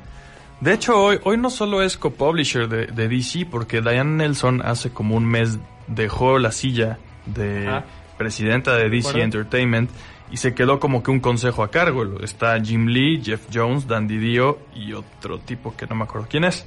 De 0.61 0.73
hecho, 0.73 0.99
hoy, 1.01 1.19
hoy 1.23 1.37
no 1.37 1.49
solo 1.49 1.81
es 1.83 1.97
co-publisher 1.97 2.67
de, 2.67 2.87
de 2.87 3.07
DC, 3.07 3.45
porque 3.49 3.81
Diane 3.81 4.17
Nelson 4.25 4.61
hace 4.65 4.89
como 4.91 5.15
un 5.15 5.25
mes 5.25 5.59
dejó 5.87 6.39
la 6.39 6.51
silla 6.51 6.97
de 7.25 7.67
Ah. 7.67 7.85
presidenta 8.17 8.75
de 8.75 8.89
DC. 8.89 9.21
Entertainment 9.21 9.89
y 10.31 10.37
se 10.37 10.53
quedó 10.55 10.79
como 10.79 11.03
que 11.03 11.11
un 11.11 11.19
consejo 11.19 11.61
a 11.63 11.69
cargo. 11.69 12.19
Está 12.21 12.59
Jim 12.59 12.87
Lee, 12.87 13.21
Jeff 13.23 13.41
Jones, 13.53 13.87
Dan 13.87 14.07
Didio 14.07 14.57
y 14.75 14.93
otro 14.93 15.37
tipo 15.39 15.75
que 15.77 15.85
no 15.85 15.95
me 15.95 16.03
acuerdo 16.05 16.27
quién 16.29 16.43
es. 16.43 16.65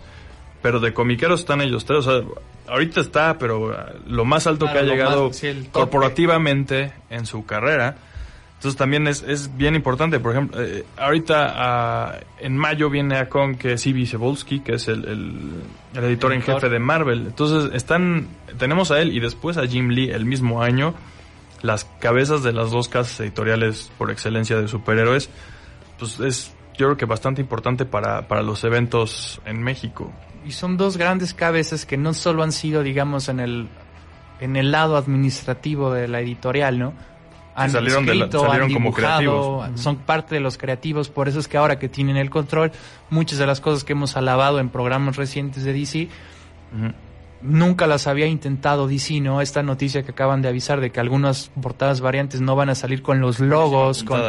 pero 0.62 0.78
de 0.78 0.92
comiqueros 0.92 1.40
están 1.40 1.62
ellos 1.62 1.84
tres. 1.86 2.06
O 2.06 2.20
sea, 2.20 2.28
ahorita 2.68 3.00
está, 3.00 3.38
pero 3.38 3.68
uh, 3.68 3.72
lo 4.06 4.26
más 4.26 4.46
alto 4.46 4.66
Claro, 4.66 4.78
que 4.80 4.86
ha 4.86 4.88
llegado 4.94 5.28
más- 5.28 5.36
sí, 5.36 5.68
corporativamente 5.72 6.92
en 7.08 7.24
su 7.26 7.46
carrera. 7.46 7.96
Entonces 8.60 8.76
también 8.76 9.06
es, 9.06 9.22
es 9.22 9.56
bien 9.56 9.74
importante. 9.74 10.20
Por 10.20 10.32
ejemplo, 10.32 10.62
eh, 10.62 10.84
ahorita 10.98 11.54
ah, 11.56 12.14
en 12.38 12.58
mayo 12.58 12.90
viene 12.90 13.16
a 13.16 13.26
con 13.30 13.54
que 13.54 13.78
C.B. 13.78 14.04
Cebulski, 14.04 14.60
que 14.60 14.74
es 14.74 14.86
el, 14.88 15.06
el- 15.06 15.62
el 15.94 16.04
editor 16.04 16.30
en 16.34 16.40
Editor. 16.40 16.56
jefe 16.56 16.68
de 16.68 16.78
Marvel. 16.78 17.20
Entonces 17.26 17.72
están, 17.74 18.28
tenemos 18.58 18.90
a 18.90 19.00
él 19.00 19.12
y 19.16 19.20
después 19.20 19.56
a 19.56 19.66
Jim 19.66 19.88
Lee 19.88 20.10
el 20.10 20.26
mismo 20.26 20.62
año, 20.62 20.94
las 21.62 21.86
cabezas 22.00 22.42
de 22.42 22.52
las 22.52 22.70
dos 22.70 22.88
casas 22.88 23.18
editoriales 23.20 23.90
por 23.96 24.10
excelencia 24.10 24.60
de 24.60 24.68
superhéroes. 24.68 25.30
Pues 25.98 26.20
es, 26.20 26.54
yo 26.76 26.86
creo 26.88 26.96
que 26.98 27.06
bastante 27.06 27.40
importante 27.40 27.86
para, 27.86 28.28
para 28.28 28.42
los 28.42 28.62
eventos 28.64 29.40
en 29.46 29.62
México. 29.62 30.12
Y 30.46 30.52
son 30.52 30.76
dos 30.76 30.98
grandes 30.98 31.32
cabezas 31.32 31.86
que 31.86 31.96
no 31.96 32.12
solo 32.12 32.42
han 32.42 32.52
sido, 32.52 32.82
digamos, 32.82 33.30
en 33.30 33.40
el, 33.40 33.68
en 34.38 34.56
el 34.56 34.70
lado 34.70 34.98
administrativo 34.98 35.92
de 35.94 36.08
la 36.08 36.20
editorial, 36.20 36.78
¿no? 36.78 36.92
Han 37.54 37.70
salieron 37.70 38.06
de 38.06 38.14
la- 38.14 38.24
escrito, 38.26 38.44
salieron 38.44 38.68
han 38.68 38.74
como 38.74 38.90
dibujado, 38.90 39.58
creativos. 39.58 39.80
son 39.80 39.96
parte 39.96 40.34
de 40.36 40.40
los 40.40 40.56
creativos, 40.56 41.08
por 41.08 41.28
eso 41.28 41.38
es 41.40 41.48
que 41.48 41.56
ahora 41.58 41.78
que 41.78 41.88
tienen 41.88 42.16
el 42.16 42.30
control, 42.30 42.72
muchas 43.10 43.38
de 43.38 43.46
las 43.46 43.60
cosas 43.60 43.84
que 43.84 43.92
hemos 43.92 44.16
alabado 44.16 44.60
en 44.60 44.68
programas 44.68 45.16
recientes 45.16 45.64
de 45.64 45.72
DC, 45.72 46.08
nunca 47.42 47.86
las 47.86 48.06
había 48.06 48.26
intentado 48.26 48.86
DC, 48.86 49.20
¿no? 49.20 49.40
Esta 49.40 49.62
noticia 49.62 50.02
que 50.02 50.10
acaban 50.12 50.42
de 50.42 50.48
avisar 50.48 50.80
de 50.80 50.90
que 50.90 51.00
algunas 51.00 51.50
portadas 51.60 52.00
variantes 52.00 52.40
no 52.40 52.54
van 52.56 52.68
a 52.68 52.74
salir 52.74 53.02
con 53.02 53.20
los 53.20 53.40
logos, 53.40 54.04
con, 54.04 54.20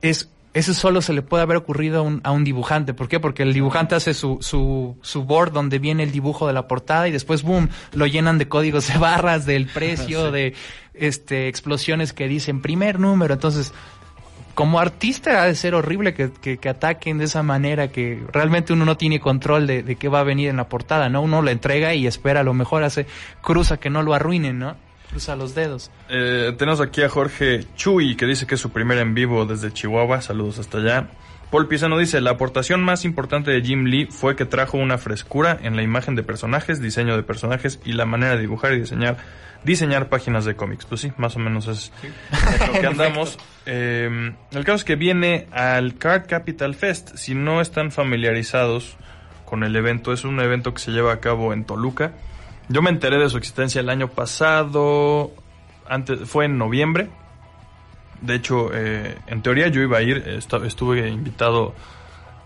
es 0.00 0.30
eso 0.52 0.74
solo 0.74 1.00
se 1.00 1.12
le 1.12 1.22
puede 1.22 1.42
haber 1.44 1.56
ocurrido 1.56 2.00
a 2.00 2.02
un, 2.02 2.20
a 2.24 2.32
un 2.32 2.42
dibujante. 2.44 2.92
¿Por 2.92 3.08
qué? 3.08 3.20
Porque 3.20 3.44
el 3.44 3.52
dibujante 3.52 3.94
hace 3.94 4.14
su, 4.14 4.38
su, 4.40 4.96
su 5.00 5.24
board 5.24 5.52
donde 5.52 5.78
viene 5.78 6.02
el 6.02 6.10
dibujo 6.10 6.46
de 6.46 6.52
la 6.52 6.66
portada 6.66 7.06
y 7.06 7.12
después, 7.12 7.42
boom, 7.42 7.68
lo 7.92 8.06
llenan 8.06 8.38
de 8.38 8.48
códigos 8.48 8.88
de 8.92 8.98
barras, 8.98 9.46
del 9.46 9.66
precio, 9.66 10.26
Sí. 10.26 10.32
de 10.32 10.54
este 10.94 11.48
explosiones 11.48 12.12
que 12.12 12.26
dicen 12.26 12.60
primer 12.62 12.98
número. 12.98 13.34
Entonces, 13.34 13.72
como 14.54 14.80
artista 14.80 15.42
ha 15.42 15.46
de 15.46 15.54
ser 15.54 15.74
horrible 15.74 16.14
que, 16.14 16.32
que, 16.32 16.58
que 16.58 16.68
ataquen 16.68 17.18
de 17.18 17.24
esa 17.26 17.42
manera, 17.44 17.88
que 17.88 18.20
realmente 18.32 18.72
uno 18.72 18.84
no 18.84 18.96
tiene 18.96 19.20
control 19.20 19.66
de, 19.68 19.82
de 19.84 19.96
qué 19.96 20.08
va 20.08 20.20
a 20.20 20.24
venir 20.24 20.48
en 20.48 20.56
la 20.56 20.68
portada, 20.68 21.08
¿no? 21.08 21.22
Uno 21.22 21.42
lo 21.42 21.50
entrega 21.50 21.94
y 21.94 22.06
espera, 22.06 22.40
a 22.40 22.44
lo 22.44 22.54
mejor 22.54 22.82
hace, 22.82 23.06
cruza 23.40 23.78
que 23.78 23.88
no 23.88 24.02
lo 24.02 24.12
arruinen, 24.14 24.58
¿no? 24.58 24.76
Cruza 25.10 25.34
los 25.34 25.54
dedos. 25.54 25.90
Eh, 26.08 26.54
tenemos 26.56 26.80
aquí 26.80 27.02
a 27.02 27.08
Jorge 27.08 27.66
Chuy, 27.76 28.16
que 28.16 28.26
dice 28.26 28.46
que 28.46 28.54
es 28.54 28.60
su 28.60 28.70
primer 28.70 28.98
en 28.98 29.14
vivo 29.14 29.44
desde 29.44 29.72
Chihuahua. 29.72 30.20
Saludos 30.20 30.60
hasta 30.60 30.78
allá. 30.78 31.08
Paul 31.50 31.66
Pisano 31.66 31.98
dice, 31.98 32.20
la 32.20 32.30
aportación 32.30 32.80
más 32.80 33.04
importante 33.04 33.50
de 33.50 33.60
Jim 33.60 33.86
Lee 33.86 34.06
fue 34.06 34.36
que 34.36 34.44
trajo 34.44 34.78
una 34.78 34.98
frescura 34.98 35.58
en 35.60 35.74
la 35.74 35.82
imagen 35.82 36.14
de 36.14 36.22
personajes, 36.22 36.80
diseño 36.80 37.16
de 37.16 37.24
personajes 37.24 37.80
y 37.84 37.92
la 37.92 38.06
manera 38.06 38.36
de 38.36 38.42
dibujar 38.42 38.72
y 38.72 38.78
diseñar, 38.78 39.16
diseñar 39.64 40.08
páginas 40.08 40.44
de 40.44 40.54
cómics. 40.54 40.84
Pues 40.84 41.00
sí, 41.00 41.12
más 41.16 41.34
o 41.34 41.40
menos 41.40 41.66
es 41.66 41.92
en 42.32 42.72
lo 42.72 42.80
que 42.80 42.86
andamos. 42.86 43.36
Eh, 43.66 44.32
el 44.52 44.64
caso 44.64 44.76
es 44.76 44.84
que 44.84 44.94
viene 44.94 45.48
al 45.50 45.96
Card 45.98 46.28
Capital 46.28 46.76
Fest. 46.76 47.16
Si 47.16 47.34
no 47.34 47.60
están 47.60 47.90
familiarizados 47.90 48.96
con 49.44 49.64
el 49.64 49.74
evento, 49.74 50.12
es 50.12 50.22
un 50.22 50.38
evento 50.38 50.72
que 50.72 50.80
se 50.80 50.92
lleva 50.92 51.12
a 51.12 51.18
cabo 51.18 51.52
en 51.52 51.64
Toluca. 51.64 52.12
Yo 52.70 52.82
me 52.82 52.90
enteré 52.90 53.18
de 53.18 53.28
su 53.28 53.36
existencia 53.36 53.80
el 53.80 53.90
año 53.90 54.08
pasado, 54.08 55.32
antes 55.88 56.20
fue 56.28 56.44
en 56.44 56.56
noviembre. 56.56 57.10
De 58.20 58.36
hecho, 58.36 58.70
eh, 58.72 59.16
en 59.26 59.42
teoría 59.42 59.68
yo 59.68 59.80
iba 59.80 59.98
a 59.98 60.02
ir, 60.02 60.22
estu- 60.24 60.64
estuve 60.64 61.08
invitado 61.08 61.74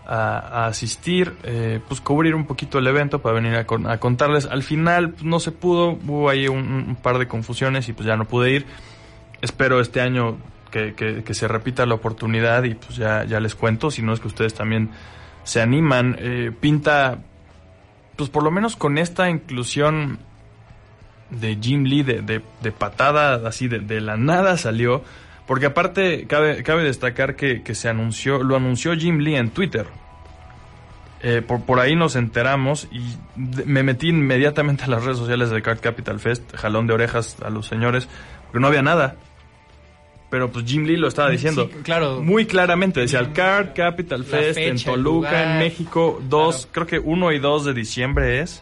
a, 0.07 0.37
a 0.39 0.65
asistir, 0.67 1.33
eh, 1.43 1.79
pues 1.87 2.01
cubrir 2.01 2.33
un 2.33 2.45
poquito 2.47 2.79
el 2.79 2.87
evento 2.87 3.21
para 3.21 3.35
venir 3.35 3.53
a, 3.55 3.91
a 3.91 3.97
contarles. 3.99 4.45
Al 4.47 4.63
final 4.63 5.11
pues, 5.11 5.23
no 5.23 5.39
se 5.39 5.51
pudo, 5.51 5.89
hubo 5.91 6.29
ahí 6.29 6.47
un, 6.47 6.57
un 6.87 6.95
par 6.95 7.19
de 7.19 7.27
confusiones 7.27 7.87
y 7.89 7.93
pues 7.93 8.07
ya 8.07 8.17
no 8.17 8.25
pude 8.25 8.51
ir. 8.51 8.65
Espero 9.41 9.79
este 9.79 10.01
año 10.01 10.37
que, 10.71 10.95
que- 10.95 11.23
que 11.23 11.33
se 11.35 11.47
repita 11.47 11.85
la 11.85 11.93
oportunidad 11.95 12.63
y 12.63 12.73
pues 12.73 12.95
ya, 12.95 13.25
ya 13.25 13.39
les 13.39 13.53
cuento, 13.53 13.91
si 13.91 14.01
no 14.01 14.11
es 14.13 14.19
que 14.19 14.27
ustedes 14.27 14.55
también 14.55 14.89
se 15.43 15.61
animan. 15.61 16.15
Eh, 16.19 16.51
pinta, 16.59 17.19
pues 18.15 18.29
por 18.29 18.43
lo 18.43 18.51
menos 18.51 18.75
con 18.75 18.97
esta 18.97 19.29
inclusión 19.29 20.19
de 21.29 21.57
Jim 21.61 21.83
Lee 21.83 22.03
de, 22.03 22.21
de, 22.21 22.41
de 22.61 22.71
patada, 22.71 23.47
así 23.47 23.67
de, 23.67 23.79
de 23.79 24.01
la 24.01 24.17
nada 24.17 24.57
salió. 24.57 25.03
Porque 25.47 25.67
aparte, 25.67 26.25
cabe, 26.27 26.63
cabe 26.63 26.83
destacar 26.83 27.35
que, 27.35 27.61
que 27.61 27.75
se 27.75 27.87
anunció, 27.87 28.41
lo 28.41 28.55
anunció 28.55 28.95
Jim 28.95 29.19
Lee 29.19 29.35
en 29.35 29.51
Twitter. 29.51 29.85
Eh, 31.21 31.41
por, 31.41 31.61
por 31.61 31.79
ahí 31.79 31.95
nos 31.95 32.15
enteramos 32.15 32.87
y 32.91 33.15
me 33.35 33.83
metí 33.83 34.09
inmediatamente 34.09 34.83
a 34.83 34.87
las 34.87 35.03
redes 35.03 35.17
sociales 35.17 35.49
de 35.49 35.61
Card 35.61 35.79
Capital 35.79 36.19
Fest, 36.19 36.55
jalón 36.55 36.87
de 36.87 36.93
orejas 36.93 37.37
a 37.43 37.49
los 37.49 37.67
señores, 37.67 38.07
porque 38.45 38.59
no 38.59 38.67
había 38.67 38.81
nada. 38.81 39.15
Pero 40.35 40.51
pues 40.51 40.65
Jim 40.65 40.83
Lee 40.83 40.97
lo 40.97 41.07
estaba 41.07 41.29
diciendo. 41.29 41.69
Sí, 41.71 41.79
claro. 41.81 42.21
Muy 42.21 42.45
claramente, 42.45 42.99
decía 42.99 43.19
el 43.19 43.31
Card 43.31 43.69
Capital 43.73 44.25
Fest 44.25 44.57
en 44.57 44.77
fecha, 44.77 44.91
Toluca, 44.91 45.53
en. 45.53 45.59
México, 45.59 46.21
dos, 46.27 46.65
Claro. 46.65 46.71
creo 46.73 46.87
que 46.87 47.07
1 47.09 47.31
y 47.31 47.39
2 47.39 47.63
de 47.63 47.73
diciembre 47.73 48.41
es. 48.41 48.61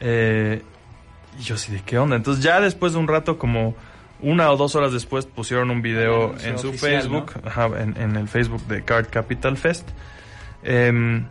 Eh, 0.00 0.62
y 1.38 1.42
yo 1.44 1.56
sí, 1.56 1.70
¿de 1.70 1.80
qué 1.82 1.96
onda? 1.96 2.16
Entonces 2.16 2.42
ya 2.42 2.60
después 2.60 2.92
de 2.94 2.98
un 2.98 3.06
rato, 3.06 3.38
como 3.38 3.76
una 4.20 4.50
o 4.50 4.56
dos 4.56 4.74
horas 4.74 4.92
después, 4.92 5.26
pusieron 5.26 5.70
un 5.70 5.80
video 5.80 6.34
en 6.42 6.58
su 6.58 6.70
oficial, 6.70 7.02
Facebook, 7.02 7.32
ajá, 7.46 7.66
en, 7.80 7.96
en 7.96 8.16
el 8.16 8.26
Facebook 8.26 8.66
de 8.66 8.82
Card 8.82 9.06
Capital 9.10 9.56
Fest. 9.56 9.88
Em, 10.64 11.24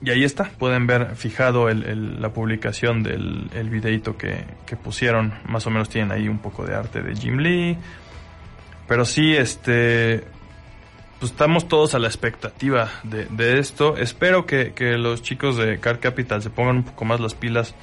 y 0.00 0.10
ahí 0.10 0.22
está, 0.22 0.44
pueden 0.56 0.86
ver 0.86 1.16
fijado 1.16 1.68
el- 1.68 1.82
el- 1.82 2.22
la 2.22 2.32
publicación 2.32 3.02
del 3.02 3.50
el 3.54 3.70
videito 3.70 4.16
que, 4.16 4.44
que 4.66 4.76
pusieron. 4.76 5.34
Más 5.46 5.66
o 5.66 5.70
menos 5.70 5.88
tienen 5.88 6.12
ahí 6.12 6.28
un 6.28 6.38
poco 6.38 6.64
de 6.64 6.74
arte 6.76 7.02
de 7.02 7.16
Jim 7.16 7.38
Lee. 7.38 7.76
Pero 8.88 9.04
sí, 9.04 9.34
este. 9.34 10.24
Pues 11.20 11.30
estamos 11.30 11.68
todos 11.68 11.94
a 11.94 12.00
la 12.00 12.08
expectativa 12.08 12.90
de, 13.04 13.26
de 13.26 13.60
esto. 13.60 13.96
Espero 13.96 14.44
que, 14.44 14.72
que 14.72 14.98
los 14.98 15.22
chicos 15.22 15.56
de 15.56 15.78
Card 15.78 16.00
Capital 16.00 16.42
se 16.42 16.50
pongan 16.50 16.78
un 16.78 16.82
poco 16.82 17.04
más 17.04 17.20
las 17.20 17.34
pilas 17.34 17.76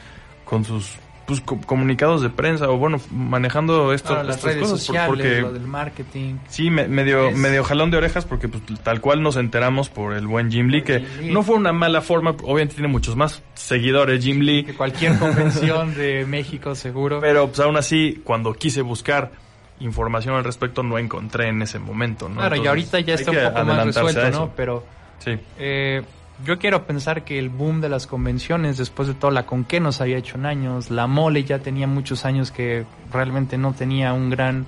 con 0.44 0.66
sus 0.66 0.96
pues, 1.26 1.40
co- 1.40 1.58
comunicados 1.66 2.22
de 2.22 2.30
prensa 2.30 2.68
o 2.70 2.76
bueno, 2.78 3.00
manejando 3.12 3.94
esto, 3.94 4.10
Claro, 4.10 4.24
las 4.28 4.36
estas 4.38 4.52
redes 4.56 4.64
cosas. 4.64 4.80
sociales, 4.82 5.08
porque 5.08 5.40
lo 5.42 5.54
del 5.54 5.68
marketing. 5.68 6.36
Sí, 6.50 6.70
me- 6.70 6.90
medio, 6.90 7.30
Es- 7.30 7.38
medio 7.38 7.64
jalón 7.64 7.92
de 7.92 7.98
orejas 7.98 8.26
porque 8.26 8.50
pues, 8.50 8.62
tal 8.84 9.00
cual 9.00 9.22
nos 9.24 9.38
enteramos 9.38 9.88
por 9.88 10.16
el 10.16 10.28
buen 10.28 10.52
Jim 10.52 10.68
Lee, 10.68 10.82
que 10.82 11.00
Jim 11.00 11.28
Lee. 11.28 11.32
no 11.32 11.42
fue 11.42 11.56
una 11.56 11.72
mala 11.72 12.02
forma, 12.02 12.32
obviamente 12.32 12.74
tiene 12.76 12.90
muchos 12.90 13.16
más 13.16 13.42
seguidores 13.54 14.22
Jim 14.22 14.42
Lee, 14.42 14.66
Que 14.66 14.74
cualquier 14.74 15.18
convención 15.20 15.96
de 15.96 16.26
México 16.26 16.76
seguro. 16.76 17.22
pero 17.22 17.48
pues 17.48 17.62
aún 17.62 17.78
así 17.78 18.20
cuando 18.26 18.52
quise 18.54 18.82
buscar 18.82 19.32
información 19.80 20.36
al 20.36 20.44
respecto 20.44 20.84
no 20.84 20.98
encontré 20.98 21.48
en 21.50 21.62
ese 21.62 21.80
momento, 21.80 22.30
¿no? 22.30 22.36
claro, 22.36 22.56
y 22.56 22.68
ahorita 22.68 23.00
ya 23.00 23.14
está 23.14 23.32
un 23.32 23.38
poco 23.38 23.66
más 23.66 23.86
resuelto. 23.86 24.30
¿no? 24.32 24.52
Pero 24.56 24.84
Sí. 25.20 25.38
eh, 25.58 26.04
yo 26.46 26.58
quiero 26.58 26.86
pensar 26.86 27.24
que 27.24 27.38
el 27.38 27.50
boom 27.50 27.82
de 27.82 27.90
las 27.90 28.08
convenciones, 28.08 28.78
después 28.78 29.08
de 29.08 29.14
todo 29.14 29.32
la 29.32 29.46
con 29.46 29.66
que 29.66 29.80
nos 29.80 30.00
había 30.02 30.18
hecho 30.18 30.38
en 30.38 30.46
años, 30.46 30.90
la 30.90 31.08
mole 31.08 31.44
ya 31.44 31.60
tenía 31.60 31.88
muchos 31.88 32.26
años 32.26 32.52
que 32.52 32.86
realmente 33.12 33.58
no 33.58 33.74
tenía 33.74 34.14
un 34.14 34.30
gran 34.30 34.66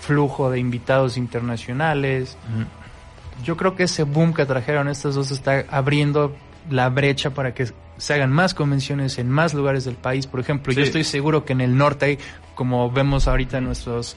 flujo 0.00 0.50
de 0.50 0.58
invitados 0.58 1.16
internacionales. 1.16 2.36
Yo 3.44 3.56
creo 3.56 3.74
que 3.74 3.84
ese 3.84 4.04
boom 4.04 4.34
que 4.34 4.46
trajeron 4.46 4.88
estas 4.88 5.14
dos 5.14 5.30
está 5.30 5.64
abriendo 5.70 6.34
la 6.70 6.88
brecha 6.90 7.30
para 7.30 7.54
que 7.54 7.66
se 7.96 8.14
hagan 8.14 8.32
más 8.32 8.54
convenciones 8.54 9.18
en 9.18 9.28
más 9.30 9.52
lugares 9.54 9.84
del 9.84 9.96
país. 9.96 10.26
Por 10.26 10.40
ejemplo, 10.40 10.72
yo 10.72 10.82
estoy 10.82 11.04
seguro 11.04 11.44
que 11.44 11.52
en 11.52 11.60
el 11.60 11.76
norte 11.76 12.18
como 12.54 12.90
vemos 12.90 13.26
ahorita 13.26 13.60
nuestros, 13.60 14.16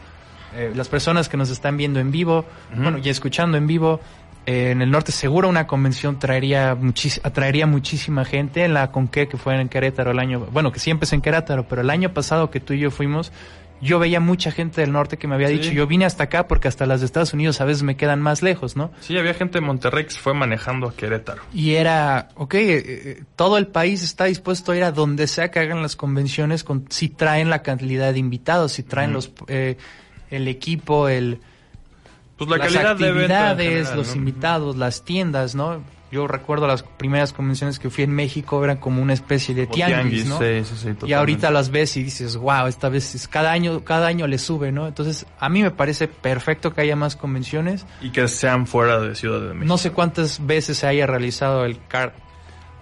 eh, 0.56 0.72
las 0.76 0.88
personas 0.90 1.30
que 1.30 1.38
nos 1.38 1.50
están 1.50 1.78
viendo 1.78 2.00
en 2.00 2.12
vivo, 2.12 2.46
bueno, 2.76 2.98
y 2.98 3.10
escuchando 3.10 3.58
en 3.58 3.68
vivo, 3.68 4.00
eh, 4.46 4.72
en 4.72 4.82
el 4.82 4.92
norte 4.92 5.12
seguro 5.12 5.48
una 5.48 5.68
convención 5.68 6.20
traería 6.20 6.76
muchis- 6.76 7.22
atraería 7.24 7.66
muchísima 7.66 8.26
gente. 8.26 8.64
En 8.66 8.74
la 8.74 8.92
Conque 8.92 9.28
que 9.28 9.38
fue 9.38 9.60
en 9.60 9.70
Querétaro 9.70 10.12
el 10.12 10.20
año, 10.20 10.42
bueno, 10.52 10.72
que 10.72 10.80
siempre 10.80 11.06
es 11.06 11.14
en 11.14 11.22
Querétaro, 11.22 11.68
pero 11.68 11.82
el 11.82 11.90
año 11.90 12.14
pasado 12.14 12.50
que 12.52 12.60
tú 12.60 12.74
y 12.74 12.80
yo 12.80 12.92
fuimos, 12.92 13.32
yo 13.82 14.00
veía 14.00 14.22
mucha 14.22 14.50
gente 14.52 14.80
del 14.80 14.94
norte 14.94 15.18
que 15.18 15.28
me 15.28 15.36
había 15.36 15.48
Sí. 15.50 15.56
dicho, 15.56 15.72
yo 15.72 15.88
vine 15.88 16.06
hasta 16.06 16.24
acá 16.26 16.48
porque 16.48 16.70
hasta 16.70 16.86
las 16.86 17.02
de 17.02 17.06
Estados 17.06 17.34
Unidos 17.34 17.60
a 17.60 17.66
veces 17.66 17.84
me 17.84 17.98
quedan 17.98 18.22
más 18.22 18.42
lejos, 18.42 18.78
¿no? 18.78 18.92
Sí, 19.02 19.18
había 19.18 19.34
gente 19.34 19.60
de 19.60 19.66
Monterrey 19.66 20.06
que 20.06 20.12
se 20.12 20.20
fue 20.20 20.34
manejando 20.34 20.88
a 20.88 20.94
Querétaro. 20.96 21.42
Y 21.54 21.74
era, 21.74 22.30
ok, 22.36 22.54
eh, 22.54 22.84
eh, 22.86 23.24
todo 23.36 23.58
el 23.58 23.68
país 23.68 24.02
está 24.02 24.24
dispuesto 24.26 24.72
a 24.72 24.78
ir 24.78 24.84
a 24.86 24.92
donde 24.94 25.28
sea 25.28 25.52
que 25.52 25.60
hagan 25.60 25.82
las 25.82 25.98
convenciones 25.98 26.64
con, 26.64 26.86
si 26.90 27.10
traen 27.10 27.50
la 27.50 27.62
cantidad 27.62 28.14
de 28.14 28.20
invitados, 28.20 28.72
si 28.74 28.84
traen 28.84 29.12
los, 29.12 29.32
eh, 29.48 29.76
el 30.36 30.48
equipo, 30.48 31.08
el, 31.10 31.40
Pues 32.38 32.50
la 32.50 32.58
las 32.58 32.68
calidad 32.68 32.96
de 32.96 33.06
actividades, 33.08 33.68
general, 33.68 33.98
los 33.98 34.08
¿no? 34.10 34.16
invitados, 34.16 34.76
las 34.78 35.04
tiendas, 35.06 35.56
¿no? 35.56 35.82
Yo 36.12 36.28
recuerdo 36.28 36.68
las 36.68 36.84
primeras 36.84 37.34
convenciones 37.34 37.80
que 37.80 37.90
fui 37.90 38.04
en 38.04 38.12
México 38.12 38.64
eran 38.64 38.78
como 38.78 39.02
una 39.02 39.14
especie 39.14 39.56
de 39.56 39.64
Como 39.66 39.76
tianguis, 39.78 40.28
¿no? 40.28 40.38
Sí, 40.38 40.64
sí, 40.64 40.76
sí. 40.78 40.90
Y 41.08 41.14
ahorita 41.14 41.50
las 41.50 41.72
ves 41.72 41.98
y 41.98 42.04
dices, 42.04 42.38
wow, 42.38 42.68
esta 42.68 42.88
vez 42.90 43.16
es- 43.16 43.28
cada 43.28 43.52
año, 43.52 43.84
cada 43.84 44.06
año 44.08 44.28
le 44.28 44.38
sube, 44.38 44.72
¿no? 44.72 44.88
Entonces, 44.88 45.26
a 45.40 45.50
mí 45.50 45.64
me 45.64 45.72
parece 45.72 46.08
perfecto 46.08 46.72
que 46.72 46.82
haya 46.82 46.96
más 46.96 47.16
convenciones. 47.16 47.88
Y 48.00 48.12
que 48.12 48.28
sean 48.28 48.68
fuera 48.68 49.00
de 49.00 49.16
Ciudad 49.16 49.40
de 49.42 49.48
México. 49.56 49.66
No 49.66 49.80
sé 49.80 49.92
cuántas 49.92 50.46
veces 50.46 50.78
se 50.78 50.86
haya 50.86 51.08
realizado 51.08 51.66
el 51.66 51.80
CART 51.88 52.14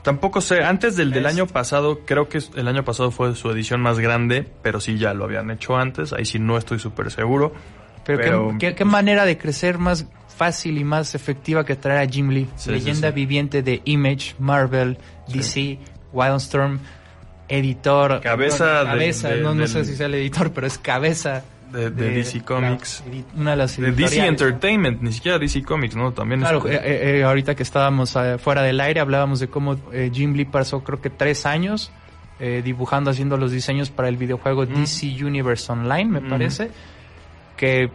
Tampoco 0.03 0.41
sé, 0.41 0.63
antes 0.63 0.95
del 0.95 1.11
del 1.11 1.25
año 1.27 1.45
pasado, 1.47 1.99
creo 2.05 2.27
que 2.27 2.39
el 2.55 2.67
año 2.67 2.83
pasado 2.83 3.11
fue 3.11 3.35
su 3.35 3.51
edición 3.51 3.81
más 3.81 3.99
grande, 3.99 4.47
pero 4.63 4.79
sí 4.79 4.97
ya 4.97 5.13
lo 5.13 5.25
habían 5.25 5.51
hecho 5.51 5.77
antes, 5.77 6.11
ahí 6.13 6.25
sí 6.25 6.39
no 6.39 6.57
estoy 6.57 6.79
súper 6.79 7.11
seguro. 7.11 7.53
Pero, 8.03 8.17
¿qué- 8.17 8.23
Pero- 8.23 8.55
¿qué, 8.59 8.75
qué 8.75 8.85
manera 8.85 9.25
de 9.25 9.37
crecer 9.37 9.77
más 9.77 10.07
fácil 10.35 10.79
y 10.79 10.83
más 10.83 11.13
efectiva 11.13 11.63
que 11.65 11.75
traer 11.75 12.07
a 12.07 12.11
Jim 12.11 12.29
Lee, 12.29 12.47
Sí, 12.55 12.71
leyenda 12.71 13.09
sí, 13.09 13.13
sí. 13.13 13.15
viviente 13.15 13.61
de 13.61 13.81
Image, 13.85 14.33
Marvel, 14.39 14.97
DC, 15.27 15.77
Wildstorm, 16.11 16.79
editor, 17.47 18.21
Cabeza 18.21 18.83
cabeza, 18.85 19.29
de- 19.29 19.41
no, 19.41 19.53
no 19.53 19.67
sé 19.67 19.85
si 19.85 19.95
sea 19.95 20.07
el 20.07 20.15
editor, 20.15 20.51
pero 20.51 20.65
es 20.67 20.77
cabeza 20.77 21.43
De, 21.72 21.89
de 21.89 22.09
DC 22.11 22.41
Comics. 22.43 23.03
la- 23.05 23.11
edi- 23.13 23.26
una 23.36 23.51
de 23.51 23.57
las 23.57 23.78
De 23.78 23.91
DC. 23.91 24.26
Entertainment, 24.26 25.01
ni 25.01 25.11
siquiera 25.13 25.39
DC 25.39 25.63
Comics, 25.63 25.95
¿no? 25.95 26.11
También 26.11 26.41
Claro, 26.41 26.65
es... 26.67 26.76
eh, 26.76 26.82
eh, 26.84 27.19
eh, 27.19 27.24
ahorita 27.24 27.55
que 27.55 27.63
estábamos 27.63 28.15
eh, 28.15 28.38
fuera 28.38 28.61
del 28.61 28.80
aire 28.82 28.99
hablábamos 28.99 29.39
de 29.39 29.47
cómo 29.47 29.78
eh, 29.93 30.09
Jim 30.13 30.34
Lee 30.34 30.45
pasó 30.45 30.84
creo 30.84 31.01
que 31.01 31.09
tres 31.09 31.45
años 31.45 31.91
dibujando, 32.63 33.11
haciendo 33.11 33.38
los 33.38 33.51
diseños 33.51 33.91
para 33.91 34.09
el 34.09 34.17
videojuego 34.17 34.65
DC 34.65 35.05
Universe 35.24 35.72
Online, 35.72 36.05
me 36.05 36.22
Mm. 36.22 36.30
parece. 36.30 36.72
Que 37.55 37.91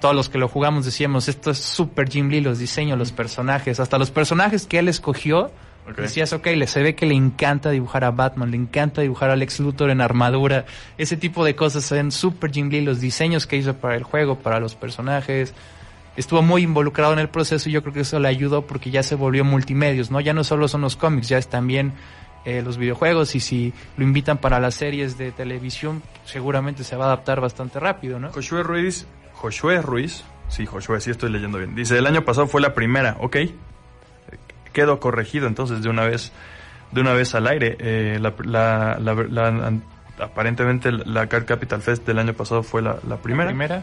todos 0.00 0.14
los 0.14 0.30
que 0.30 0.38
lo 0.38 0.48
jugamos 0.48 0.86
decíamos, 0.86 1.28
esto 1.28 1.50
es 1.50 1.58
super 1.58 2.08
Jim 2.08 2.30
Lee, 2.30 2.40
los 2.40 2.58
diseños, 2.58 2.98
los 2.98 3.12
personajes, 3.12 3.78
hasta 3.78 3.98
los 3.98 4.10
personajes 4.10 4.66
que 4.66 4.78
él 4.78 4.88
escogió. 4.88 5.52
Decías, 5.96 6.32
ok, 6.32 6.46
le, 6.56 6.66
se 6.66 6.82
ve 6.82 6.94
que 6.94 7.06
le 7.06 7.14
encanta 7.14 7.70
dibujar 7.70 8.04
a 8.04 8.10
Batman, 8.10 8.50
le 8.50 8.56
encanta 8.56 9.02
dibujar 9.02 9.30
a 9.30 9.36
Lex 9.36 9.60
Luthor 9.60 9.90
en 9.90 10.00
armadura, 10.00 10.64
ese 10.98 11.16
tipo 11.16 11.44
de 11.44 11.54
cosas 11.56 11.84
se 11.84 11.94
ven 11.94 12.12
super 12.12 12.50
Jim 12.50 12.68
Lee, 12.68 12.82
los 12.82 13.00
diseños 13.00 13.46
que 13.46 13.56
hizo 13.56 13.74
para 13.74 13.96
el 13.96 14.02
juego, 14.02 14.38
para 14.38 14.60
los 14.60 14.74
personajes, 14.74 15.54
estuvo 16.16 16.42
muy 16.42 16.62
involucrado 16.62 17.12
en 17.12 17.18
el 17.18 17.28
proceso 17.28 17.68
y 17.68 17.72
yo 17.72 17.82
creo 17.82 17.94
que 17.94 18.00
eso 18.00 18.18
le 18.18 18.28
ayudó 18.28 18.66
porque 18.66 18.90
ya 18.90 19.02
se 19.02 19.14
volvió 19.14 19.44
multimedios, 19.44 20.10
¿no? 20.10 20.20
Ya 20.20 20.32
no 20.34 20.44
solo 20.44 20.68
son 20.68 20.82
los 20.82 20.96
cómics, 20.96 21.28
ya 21.28 21.38
es 21.38 21.48
también 21.48 21.92
eh, 22.44 22.62
los 22.62 22.78
videojuegos 22.78 23.34
y 23.34 23.40
si 23.40 23.72
lo 23.96 24.04
invitan 24.04 24.38
para 24.38 24.60
las 24.60 24.74
series 24.74 25.18
de 25.18 25.32
televisión, 25.32 26.02
seguramente 26.24 26.84
se 26.84 26.96
va 26.96 27.04
a 27.04 27.08
adaptar 27.08 27.40
bastante 27.40 27.80
rápido, 27.80 28.18
¿no? 28.18 28.30
Josué 28.32 28.62
Ruiz, 28.62 29.06
Josué 29.34 29.82
Ruiz, 29.82 30.24
sí, 30.48 30.66
Josué, 30.66 31.00
sí 31.00 31.10
estoy 31.10 31.30
leyendo 31.30 31.58
bien. 31.58 31.74
Dice, 31.74 31.98
el 31.98 32.06
año 32.06 32.24
pasado 32.24 32.46
fue 32.46 32.60
la 32.60 32.74
primera, 32.74 33.16
ok. 33.20 33.36
Quedó 34.72 35.00
corregido 35.00 35.46
entonces 35.46 35.82
de 35.82 35.88
una 35.88 36.04
vez, 36.04 36.32
de 36.92 37.00
una 37.00 37.12
vez 37.12 37.34
al 37.34 37.46
aire. 37.46 37.76
Eh, 37.80 38.18
la, 38.20 38.34
la- 38.44 38.98
la- 39.28 39.72
aparentemente 40.24 40.92
la 40.92 41.28
Card 41.28 41.44
Capital 41.46 41.80
Fest 41.82 42.06
del 42.06 42.18
año 42.18 42.34
pasado 42.34 42.62
fue 42.62 42.82
la, 42.82 42.96
primera. 43.22 43.44
La 43.46 43.50
primera. 43.50 43.82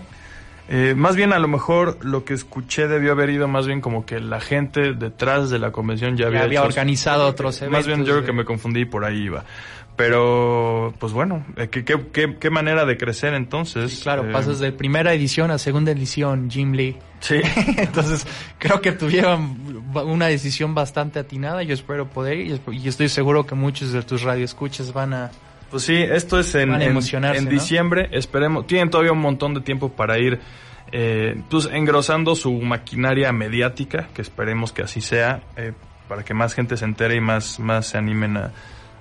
Eh, 0.70 0.96
más 0.98 1.16
bien 1.16 1.32
a 1.32 1.40
lo 1.40 1.48
mejor 1.48 1.98
lo 2.06 2.26
que 2.26 2.34
escuché 2.34 2.88
debió 2.90 3.14
haber 3.14 3.30
ido 3.30 3.48
más 3.48 3.66
bien 3.68 3.80
como 3.80 4.06
que 4.06 4.20
la 4.20 4.42
gente 4.42 4.94
detrás 4.94 5.50
de 5.50 5.60
la 5.60 5.72
convención 5.72 6.18
ya 6.18 6.24
Ya 6.24 6.28
había, 6.28 6.42
había 6.44 6.60
hecho- 6.60 6.68
organizado 6.68 7.26
otros 7.28 7.62
eventos. 7.62 7.80
Más 7.80 7.88
bien 7.88 8.06
yo 8.06 8.14
creo 8.16 8.26
que 8.26 8.34
me 8.34 8.44
confundí 8.44 8.82
y 8.82 8.86
por 8.86 9.06
ahí 9.06 9.24
iba. 9.24 9.46
Pero, 9.98 10.94
pues 11.00 11.12
bueno, 11.12 11.44
eh, 11.58 11.70
¿qué, 11.70 11.84
qué, 11.84 12.38
qué, 12.40 12.50
manera 12.52 12.86
de 12.86 12.98
crecer 12.98 13.34
entonces. 13.34 13.94
Sí, 13.94 14.04
claro, 14.04 14.30
Eh, 14.30 14.32
pasas 14.32 14.60
de 14.60 14.72
primera 14.72 15.12
edición 15.12 15.50
a 15.50 15.58
segunda 15.58 15.92
edición, 15.92 16.52
Jim 16.52 16.74
Lee. 16.74 16.96
Sí. 17.20 17.42
Entonces, 17.78 18.28
creo 18.60 18.80
que 18.80 18.92
tuvieron 18.92 19.84
una 20.06 20.28
decisión 20.28 20.76
bastante 20.76 21.18
atinada. 21.18 21.64
Yo 21.64 21.74
espero 21.74 22.08
poder 22.08 22.38
y 22.40 22.88
estoy 22.88 23.10
seguro 23.10 23.48
que 23.48 23.56
muchos 23.56 23.92
de 23.92 24.04
tus 24.04 24.22
radioescuchas 24.22 24.94
van 24.94 25.14
a... 25.16 25.32
Pues 25.72 25.82
sí, 25.84 25.96
esto 25.96 26.40
es 26.40 26.54
en, 26.54 26.76
en- 26.80 26.84
en 26.84 26.94
¿no? 27.46 27.50
diciembre. 27.50 28.08
Esperemos, 28.12 28.68
tienen 28.68 28.92
todavía 28.92 29.14
un 29.14 29.20
montón 29.20 29.56
de 29.56 29.62
tiempo 29.62 29.90
para 29.92 30.20
ir 30.20 30.40
eh, 30.92 31.42
pues 31.50 31.68
engrosando 31.74 32.36
su 32.36 32.54
maquinaria 32.54 33.32
mediática, 33.32 34.10
que 34.14 34.22
esperemos 34.22 34.72
que 34.72 34.84
así 34.84 35.02
sea, 35.02 35.42
eh, 35.58 35.74
para 36.08 36.24
que 36.24 36.36
más 36.36 36.54
gente 36.54 36.78
se 36.78 36.86
entere 36.86 37.16
y 37.16 37.20
más, 37.20 37.60
más 37.60 37.88
se 37.88 37.98
animen 37.98 38.38
a, 38.38 38.52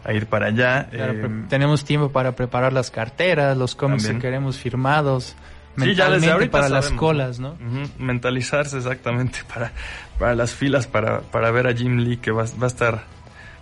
a 0.07 0.13
ir 0.13 0.27
para 0.27 0.47
allá. 0.47 0.89
Claro, 0.91 1.13
Eh, 1.15 1.45
tenemos 1.49 1.85
tiempo 1.85 2.11
para 2.11 2.37
preparar 2.37 2.73
las 2.73 2.91
carteras, 2.91 3.57
los 3.57 3.75
cómics 3.75 4.05
También. 4.05 4.21
que 4.21 4.27
queremos 4.29 4.57
firmados, 4.59 5.35
Sí, 5.79 5.95
ya 5.95 6.09
desde 6.09 6.27
mentalmente 6.29 6.31
ahorita 6.33 6.51
para 6.53 6.69
las 6.71 6.91
colas, 6.93 7.39
¿no? 7.39 7.57
Mentalizarse 7.99 8.79
exactamente 8.79 9.41
para, 9.53 9.73
para 10.19 10.35
las 10.35 10.55
filas, 10.55 10.87
para, 10.87 11.21
para 11.21 11.51
ver 11.51 11.67
a 11.67 11.75
Jim 11.75 11.99
Lee, 11.99 12.17
que 12.17 12.31
va, 12.31 12.45
va 12.61 12.65
a 12.65 12.67
estar 12.67 12.95
va 12.95 13.03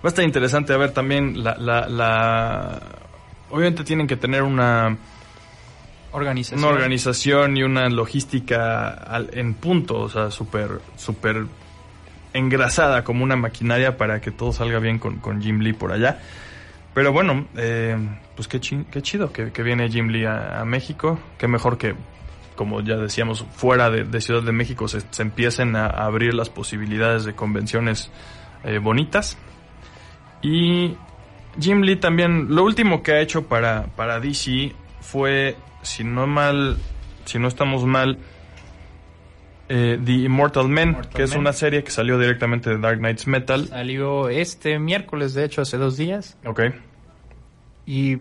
a 0.04 0.08
estar 0.08 0.24
interesante 0.24 0.72
a 0.72 0.76
ver 0.76 0.90
también 0.92 1.42
la, 1.42 1.56
la, 1.56 1.88
la- 1.88 2.80
obviamente 3.50 3.82
tienen 3.84 4.06
que 4.06 4.16
tener 4.16 4.42
una, 4.42 4.96
Organización. 6.12 6.60
una 6.62 6.68
organización 6.72 7.56
y 7.56 7.62
una 7.64 7.88
logística 7.88 8.90
al- 8.90 9.30
en 9.32 9.54
punto, 9.54 9.98
o 9.98 10.08
sea, 10.08 10.30
súper, 10.30 10.80
súper 10.96 11.46
engrasada 12.34 13.04
como 13.04 13.24
una 13.24 13.36
maquinaria 13.36 13.96
para 13.96 14.20
que 14.20 14.30
todo 14.30 14.52
salga 14.52 14.78
bien 14.80 14.98
con, 14.98 15.16
con 15.16 15.40
Jim 15.40 15.60
Lee 15.60 15.72
por 15.72 15.92
allá. 15.92 16.20
Pero 16.92 17.12
bueno, 17.12 17.46
eh, 17.56 17.96
pues 18.36 18.46
qué, 18.46 18.60
qué 18.60 19.02
chido 19.02 19.32
que, 19.32 19.50
viene 19.62 19.88
Jim 19.88 20.08
Lee 20.08 20.26
a, 20.26 20.64
México. 20.66 21.18
Qué 21.38 21.48
mejor 21.48 21.78
que, 21.78 21.94
como 22.54 22.82
ya 22.82 22.96
decíamos, 22.96 23.44
fuera 23.52 23.90
de, 23.90 24.20
Ciudad 24.20 24.42
de 24.42 24.52
México 24.52 24.86
se, 24.86 25.00
se 25.10 25.22
empiecen 25.22 25.74
a 25.74 25.86
abrir 25.86 26.34
las 26.34 26.50
posibilidades 26.50 27.24
de 27.24 27.34
convenciones 27.34 28.10
eh, 28.62 28.78
bonitas. 28.78 29.38
Y 30.42 30.96
Jim 31.58 31.82
Lee 31.82 31.96
también, 31.96 32.54
lo 32.54 32.62
último 32.62 33.02
que 33.02 33.12
ha 33.12 33.20
hecho 33.20 33.46
para, 33.46 33.86
para 33.96 34.20
DC 34.20 34.72
fue, 35.00 35.56
si 35.82 36.04
no 36.04 36.26
mal, 36.26 36.76
si 37.24 37.38
no 37.38 37.48
estamos 37.48 37.84
mal, 37.86 38.18
eh, 39.68 39.98
The 40.04 40.12
Immortal 40.12 40.68
Men, 40.68 40.90
Immortal 40.90 41.12
que 41.12 41.22
es 41.22 41.34
una 41.34 41.52
serie 41.52 41.82
que 41.84 41.90
salió 41.90 42.18
directamente 42.18 42.70
de 42.70 42.78
Dark 42.78 42.98
Knights 42.98 43.26
Metal. 43.26 43.68
Salió 43.68 44.28
este 44.28 44.78
miércoles, 44.78 45.34
de 45.34 45.44
hecho, 45.44 45.62
hace 45.62 45.76
dos 45.78 45.96
días. 45.96 46.36
Ok. 46.44 46.60
Y 47.86 48.18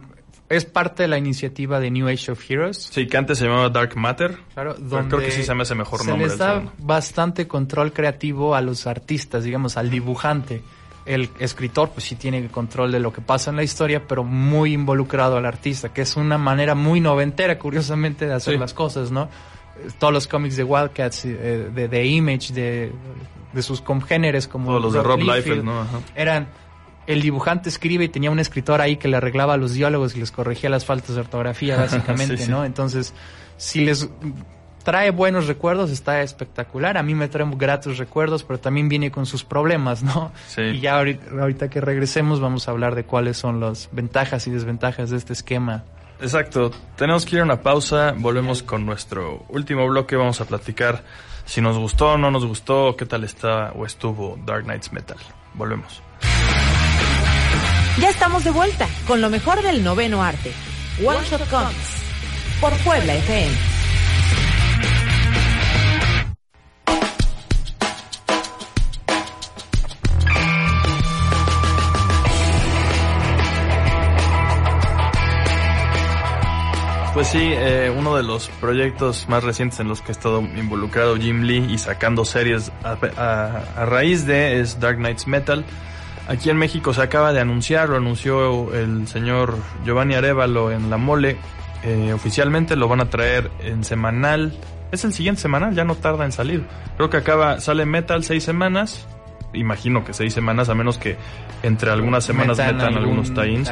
es 0.49 0.65
parte 0.65 1.03
de 1.03 1.09
la 1.09 1.17
iniciativa 1.17 1.79
de 1.79 1.89
New 1.89 2.07
Age 2.07 2.31
of 2.31 2.49
Heroes. 2.49 2.89
Sí, 2.91 3.07
que 3.07 3.17
antes 3.17 3.37
se 3.39 3.45
llamaba 3.45 3.69
Dark 3.69 3.95
Matter. 3.95 4.37
Claro, 4.53 4.73
donde 4.75 5.07
creo 5.09 5.21
que 5.21 5.31
sí 5.31 5.43
se 5.43 5.53
me 5.55 5.63
hace 5.63 5.75
mejor 5.75 5.99
se 6.01 6.07
nombre 6.07 6.27
les 6.27 6.37
da 6.37 6.63
bastante 6.79 7.47
control 7.47 7.91
creativo 7.93 8.55
a 8.55 8.61
los 8.61 8.85
artistas, 8.85 9.43
digamos, 9.43 9.77
al 9.77 9.89
dibujante. 9.89 10.61
El 11.05 11.29
escritor, 11.39 11.89
pues 11.89 12.05
sí 12.05 12.15
tiene 12.15 12.47
control 12.47 12.91
de 12.91 12.99
lo 12.99 13.11
que 13.11 13.19
pasa 13.21 13.49
en 13.49 13.57
la 13.57 13.63
historia, 13.63 14.07
pero 14.07 14.23
muy 14.23 14.73
involucrado 14.73 15.35
al 15.37 15.45
artista, 15.45 15.91
que 15.91 16.01
es 16.01 16.15
una 16.15 16.37
manera 16.37 16.75
muy 16.75 17.01
noventera, 17.01 17.57
curiosamente, 17.59 18.25
de 18.25 18.33
hacer 18.33 18.53
Sí. 18.53 18.59
las 18.59 18.73
cosas, 18.73 19.11
¿no? 19.11 19.29
Todos 19.99 20.13
los 20.13 20.28
cómics 20.28 20.55
de 20.55 20.63
Wildcats, 20.63 21.26
eh, 21.26 21.69
de, 21.74 21.88
de 21.88 22.05
Image, 22.05 22.53
de, 22.53 22.91
de 23.53 23.61
sus 23.61 23.82
congéneres 23.82 24.47
como 24.47 24.67
Todos 24.67 24.82
los 24.82 24.93
de 24.93 25.03
Rob 25.03 25.19
Liefeld, 25.19 25.36
Liefeld, 25.36 25.63
¿no? 25.63 25.82
Ajá. 25.82 25.99
eran 26.15 26.47
el 27.07 27.21
dibujante 27.21 27.69
escribe 27.69 28.05
y 28.05 28.09
tenía 28.09 28.32
un 28.32 28.39
escritor 28.39 28.82
ahí 28.82 28.97
que 28.97 29.07
le 29.07 29.17
arreglaba 29.17 29.57
los 29.57 29.74
diálogos 29.74 30.15
y 30.15 30.19
les 30.19 30.32
corregía 30.32 30.69
las 30.69 30.86
faltas 30.86 31.15
de 31.15 31.21
ortografía 31.21 31.76
básicamente, 31.78 32.38
Sí, 32.38 32.45
sí. 32.45 32.51
¿no? 32.51 32.65
Entonces, 32.65 33.13
si 33.57 33.82
les 33.82 34.09
trae 34.84 35.11
buenos 35.11 35.47
recuerdos, 35.47 35.91
está 35.91 36.21
espectacular. 36.21 36.97
A 36.97 37.03
mí 37.03 37.15
me 37.15 37.28
trae 37.28 37.49
gratos 37.55 37.97
recuerdos, 37.97 38.43
pero 38.43 38.59
también 38.59 38.89
viene 38.89 39.11
con 39.11 39.26
sus 39.26 39.43
problemas, 39.43 40.03
¿no? 40.03 40.32
Sí. 40.47 40.61
Y 40.61 40.80
ya 40.80 40.97
ahorita, 40.97 41.26
ahorita 41.39 41.69
que 41.69 41.82
regresemos 41.82 42.39
vamos 42.39 42.67
a 42.67 42.71
hablar 42.71 42.95
de 42.95 43.05
cuáles 43.05 43.38
son 43.38 43.59
las 43.59 43.89
ventajas 43.91 44.47
y 44.47 44.51
desventajas 44.51 45.09
de 45.09 45.17
este 45.17 45.34
esquema. 45.34 45.84
Exacto. 46.22 46.72
Tenemos 46.95 47.26
que 47.26 47.36
ir 47.36 47.41
a 47.41 47.45
una 47.45 47.61
pausa. 47.61 48.14
Volvemos 48.16 48.64
con 48.64 48.86
nuestro 48.86 49.45
último 49.49 49.88
bloque. 49.88 50.16
Vamos 50.16 50.39
a 50.41 50.45
platicar 50.45 51.03
si 51.45 51.61
nos 51.61 51.78
gustó 51.78 52.14
o 52.14 52.18
no 52.18 52.32
nos 52.32 52.45
gustó, 52.45 52.95
qué 52.95 53.05
tal 53.05 53.24
está 53.24 53.72
o 53.74 53.86
estuvo 53.86 54.38
Dark 54.45 54.64
Knights 54.64 54.91
Metal. 54.93 55.18
Volvemos. 55.53 56.01
Ya 57.99 58.09
estamos 58.09 58.43
de 58.43 58.51
vuelta 58.51 58.88
con 59.07 59.22
lo 59.22 59.30
mejor 59.30 59.61
del 59.61 59.84
noveno 59.84 60.24
arte. 60.24 60.51
One 61.03 61.20
Shot 61.30 61.47
Comics. 61.49 62.03
Por 62.59 62.72
Puebla 62.84 63.14
FM. 63.16 63.72
Pues 77.14 77.28
sí, 77.28 77.39
eh, 77.41 77.93
uno 77.95 78.16
de 78.16 78.24
los 78.24 78.47
proyectos 78.59 79.30
más 79.30 79.43
recientes 79.43 79.80
en 79.80 79.88
los 79.88 80.01
que 80.01 80.07
ha 80.09 80.14
estado 80.14 80.41
involucrado 80.41 81.16
Jim 81.16 81.43
Lee 81.43 81.68
y 81.70 81.78
sacando 81.78 82.26
series 82.26 82.72
a, 82.84 82.97
a- 83.18 83.82
a 83.82 83.86
raíz 83.86 84.26
de 84.26 84.59
es 84.59 84.80
Dark 84.80 84.97
Knights 84.97 85.28
Metal. 85.28 85.64
Aquí 86.28 86.49
en 86.49 86.57
México 86.57 86.91
se 86.93 87.03
acaba 87.03 87.32
de 87.32 87.39
anunciar, 87.39 87.89
lo 87.89 87.97
anunció 87.97 88.74
el 88.74 89.07
señor 89.07 89.57
Giovanni 89.86 90.16
Arevalo 90.16 90.72
en 90.72 90.89
La 90.89 90.97
Mole. 90.97 91.38
Eh, 91.84 92.14
oficialmente 92.14 92.76
lo 92.76 92.88
van 92.88 93.01
a 93.01 93.09
traer 93.09 93.51
en 93.59 93.84
semanal. 93.84 94.53
Es 94.91 95.03
el 95.03 95.14
siguiente 95.14 95.41
semanal, 95.41 95.76
ya 95.76 95.84
no 95.84 95.95
tarda 95.95 96.26
en 96.26 96.32
salir. 96.32 96.66
Creo 96.97 97.09
que 97.11 97.18
acaba, 97.18 97.59
sale 97.59 97.86
Metal 97.86 98.24
seis 98.24 98.43
semanas. 98.43 99.05
Imagino 99.53 100.03
que 100.03 100.14
seis 100.14 100.34
semanas, 100.34 100.70
a 100.70 100.74
menos 100.76 100.97
que 100.97 101.18
entre 101.61 101.91
algunas 101.91 102.24
semanas 102.24 102.57
metan, 102.57 102.95
algún 102.97 102.97
algunos 103.20 103.34
tie-ins. 103.34 103.70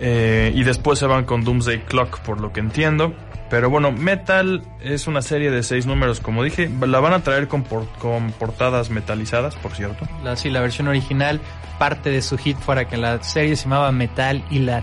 Eh, 0.00 0.52
y 0.54 0.64
después 0.64 0.98
se 0.98 1.06
van 1.06 1.24
con 1.24 1.44
Doomsday 1.44 1.80
Clock, 1.84 2.20
por 2.20 2.40
lo 2.40 2.52
que 2.52 2.60
entiendo. 2.60 3.14
Pero 3.50 3.70
bueno, 3.70 3.92
Metal 3.92 4.62
es 4.80 5.06
una 5.06 5.22
serie 5.22 5.50
de 5.50 5.62
seis 5.62 5.86
números, 5.86 6.18
como 6.20 6.42
dije. 6.42 6.68
La 6.86 6.98
van 7.00 7.12
a 7.12 7.22
traer 7.22 7.46
con, 7.46 7.62
por- 7.62 7.86
con 8.00 8.32
portadas 8.32 8.90
metalizadas, 8.90 9.54
por 9.56 9.72
cierto. 9.72 10.06
La, 10.24 10.34
sí, 10.36 10.50
la 10.50 10.60
versión 10.60 10.88
original, 10.88 11.40
parte 11.78 12.10
de 12.10 12.22
su 12.22 12.36
hit 12.38 12.56
fuera 12.58 12.86
que 12.88 12.96
la 12.96 13.22
serie 13.22 13.54
se 13.54 13.64
llamaba 13.64 13.92
Metal 13.92 14.42
y 14.50 14.60
la 14.60 14.82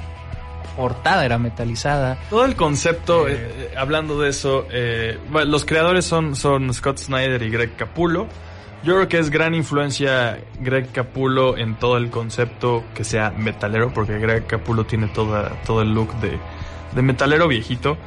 portada 0.77 1.25
era 1.25 1.37
metalizada. 1.37 2.17
Todo 2.29 2.45
el 2.45 2.55
concepto, 2.55 3.27
Eh. 3.27 3.33
eh, 3.35 3.73
hablando 3.77 4.19
de 4.21 4.29
eso, 4.29 4.65
eh, 4.71 5.17
los 5.45 5.65
creadores 5.65 6.05
son, 6.05 6.35
son 6.35 6.73
Scott 6.73 6.97
Snyder 6.97 7.41
y 7.41 7.49
Greg 7.49 7.75
Capullo. 7.75 8.27
Yo 8.83 8.95
creo 8.95 9.07
que 9.07 9.19
es 9.19 9.29
gran 9.29 9.53
influencia 9.53 10.39
Greg 10.59 10.91
Capullo 10.91 11.55
en 11.57 11.75
todo 11.75 11.97
el 11.97 12.09
concepto 12.09 12.83
que 12.95 13.03
sea 13.03 13.29
metalero, 13.37 13.93
porque 13.93 14.17
Greg 14.17 14.47
Capullo 14.47 14.85
tiene 14.85 15.07
toda, 15.07 15.49
todo 15.65 15.81
el 15.83 15.93
look 15.93 16.13
de, 16.19 16.39
de 16.95 17.01
metalero 17.01 17.47
viejito. 17.47 17.97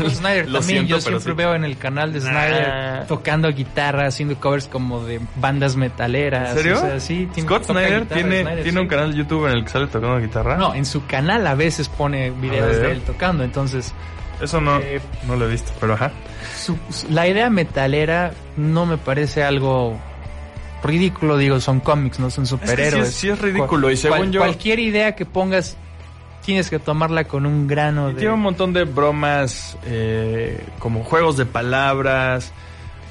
Pues 0.00 0.14
Snyder 0.18 0.48
Lo 0.50 0.58
también, 0.58 0.86
siento, 0.86 0.96
yo 0.96 1.00
siempre 1.00 1.32
sí. 1.32 1.36
veo 1.36 1.54
en 1.54 1.64
el 1.64 1.78
canal 1.78 2.12
de 2.12 2.20
Snyder 2.20 2.66
Ah. 2.70 3.04
tocando 3.06 3.48
guitarra, 3.52 4.06
haciendo 4.06 4.34
covers 4.40 4.66
como 4.66 5.04
de 5.04 5.20
bandas 5.36 5.76
metaleras. 5.76 6.50
¿En 6.50 6.56
serio? 6.56 6.76
o 6.76 6.80
sea, 6.80 7.00
sí, 7.00 7.28
tiene- 7.32 7.48
Scott 7.48 7.64
Snyder 7.64 8.02
guitarra, 8.02 8.20
tiene, 8.20 8.40
Snyder, 8.42 8.62
tiene 8.64 8.78
sí. 8.78 8.82
un 8.82 8.88
canal 8.88 9.12
de 9.12 9.18
YouTube 9.18 9.46
en 9.46 9.52
el 9.52 9.62
que 9.64 9.70
sale 9.70 9.86
tocando 9.86 10.18
guitarra. 10.18 10.56
No, 10.56 10.74
en 10.74 10.84
su 10.84 11.06
canal 11.06 11.46
a 11.46 11.54
veces 11.54 11.88
pone 11.88 12.30
videos 12.32 12.76
de 12.76 12.90
él 12.92 13.00
tocando, 13.02 13.44
entonces 13.44 13.94
Eso 14.40 14.60
no, 14.60 14.78
Eh, 14.78 15.00
no 15.26 15.36
lo 15.36 15.46
he 15.46 15.50
visto, 15.50 15.72
pero 15.80 15.94
ajá. 15.94 16.12
su- 16.56 16.78
su- 16.90 17.10
la 17.10 17.26
idea 17.26 17.50
metalera 17.50 18.32
no 18.56 18.86
me 18.86 18.96
parece 18.98 19.42
algo 19.42 19.98
ridículo, 20.82 21.36
digo, 21.36 21.60
son 21.60 21.80
cómics, 21.80 22.18
no 22.20 22.30
son 22.30 22.46
sí 22.46 22.54
es- 22.54 22.60
superhéroes. 22.60 23.12
sí 23.14 23.28
es 23.30 23.38
ridículo, 23.40 23.90
y 23.90 23.96
según 23.96 24.30
yo- 24.30 24.40
Cualquier 24.40 24.78
idea 24.78 25.16
que 25.16 25.26
pongas 25.26 25.76
tienes 26.44 26.70
que 26.70 26.78
tomarla 26.78 27.24
con 27.24 27.44
un 27.46 27.66
grano 27.66 28.08
de... 28.08 28.14
tiene 28.14 28.32
un 28.32 28.40
montón 28.40 28.72
de 28.72 28.84
bromas, 28.84 29.76
eh, 29.86 30.64
como 30.78 31.02
juegos 31.04 31.36
de 31.36 31.44
palabras, 31.44 32.52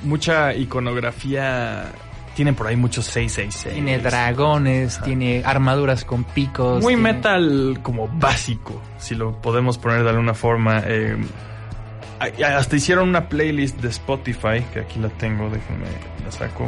mucha 0.03 0.53
iconografía. 0.55 1.91
Tienen 2.37 2.53
por 2.53 2.67
ahí 2.67 2.75
muchos 2.75 3.05
666. 3.05 3.73
Tiene 3.73 3.97
dragones, 3.97 5.01
tiene 5.01 5.41
armaduras 5.43 6.05
con 6.05 6.23
picos. 6.23 6.83
Muy 6.83 6.93
tiene- 6.93 7.13
metal 7.13 7.79
como 7.81 8.07
básico, 8.07 8.79
si 8.99 9.15
lo 9.15 9.41
podemos 9.41 9.79
poner 9.79 10.03
de 10.03 10.09
alguna 10.11 10.35
forma. 10.35 10.83
eh, 10.85 11.17
hasta 12.45 12.75
hicieron 12.75 13.09
una 13.09 13.27
playlist 13.27 13.79
de 13.81 13.89
Spotify, 13.89 14.63
que 14.71 14.81
aquí 14.81 14.99
la 14.99 15.09
tengo, 15.09 15.49
déjenme, 15.49 15.85
la 16.23 16.31
saco. 16.31 16.65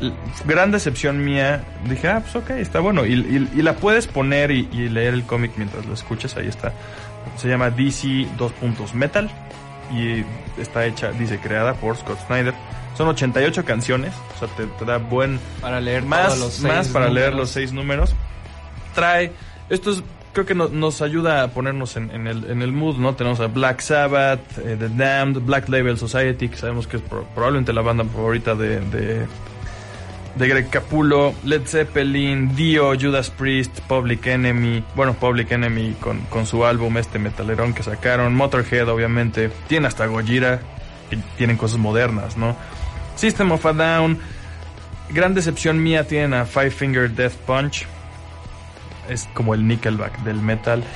Eh, 0.00 0.10
gran 0.44 0.70
decepción 0.70 1.24
mía. 1.24 1.64
Dije, 1.88 2.08
ah, 2.08 2.20
pues 2.20 2.36
ok, 2.36 2.50
está 2.50 2.78
bueno. 2.80 3.04
Y, 3.04 3.14
y- 3.14 3.50
y 3.56 3.62
la 3.62 3.74
puedes 3.74 4.06
poner 4.06 4.50
y, 4.52 4.68
y 4.72 4.88
leer 4.88 5.14
el 5.14 5.24
cómic 5.24 5.50
mientras 5.56 5.84
lo 5.86 5.94
escuches, 5.94 6.36
ahí 6.36 6.46
está. 6.48 6.72
Se 7.38 7.48
llama 7.48 7.70
DC 7.70 8.26
2 8.36 8.52
puntos 8.52 8.94
Metal 8.94 9.28
y 9.92 10.24
está 10.60 10.86
hecha, 10.86 11.10
dice, 11.10 11.38
creada 11.38 11.74
por 11.74 11.96
Scott 11.96 12.18
Snyder. 12.26 12.54
Son 12.96 13.08
88 13.08 13.64
canciones, 13.64 14.12
o 14.36 14.38
sea, 14.38 14.48
te, 14.56 14.66
te 14.66 14.84
da 14.84 14.98
buen 14.98 15.40
Para 15.60 15.80
leer 15.80 16.04
más, 16.04 16.38
los 16.38 16.54
seis 16.54 16.62
más 16.64 16.88
para 16.88 17.08
leer 17.08 17.34
los 17.34 17.50
seis 17.50 17.72
números. 17.72 18.14
Trae, 18.94 19.32
esto 19.68 19.90
es, 19.90 20.02
creo 20.32 20.46
que 20.46 20.54
no- 20.54 20.68
nos 20.68 21.02
ayuda 21.02 21.42
a 21.42 21.48
ponernos 21.48 21.96
en, 21.96 22.10
en 22.12 22.26
el, 22.28 22.48
en 22.50 22.62
el 22.62 22.70
mood, 22.72 22.96
¿no? 22.98 23.14
Tenemos 23.16 23.40
a 23.40 23.48
Black 23.48 23.80
Sabbath, 23.80 24.58
eh, 24.58 24.76
The 24.78 24.88
Damned, 24.90 25.40
Black 25.42 25.68
Label 25.68 25.98
Society, 25.98 26.48
que 26.48 26.56
sabemos 26.56 26.86
que 26.86 26.98
es 26.98 27.02
pro- 27.02 27.24
probablemente 27.34 27.72
la 27.72 27.80
banda 27.82 28.04
favorita 28.04 28.54
de, 28.54 28.78
de, 28.78 29.26
de 30.36 30.48
Greg 30.48 30.70
Capullo, 30.70 31.34
Led 31.44 31.62
Zeppelin, 31.66 32.54
Dio, 32.54 32.92
Judas 32.98 33.30
Priest, 33.30 33.80
Public 33.88 34.24
Enemy, 34.28 34.84
bueno, 34.94 35.14
Public 35.14 35.50
Enemy 35.50 35.96
con, 36.00 36.20
con 36.26 36.46
su 36.46 36.64
álbum 36.64 36.96
este 36.98 37.18
metalerón 37.18 37.74
que 37.74 37.82
sacaron, 37.82 38.34
Motorhead 38.36 38.88
obviamente, 38.88 39.50
tiene 39.66 39.88
hasta 39.88 40.06
Gojira, 40.06 40.60
que 41.10 41.16
tienen 41.36 41.56
cosas 41.56 41.78
modernas, 41.78 42.36
¿no? 42.36 42.54
System 43.16 43.52
of 43.52 43.64
a 43.66 43.72
Down, 43.72 44.18
gran 45.10 45.34
decepción 45.34 45.82
mía 45.82 46.06
tienen 46.06 46.34
a 46.34 46.44
Five 46.44 46.70
Finger 46.70 47.10
Death 47.10 47.34
Punch. 47.46 47.86
Es 49.08 49.28
como 49.34 49.52
el 49.54 49.66
Nickelback 49.68 50.20
del 50.20 50.36
metal. 50.40 50.82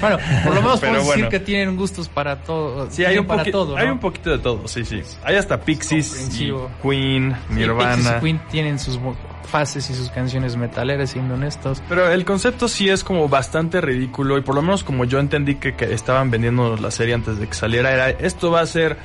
Bueno, 0.00 0.18
por 0.42 0.54
lo 0.54 0.62
menos 0.62 0.80
bueno. 0.80 0.98
decir 1.04 1.28
que 1.28 1.40
tienen 1.40 1.76
gustos 1.76 2.08
para 2.08 2.42
todo. 2.42 2.90
Sí, 2.90 3.04
hay 3.04 3.18
un, 3.18 3.26
para 3.26 3.44
todo, 3.44 3.76
hay 3.76 3.88
un 3.88 3.98
poquito 3.98 4.30
de 4.30 4.38
todo, 4.38 4.66
sí, 4.66 4.84
sí. 4.84 5.02
Hay 5.22 5.36
hasta 5.36 5.60
Pixies, 5.60 6.38
y. 6.40 6.52
Queen, 6.82 7.36
Sí, 7.48 7.54
Nirvana. 7.54 7.94
Pixies 7.96 8.16
y 8.16 8.20
Queen 8.20 8.40
tienen 8.50 8.78
sus 8.78 8.98
fases 9.46 9.88
y 9.90 9.94
sus 9.94 10.10
canciones 10.10 10.56
metaleras, 10.56 11.10
siendo 11.10 11.34
honestos. 11.34 11.82
Pero 11.88 12.10
el 12.10 12.24
concepto 12.24 12.66
sí 12.68 12.88
es 12.88 13.04
como 13.04 13.28
bastante 13.28 13.80
ridículo 13.80 14.36
y 14.36 14.40
por 14.40 14.54
lo 14.54 14.62
menos 14.62 14.84
como 14.84 15.04
yo 15.04 15.20
entendí 15.20 15.56
que, 15.56 15.74
que 15.74 15.92
estaban 15.92 16.30
vendiendo 16.30 16.76
la 16.76 16.90
serie 16.90 17.14
antes 17.14 17.38
de 17.38 17.46
que 17.46 17.54
saliera, 17.54 17.92
era 17.92 18.10
esto 18.10 18.50
va 18.50 18.60
a 18.60 18.66
ser 18.66 18.96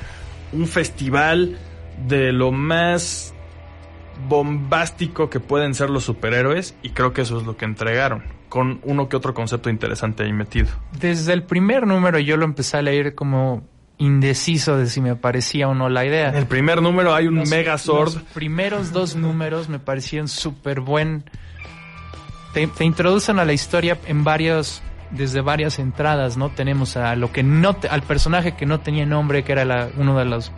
un 0.52 0.66
festival 0.66 1.58
de 2.06 2.32
lo 2.32 2.50
más 2.52 3.34
bombástico 4.28 5.30
que 5.30 5.40
pueden 5.40 5.74
ser 5.74 5.90
los 5.90 6.04
superhéroes 6.04 6.74
y 6.82 6.90
creo 6.90 7.12
que 7.12 7.22
eso 7.22 7.38
es 7.40 7.46
lo 7.46 7.56
que 7.56 7.64
entregaron, 7.64 8.22
con 8.48 8.80
uno 8.84 9.08
que 9.08 9.16
otro 9.16 9.34
concepto 9.34 9.70
interesante 9.70 10.24
ahí 10.24 10.32
metido. 10.32 10.68
Desde 10.98 11.32
el 11.32 11.42
primer 11.42 11.86
número 11.86 12.18
yo 12.18 12.36
lo 12.36 12.44
empecé 12.44 12.76
a 12.78 12.82
leer 12.82 13.14
como 13.14 13.62
indeciso 13.98 14.76
de 14.78 14.86
si 14.86 15.00
me 15.00 15.14
parecía 15.16 15.68
o 15.68 15.74
no 15.74 15.88
la 15.88 16.04
idea. 16.06 16.28
En 16.30 16.36
el 16.36 16.46
primer 16.46 16.80
número 16.82 17.14
hay 17.14 17.26
un 17.28 17.36
Los- 17.36 17.50
Megazord. 17.50 18.14
Los 18.14 18.22
primeros 18.34 18.92
dos 18.92 19.14
números 19.16 19.68
me 19.68 19.78
parecieron 19.78 20.28
súper 20.28 20.80
buen. 20.80 21.24
Te, 22.54 22.66
te 22.66 22.84
introducen 22.84 23.38
a 23.38 23.44
la 23.44 23.52
historia 23.52 23.98
en 24.06 24.24
varios, 24.24 24.82
desde 25.10 25.40
varias 25.40 25.78
entradas, 25.78 26.36
¿no? 26.36 26.50
Tenemos 26.50 26.96
a 26.96 27.16
lo 27.16 27.32
que 27.32 27.42
no, 27.42 27.74
te- 27.74 27.88
al 27.88 28.02
personaje 28.02 28.52
que 28.52 28.66
no 28.66 28.80
tenía 28.80 29.06
nombre, 29.06 29.42
que 29.44 29.52
era 29.52 29.64
la- 29.64 29.88
uno 29.96 30.16
de 30.18 30.24
los 30.24 30.52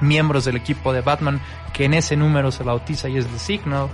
miembros 0.00 0.44
del 0.44 0.56
equipo 0.56 0.92
de 0.92 1.00
Batman, 1.00 1.40
que 1.72 1.84
en 1.84 1.94
ese 1.94 2.16
número 2.16 2.50
se 2.50 2.64
bautiza 2.64 3.08
y 3.08 3.16
es 3.18 3.26
The 3.26 3.38
Signal. 3.38 3.88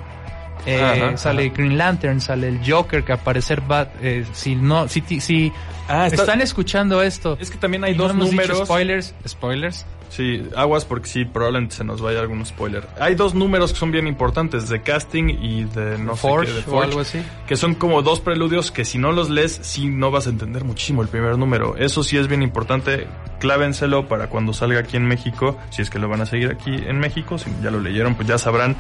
Eh, 0.67 0.83
Ajá, 0.83 1.17
sale 1.17 1.47
ajá. 1.47 1.55
Green 1.57 1.79
Lantern, 1.79 2.21
sale 2.21 2.49
el 2.49 2.61
Joker, 2.71 3.03
que 3.05 3.17
parecer 3.17 3.63
va, 3.71 3.89
eh, 4.03 4.25
si 4.33 4.55
no, 4.57 4.89
si, 4.89 5.01
si 5.21 5.53
Ah, 5.89 6.07
está- 6.07 6.23
están 6.23 6.41
escuchando 6.41 7.03
esto. 7.03 7.37
es 7.41 7.51
que 7.51 7.57
también 7.59 7.83
hay 7.85 7.97
no 7.97 8.05
dos 8.05 8.15
números. 8.15 8.59
spoilers, 8.65 9.15
spoilers. 9.27 9.87
Sí, 10.11 10.43
aguas 10.57 10.85
porque 10.85 11.09
sí, 11.09 11.25
probablemente 11.25 11.77
se 11.77 11.85
nos 11.85 12.03
vaya 12.03 12.19
algún 12.21 12.45
spoiler. 12.45 12.85
Hay 13.01 13.15
dos 13.15 13.33
números 13.33 13.73
que 13.73 13.79
son 13.79 13.93
bien 13.93 14.09
importantes, 14.09 14.69
de 14.69 14.83
casting 14.83 15.29
y 15.41 15.65
de 15.65 15.99
no 15.99 16.17
Forge 16.17 16.49
sé 16.49 16.53
qué, 16.53 16.61
de 16.63 16.67
o 16.67 16.71
Forge, 16.73 16.89
algo 16.89 17.01
así. 17.01 17.23
que 17.47 17.55
son 17.57 17.75
como 17.77 18.03
dos 18.03 18.19
preludios 18.21 18.73
que 18.73 18.85
si 18.85 18.99
no 18.99 19.13
los 19.13 19.31
lees, 19.31 19.61
sí 19.63 19.87
no 19.87 20.11
vas 20.11 20.27
a 20.27 20.31
entender 20.31 20.65
muchísimo 20.65 21.03
el 21.03 21.09
primer 21.09 21.39
número. 21.39 21.77
Eso 21.77 22.03
sí 22.03 22.17
es 22.19 22.27
bien 22.27 22.43
importante, 22.43 23.07
clávenselo 23.39 24.09
para 24.09 24.27
cuando 24.29 24.53
salga 24.53 24.81
aquí 24.81 24.97
en 24.97 25.07
México, 25.07 25.57
si 25.71 25.81
es 25.83 25.91
que 25.91 26.01
lo 26.01 26.09
van 26.09 26.21
a 26.23 26.27
seguir 26.27 26.51
aquí 26.51 26.75
en 26.75 26.99
México, 26.99 27.39
si 27.39 27.49
ya 27.63 27.71
lo 27.71 27.79
leyeron, 27.81 28.17
pues 28.17 28.27
ya 28.27 28.37
sabrán 28.37 28.77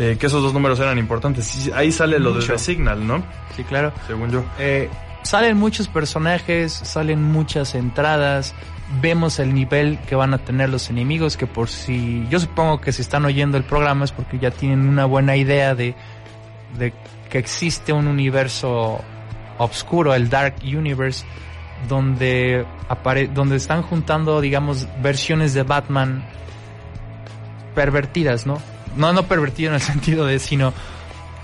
eh, 0.00 0.16
que 0.18 0.28
esos 0.28 0.42
dos 0.42 0.54
números 0.54 0.80
eran 0.80 0.96
importantes. 0.96 1.70
Ahí 1.74 1.92
sale 1.92 2.18
lo 2.18 2.32
de. 2.32 2.46
The 2.46 2.56
Signal, 2.56 3.06
¿no? 3.06 3.22
Sí, 3.54 3.64
claro. 3.64 3.92
Según 4.06 4.30
yo. 4.30 4.42
Eh, 4.58 4.88
salen 5.22 5.58
muchos 5.58 5.88
personajes, 5.88 6.72
salen 6.72 7.22
muchas 7.22 7.74
entradas, 7.74 8.54
vemos 9.02 9.38
el 9.38 9.52
nivel 9.52 9.98
que 10.08 10.14
van 10.14 10.32
a 10.32 10.38
tener 10.38 10.70
los 10.70 10.88
enemigos, 10.88 11.36
que 11.36 11.46
por 11.46 11.68
si, 11.68 12.26
yo 12.30 12.40
supongo 12.40 12.80
que 12.80 12.92
si 12.92 13.02
están 13.02 13.26
oyendo 13.26 13.58
el 13.58 13.64
programa 13.64 14.06
es 14.06 14.12
porque 14.12 14.38
ya 14.38 14.50
tienen 14.50 14.88
una 14.88 15.04
buena 15.04 15.36
idea 15.36 15.74
de, 15.74 15.94
de 16.78 16.94
que 17.28 17.36
existe 17.36 17.92
un 17.92 18.06
universo 18.06 19.04
obscuro, 19.58 20.14
el 20.14 20.30
Dark 20.30 20.54
Universe, 20.64 21.26
donde, 21.90 22.64
apare 22.88 23.28
donde 23.28 23.56
están 23.56 23.82
juntando, 23.82 24.40
digamos, 24.40 24.88
versiones 25.02 25.52
de 25.52 25.62
Batman 25.62 26.24
pervertidas, 27.74 28.46
¿no? 28.46 28.62
No, 28.96 29.12
no 29.12 29.24
pervertido 29.24 29.70
en 29.70 29.74
el 29.76 29.80
sentido 29.92 30.26
de, 30.26 30.38
sino 30.38 30.72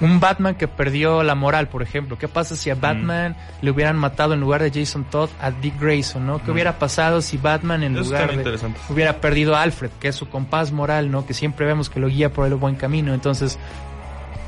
un 0.00 0.20
Batman 0.20 0.54
que 0.56 0.68
perdió 0.68 1.22
la 1.22 1.34
moral, 1.34 1.68
por 1.68 1.82
ejemplo. 1.82 2.18
¿Qué 2.18 2.28
pasa 2.28 2.54
si 2.54 2.68
a 2.68 2.74
Batman 2.74 3.34
le 3.62 3.70
hubieran 3.70 3.96
matado 3.96 4.34
en 4.34 4.40
lugar 4.40 4.62
de 4.62 4.70
Jason 4.70 5.04
Todd 5.04 5.30
a 5.40 5.50
Dick 5.50 5.80
Grayson, 5.80 6.26
¿no? 6.26 6.38
¿Qué 6.42 6.50
Mm. 6.50 6.54
hubiera 6.54 6.78
pasado 6.78 7.22
si 7.22 7.38
Batman 7.38 7.82
en 7.82 7.96
Eso 7.96 8.04
lugar 8.04 8.36
de 8.36 8.58
hubiera 8.90 9.20
perdido 9.20 9.56
a 9.56 9.62
Alfred, 9.62 9.90
que 9.98 10.08
es 10.08 10.14
su 10.14 10.28
compás 10.28 10.70
moral, 10.70 11.10
¿no? 11.10 11.26
Que 11.26 11.32
siempre 11.32 11.64
vemos 11.64 11.88
que 11.88 11.98
lo 11.98 12.08
guía 12.08 12.30
por 12.30 12.46
el 12.46 12.54
buen 12.56 12.74
camino. 12.74 13.14
Entonces, 13.14 13.58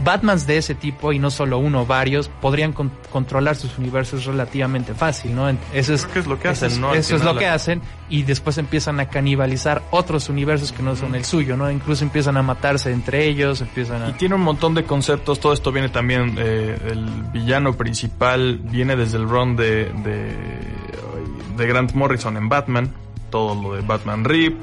Batmans 0.05 0.47
de 0.47 0.59
ese 0.59 0.75
tipo, 0.75 1.13
y 1.13 1.19
no 1.19 1.31
solo 1.31 1.59
uno, 1.59 1.85
varios, 1.87 2.29
podrían 2.41 2.73
con- 2.73 2.91
controlar 3.11 3.57
sus 3.57 3.79
universos 3.79 4.27
relativamente 4.27 4.95
fácil, 4.95 5.35
¿no? 5.35 5.49
Eso 5.73 5.95
es, 5.95 6.03
Creo 6.05 6.13
que 6.15 6.19
es 6.21 6.27
lo 6.27 6.39
que 6.39 6.49
hacen, 6.49 6.85
Eso 6.95 7.17
es 7.17 7.25
lo 7.25 7.37
que 7.37 7.47
hacen, 7.47 7.83
y 8.09 8.23
después 8.23 8.59
empiezan 8.59 9.01
a 9.01 9.09
canibalizar 9.09 9.83
otros 9.91 10.29
universos 10.29 10.73
que 10.73 10.83
no 10.83 10.95
son 10.97 11.15
el 11.15 11.25
suyo, 11.25 11.57
¿no? 11.57 11.71
Incluso 11.71 12.05
empiezan 12.05 12.37
a 12.37 12.43
matarse 12.43 12.93
entre 12.93 13.27
ellos, 13.27 13.61
empiezan 13.61 14.03
a... 14.03 14.09
Y 14.11 14.13
tiene 14.13 14.35
un 14.35 14.43
montón 14.43 14.75
de 14.75 14.85
conceptos. 14.85 15.41
Todo 15.41 15.53
esto 15.53 15.73
viene 15.73 15.89
también. 15.89 16.37
eh, 16.39 16.79
el 16.91 17.05
villano 17.33 17.73
principal 17.75 18.59
viene 18.63 18.97
desde 18.97 19.19
el 19.19 19.29
run 19.29 19.57
de, 19.57 19.85
de, 20.05 20.37
de 21.57 21.67
Grant 21.67 21.93
Morrison 21.95 22.37
en 22.37 22.49
Batman. 22.49 22.93
Todo 23.31 23.61
lo 23.61 23.75
de 23.75 23.83
Batman 23.83 24.25
Rip, 24.25 24.59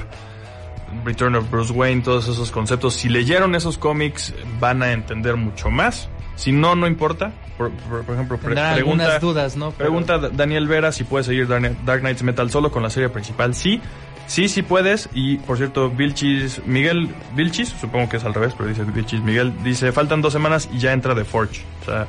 Return 1.03 1.35
of 1.35 1.49
Bruce 1.51 1.73
Wayne, 1.73 2.01
todos 2.01 2.27
esos 2.27 2.51
conceptos. 2.51 2.93
Si 2.93 3.09
leyeron 3.09 3.55
esos 3.55 3.77
cómics, 3.77 4.33
van 4.59 4.81
a 4.83 4.91
entender 4.91 5.35
mucho 5.35 5.69
más. 5.69 6.09
Si 6.35 6.51
no, 6.51 6.75
no 6.75 6.85
importa. 6.87 7.31
por, 7.57 7.71
por- 7.71 8.03
por 8.03 8.15
ejemplo, 8.15 8.37
pre- 8.37 8.49
pregunta, 8.55 8.73
algunas 8.75 9.21
dudas, 9.21 9.55
¿no? 9.55 9.71
Pero- 9.71 9.89
pregunta 9.89 10.17
Daniel 10.29 10.67
Vera 10.67 10.91
si 10.91 11.03
puede 11.05 11.23
seguir 11.23 11.47
Dark 11.47 11.77
Dark 11.85 12.01
Knights 12.01 12.23
Metal 12.23 12.49
solo 12.51 12.71
con 12.71 12.83
la 12.83 12.89
serie 12.89 13.07
principal. 13.09 13.55
Sí, 13.55 13.79
sí, 14.27 14.49
sí 14.49 14.61
puedes. 14.61 15.07
Y 15.13 15.37
por 15.37 15.57
cierto, 15.57 15.89
Vilchis, 15.89 16.61
Miguel 16.65 17.09
Vilchis, 17.35 17.69
supongo 17.69 18.09
que 18.09 18.17
es 18.17 18.25
al 18.25 18.33
revés, 18.33 18.53
pero 18.57 18.67
dice 18.69 18.83
Vilchis 18.83 19.21
Miguel, 19.21 19.53
dice 19.63 19.91
faltan 19.93 20.21
dos 20.21 20.33
semanas 20.33 20.67
y 20.73 20.79
ya 20.79 20.91
entra 20.91 21.15
The 21.15 21.23
Forge. 21.23 21.61
O 21.81 21.85
sea, 21.85 22.07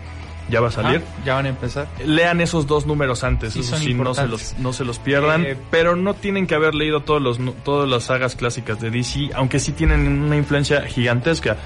ya 0.49 0.61
va 0.61 0.69
a 0.69 0.71
salir. 0.71 1.03
Ah, 1.05 1.23
ya 1.25 1.35
van 1.35 1.47
a 1.47 1.49
empezar. 1.49 1.89
Lean 2.05 2.41
esos 2.41 2.67
dos 2.67 2.87
números 2.87 3.25
antes, 3.25 3.53
Sí, 3.53 3.61
eso 3.61 3.77
sí, 3.77 3.95
no 3.95 4.15
se, 4.15 4.27
los, 4.27 4.55
no 4.59 4.73
se 4.73 4.85
los 4.85 4.99
pierdan. 4.99 5.45
Eh, 5.45 5.57
pero 5.71 5.97
no 5.97 6.15
tienen 6.15 6.47
que 6.47 6.55
haber 6.55 6.75
leído 6.75 7.01
todos 7.01 7.21
los, 7.21 7.39
todas 7.65 7.89
las 7.89 8.05
sagas 8.05 8.37
clásicas 8.37 8.81
de 8.81 8.91
DC, 8.91 9.31
aunque 9.35 9.59
sí 9.59 9.73
tienen 9.73 10.07
una 10.23 10.37
influencia 10.37 10.83
gigantesca. 10.83 11.57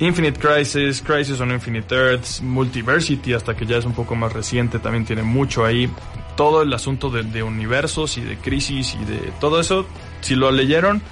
Infinite 0.00 0.40
Crisis, 0.40 1.00
Crisis 1.00 1.40
on 1.40 1.52
Infinite 1.52 1.94
Earths, 1.94 2.42
Multiversity, 2.42 3.34
hasta 3.34 3.54
que 3.54 3.66
ya 3.66 3.76
es 3.76 3.84
un 3.84 3.92
poco 3.92 4.16
más 4.16 4.32
reciente, 4.32 4.80
también 4.80 5.04
tiene 5.04 5.22
mucho 5.22 5.64
ahí. 5.64 5.88
Todo 6.36 6.62
el 6.62 6.72
asunto 6.72 7.10
de, 7.10 7.22
de 7.22 7.42
universos 7.42 8.18
y 8.18 8.22
de 8.22 8.36
crisis 8.36 8.96
y 9.00 9.04
de 9.04 9.32
todo 9.38 9.60
eso, 9.60 9.86
si 10.22 10.34
lo 10.34 10.50
leyeron, 10.50 11.02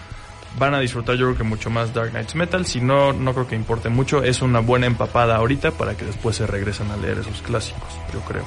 van 0.58 0.74
a 0.74 0.80
disfrutar 0.80 1.16
yo 1.16 1.26
creo 1.26 1.38
que 1.38 1.44
mucho 1.44 1.70
más 1.70 1.94
Dark 1.94 2.10
Knights 2.10 2.34
Metal. 2.34 2.66
Si 2.66 2.80
no, 2.80 3.12
no 3.12 3.32
creo 3.32 3.46
que 3.46 3.56
importe 3.56 3.88
mucho. 3.88 4.22
Es 4.22 4.42
una 4.42 4.60
buena 4.60 4.86
empapada 4.86 5.36
ahorita 5.36 5.70
para 5.72 5.96
que 5.96 6.04
después 6.04 6.36
se 6.36 6.46
regresen 6.46 6.90
a 6.90 6.96
leer 6.96 7.18
esos 7.18 7.42
clásicos, 7.42 7.88
yo 8.12 8.20
creo. 8.20 8.44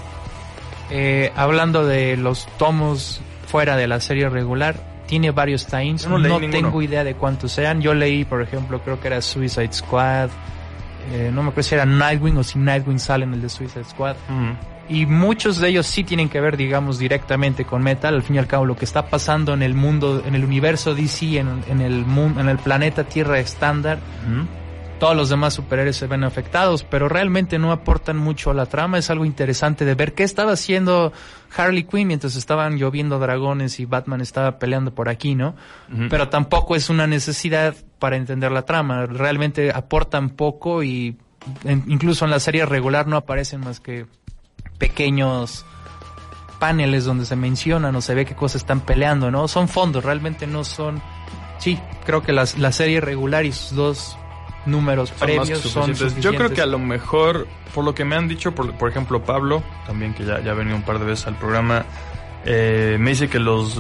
Eh, 0.89 1.32
hablando 1.36 1.86
de 1.86 2.18
los 2.18 2.47
tomos 2.58 3.22
fuera 3.47 3.76
de 3.78 3.88
la 3.88 3.99
serie 3.99 4.30
regular, 4.30 4.76
tiene 5.08 5.32
varios. 5.32 5.68
Yo 5.70 6.10
no 6.10 6.18
No, 6.18 6.39
tengo 6.39 6.82
idea 6.82 7.04
de 7.04 7.16
cuántos 7.16 7.51
sean. 7.51 7.82
Yo 7.82 7.93
leí, 7.93 8.26
por 8.26 8.41
ejemplo, 8.41 8.80
creo 8.84 8.99
que 8.99 9.08
era 9.08 9.22
Suicide 9.22 9.74
Squad. 9.74 10.30
eh, 11.12 11.30
no 11.34 11.43
me 11.43 11.49
acuerdo 11.49 11.68
si 11.70 11.76
era 11.76 11.86
Nightwing 11.86 12.38
o 12.38 12.43
si 12.43 12.58
Nightwing 12.60 12.99
sale 12.99 13.26
en 13.26 13.34
el 13.34 13.41
de 13.41 13.49
Suicide 13.49 13.84
Squad. 13.86 14.16
Y 14.93 15.05
muchos 15.05 15.59
de 15.59 15.69
ellos 15.69 15.87
sí 15.87 16.03
tienen 16.03 16.29
que 16.29 16.39
ver, 16.39 16.55
digamos, 16.57 16.99
directamente 16.99 17.65
con 17.65 17.81
Metal. 17.83 18.13
Al 18.13 18.21
fin 18.21 18.35
y 18.35 18.39
al 18.39 18.47
cabo, 18.47 18.65
lo 18.65 18.75
que 18.75 18.85
está 18.85 19.07
pasando 19.07 19.53
en 19.53 19.63
el 19.63 19.73
mundo, 19.73 20.21
en 20.25 20.35
el 20.35 20.43
universo 20.45 20.93
DC, 20.93 21.37
en, 21.39 21.63
en 21.67 21.81
el, 21.81 22.05
mun- 22.05 22.39
en 22.39 22.47
el 22.49 22.57
planeta 22.57 23.03
Tierra 23.03 23.39
estándar, 23.39 23.99
todos 24.99 25.17
los 25.17 25.29
demás 25.29 25.53
superhéroes 25.55 25.97
se 25.97 26.07
ven 26.07 26.23
afectados, 26.23 26.83
pero 26.83 27.09
realmente 27.09 27.59
no 27.59 27.71
aportan 27.73 28.15
mucho 28.17 28.51
a 28.51 28.53
la 28.53 28.67
trama. 28.67 28.97
Es 28.97 29.09
algo 29.09 29.25
interesante 29.25 29.83
de 29.83 29.95
ver 29.95 30.13
qué 30.13 30.23
estaba 30.23 30.53
haciendo 30.53 31.11
Harley 31.57 31.83
Quinn 31.83 32.07
mientras 32.07 32.35
estaban 32.37 32.77
lloviendo 32.77 33.19
dragones 33.19 33.79
y 33.81 33.85
Batman 33.85 34.21
estaba 34.21 34.59
peleando 34.59 34.93
por 34.95 35.09
aquí, 35.09 35.35
¿no? 35.35 35.55
Pero 36.09 36.29
tampoco 36.29 36.75
es 36.75 36.89
una 36.89 37.05
necesidad 37.07 37.75
para 37.99 38.15
entender 38.15 38.51
la 38.51 38.61
trama. 38.63 39.05
Realmente 39.07 39.71
aportan 39.71 40.29
poco 40.29 40.83
y 40.83 41.17
en- 41.65 41.83
incluso 41.87 42.23
en 42.23 42.31
la 42.31 42.39
serie 42.39 42.65
regular 42.65 43.05
no 43.07 43.17
aparecen 43.17 43.59
más 43.59 43.81
que 43.81 44.05
pequeños 44.88 45.65
paneles 46.59 47.05
donde 47.05 47.25
se 47.25 47.36
mencionan 47.36 47.95
o 47.95 48.01
se 48.01 48.13
ve 48.15 48.25
qué 48.25 48.36
cosas 48.36 48.61
están 48.61 48.79
peleando, 48.81 49.31
¿no? 49.31 49.47
Son 49.47 49.67
fondos, 49.67 50.03
realmente 50.03 50.47
no 50.47 50.63
son... 50.63 51.01
Sí, 51.57 51.79
creo 52.05 52.21
que 52.21 52.31
las- 52.34 52.57
la 52.57 52.71
serie 52.71 52.99
regular 53.01 53.45
y 53.45 53.51
sus 53.51 53.75
dos 53.75 54.17
números 54.65 55.09
Son 55.09 55.17
previos 55.19 55.59
son 55.59 55.88
suficientes. 55.88 56.23
Yo 56.23 56.34
creo 56.36 56.49
que 56.53 56.61
a 56.61 56.65
lo 56.65 56.79
mejor, 56.79 57.47
por 57.73 57.84
lo 57.86 57.93
que 57.95 58.03
me 58.05 58.15
han 58.15 58.27
dicho, 58.27 58.53
por, 58.55 58.73
por 58.77 58.89
ejemplo, 58.89 59.23
Pablo, 59.23 59.61
también 59.88 60.13
que 60.13 60.25
ya, 60.25 60.41
ya 60.41 60.51
ha 60.51 60.55
venido 60.55 60.75
un 60.75 60.84
par 60.84 60.99
de 60.99 61.05
veces 61.05 61.27
al 61.27 61.36
programa, 61.36 61.86
eh, 62.45 62.97
me 62.99 63.11
dice 63.11 63.29
que 63.29 63.39
los, 63.39 63.77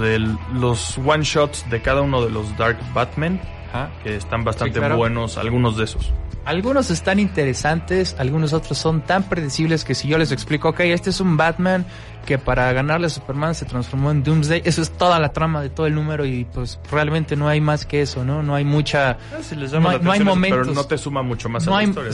los 0.53 0.97
one 0.97 1.23
shots 1.23 1.69
de 1.69 1.81
cada 1.81 2.01
uno 2.01 2.23
de 2.23 2.31
los 2.31 2.57
Dark 2.57 2.77
Batman, 2.93 3.41
Ajá. 3.69 3.89
que 4.03 4.15
están 4.15 4.43
bastante 4.43 4.73
Sí, 4.75 4.79
claro. 4.79 4.97
buenos, 4.97 5.37
algunos 5.37 5.75
de 5.77 5.83
esos. 5.85 6.11
Algunos 6.45 6.91
están 6.91 7.19
interesantes, 7.19 8.17
algunos 8.19 8.51
otros 8.51 8.77
son 8.77 9.01
tan 9.01 9.23
predecibles 9.23 9.85
que 9.85 9.95
si 9.95 10.09
yo 10.09 10.17
les 10.17 10.33
explico, 10.33 10.69
ok, 10.69 10.81
este 10.81 11.09
es 11.09 11.21
un 11.21 11.37
Batman 11.37 11.85
que 12.25 12.37
para 12.37 12.71
ganarle 12.73 13.07
a 13.07 13.09
Superman 13.09 13.53
se 13.55 13.65
transformó 13.65 14.09
en 14.11 14.23
Doomsday, 14.23 14.61
eso 14.65 14.81
es 14.81 14.91
toda 14.91 15.19
la 15.19 15.29
trama 15.33 15.61
de 15.61 15.69
todo 15.69 15.85
el 15.87 15.95
número 15.95 16.25
y 16.25 16.45
pues 16.45 16.79
realmente 16.91 17.35
no 17.35 17.47
hay 17.47 17.59
más 17.61 17.85
que 17.85 18.01
eso, 18.01 18.23
¿no? 18.23 18.41
No 18.43 18.55
hay 18.55 18.63
mucha... 18.63 19.17
Si 19.41 19.55
les 19.55 19.71
No 19.73 19.89
hay- 19.89 19.99
no 20.01 20.11
hay 20.11 20.19
Pero 20.19 20.29
momentos. 20.31 20.73
no 20.75 20.85
te 20.85 20.97
suma 20.97 21.21
mucho 21.21 21.49
más 21.49 21.65
No 21.65 21.73
a 21.73 21.75
la 21.75 21.79
hay, 21.81 21.89
historia. 21.89 22.11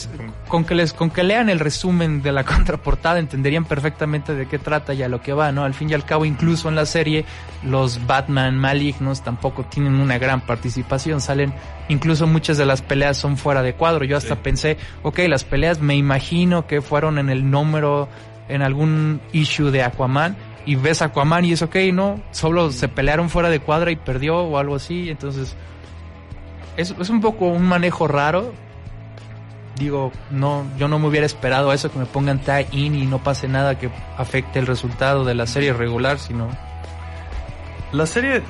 con 0.47 0.65
que 0.65 0.75
les 0.75 0.93
con 0.93 1.09
que 1.11 1.23
lean 1.23 1.49
el 1.49 1.59
resumen 1.59 2.21
de 2.21 2.31
la 2.31 2.43
contraportada 2.45 3.19
entenderían 3.19 3.65
perfectamente 3.65 4.33
de 4.33 4.47
qué 4.47 4.57
trata 4.59 4.93
y 4.93 5.03
a 5.03 5.09
lo 5.09 5.21
que 5.21 5.33
va, 5.33 5.51
¿no? 5.51 5.63
Al 5.63 5.73
fin 5.73 5.89
y 5.89 5.93
al 5.93 6.05
cabo, 6.05 6.25
incluso 6.25 6.69
en 6.69 6.75
la 6.75 6.85
serie, 6.85 7.25
los 7.63 8.05
Batman 8.07 8.57
malignos 8.57 9.23
tampoco 9.23 9.63
tienen 9.65 9.95
una 9.95 10.17
gran 10.17 10.41
participación, 10.41 11.21
salen, 11.21 11.53
incluso 11.87 12.25
muchas 12.27 12.57
de 12.57 12.65
las 12.65 12.81
peleas 12.81 13.17
son 13.17 13.37
fuera 13.37 13.61
de 13.61 13.73
cuadro. 13.75 14.05
Yo 14.05 14.17
hasta 14.17 14.35
Sí. 14.35 14.41
pensé, 14.43 14.77
ok, 15.03 15.19
las 15.27 15.43
peleas 15.43 15.79
me 15.81 15.95
imagino 15.95 16.65
que 16.67 16.81
fueron 16.81 17.17
en 17.19 17.29
el 17.29 17.49
número, 17.51 18.09
en 18.49 18.61
algún 18.61 19.21
issue 19.31 19.71
de 19.71 19.83
Aquaman. 19.83 20.35
Y 20.65 20.75
ves 20.75 21.01
a 21.01 21.05
Aquaman 21.05 21.45
y 21.45 21.53
es 21.53 21.61
ok, 21.61 21.75
no, 21.93 22.21
solo 22.31 22.71
se 22.71 22.89
pelearon 22.89 23.29
fuera 23.29 23.49
de 23.49 23.59
cuadra 23.59 23.91
y 23.91 23.95
perdió 23.95 24.39
o 24.39 24.57
algo 24.57 24.75
así, 24.75 25.09
entonces 25.09 25.55
es, 26.77 26.93
es 26.99 27.09
un 27.09 27.21
poco 27.21 27.45
un 27.45 27.65
manejo 27.67 28.07
raro, 28.07 28.53
digo, 29.79 30.11
no, 30.29 30.65
yo 30.77 30.87
no 30.87 30.99
me 30.99 31.07
hubiera 31.07 31.25
esperado 31.25 31.73
eso, 31.73 31.91
que 31.91 31.97
me 31.97 32.05
pongan 32.05 32.39
tie 32.39 32.67
in 32.71 32.95
y 32.95 33.05
no 33.05 33.23
pase 33.23 33.47
nada 33.47 33.79
que 33.79 33.89
afecte 34.17 34.59
el 34.59 34.67
resultado 34.67 35.25
de 35.25 35.33
la 35.33 35.47
serie 35.47 35.73
regular, 35.73 36.19
sino 36.19 36.49
La 37.91 38.05
serie 38.05 38.43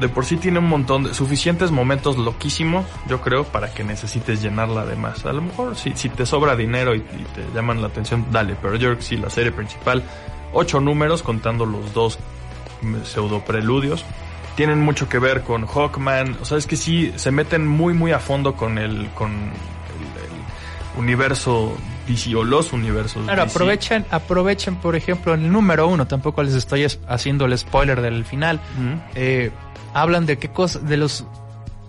de 0.00 0.08
por 0.08 0.24
sí 0.24 0.36
tiene 0.36 0.58
un 0.58 0.68
montón 0.68 1.04
de 1.04 1.14
suficientes 1.14 1.70
momentos 1.70 2.16
loquísimos, 2.18 2.86
yo 3.08 3.20
creo, 3.20 3.44
para 3.44 3.72
que 3.72 3.84
necesites 3.84 4.40
llenarla 4.42 4.84
de 4.86 4.96
más. 4.96 5.24
A 5.26 5.32
lo 5.32 5.42
mejor 5.42 5.76
si, 5.76 5.92
si 5.94 6.08
te 6.08 6.24
sobra 6.26 6.54
dinero 6.56 6.94
y, 6.94 6.98
y 6.98 7.26
te 7.34 7.44
llaman 7.54 7.80
la 7.82 7.88
atención, 7.88 8.26
dale, 8.30 8.56
pero 8.60 8.74
yo 8.76 8.88
creo 8.88 8.96
que 8.98 9.02
sí, 9.04 9.16
la 9.16 9.30
serie 9.30 9.52
principal, 9.52 10.02
ocho 10.52 10.80
números 10.80 11.22
contando 11.22 11.66
los 11.66 11.92
dos 11.94 12.18
mm, 12.82 13.02
pseudo 13.04 13.40
preludios. 13.44 14.04
Tienen 14.56 14.80
mucho 14.80 15.08
que 15.08 15.18
ver 15.20 15.42
con 15.42 15.66
Hawkman, 15.66 16.36
o 16.42 16.44
sea, 16.44 16.58
es 16.58 16.66
que 16.66 16.76
sí, 16.76 17.12
se 17.16 17.30
meten 17.30 17.66
muy, 17.66 17.94
muy 17.94 18.10
a 18.12 18.18
fondo 18.18 18.54
con 18.54 18.78
el, 18.78 19.08
con 19.14 19.30
el, 19.30 19.38
el 20.98 21.00
universo 21.00 21.76
DC 22.08 22.34
o 22.34 22.42
los 22.42 22.72
universos 22.72 23.22
Claro, 23.24 23.44
DC. 23.44 23.54
aprovechen, 23.54 24.04
aprovechen, 24.10 24.76
por 24.76 24.96
ejemplo, 24.96 25.34
en 25.34 25.44
el 25.44 25.52
número 25.52 25.86
uno, 25.86 26.06
tampoco 26.06 26.42
les 26.42 26.54
estoy 26.54 26.82
es- 26.84 26.98
haciendo 27.06 27.44
el 27.44 27.56
spoiler 27.56 28.00
del 28.00 28.24
final. 28.24 28.58
Eh, 29.14 29.50
hablan 30.00 30.26
de 30.26 30.38
qué 30.38 30.48
cosa, 30.48 30.78
de 30.78 30.96
los, 30.96 31.24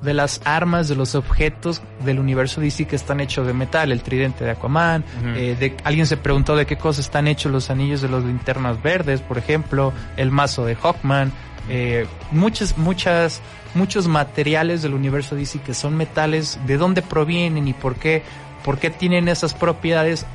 de 0.02 0.14
las 0.14 0.42
armas, 0.46 0.88
de 0.88 0.96
los 0.96 1.16
objetos 1.16 1.82
del 2.06 2.20
universo 2.20 2.62
DC 2.62 2.86
que 2.86 2.96
están 2.96 3.20
hechos 3.20 3.46
de 3.46 3.54
metal, 3.54 3.92
el 3.92 4.02
tridente 4.02 4.44
de 4.46 4.52
Aquaman, 4.52 5.04
eh, 5.36 5.56
de, 5.60 5.76
alguien 5.84 6.06
se 6.06 6.18
preguntó 6.18 6.56
de 6.56 6.66
qué 6.66 6.78
cosas 6.78 7.06
están 7.06 7.28
hechos 7.28 7.52
los 7.52 7.70
anillos 7.70 8.02
de 8.02 8.10
los 8.10 8.24
linternas 8.24 8.82
verdes, 8.82 9.22
por 9.22 9.38
ejemplo, 9.38 9.94
el 10.18 10.32
mazo 10.32 10.66
de 10.66 10.76
Hawkman, 10.76 11.32
eh, 11.70 12.08
muchas, 12.32 12.78
muchas, 12.78 13.42
muchos 13.76 14.08
materiales 14.08 14.82
del 14.82 14.94
universo 14.94 15.36
DC 15.36 15.60
que 15.60 15.74
son 15.74 15.96
metales, 15.96 16.60
de 16.66 16.78
dónde 16.78 17.02
provienen 17.02 17.68
y 17.68 17.74
por 17.74 17.96
qué, 17.96 18.24
por 18.64 18.80
qué 18.80 18.90
tienen 18.90 19.28
esas 19.28 19.54
propiedades. 19.54 20.26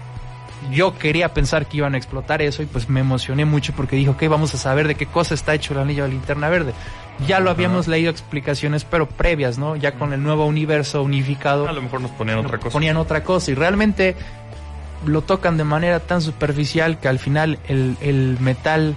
Yo 0.71 0.97
quería 0.97 1.35
pensar 1.35 1.67
que 1.67 1.79
iban 1.79 1.95
a 1.95 1.99
explotar 1.99 2.41
eso 2.41 2.63
y 2.63 2.67
pues 2.67 2.89
me 2.89 3.01
emocioné 3.01 3.45
mucho 3.45 3.75
porque 3.75 3.97
dijo, 3.97 4.13
ok, 4.13 4.29
vamos 4.29 4.55
a 4.55 4.59
saber 4.59 4.89
de 4.89 4.95
qué 4.95 5.07
cosa 5.07 5.35
está 5.35 5.55
hecho 5.55 5.75
el 5.75 5.81
anillo 5.81 6.05
de 6.05 6.11
linterna 6.11 6.49
verde. 6.49 6.73
Ya 7.29 7.39
lo 7.41 7.51
habíamos 7.51 7.87
leído 7.89 8.11
explicaciones, 8.11 8.85
pero 8.85 9.09
previas, 9.09 9.57
¿no? 9.57 9.77
Ya 9.77 9.93
con 9.93 10.13
el 10.13 10.23
nuevo 10.23 10.47
universo 10.47 11.03
unificado 11.03 11.69
A 11.69 11.73
lo 11.73 11.83
mejor 11.83 12.01
nos 12.01 12.11
ponían 12.11 12.39
otra 12.39 12.59
cosa. 12.59 12.71
ponían 12.73 12.97
otra 12.97 13.23
cosa 13.23 13.51
y 13.53 13.55
realmente 13.55 14.17
lo 15.07 15.23
tocan 15.23 15.57
de 15.57 15.65
manera 15.65 16.01
tan 16.01 16.21
superficial 16.23 16.99
que 16.99 17.09
al 17.09 17.19
final 17.19 17.59
el, 17.69 17.97
el 18.01 18.37
metal 18.41 18.97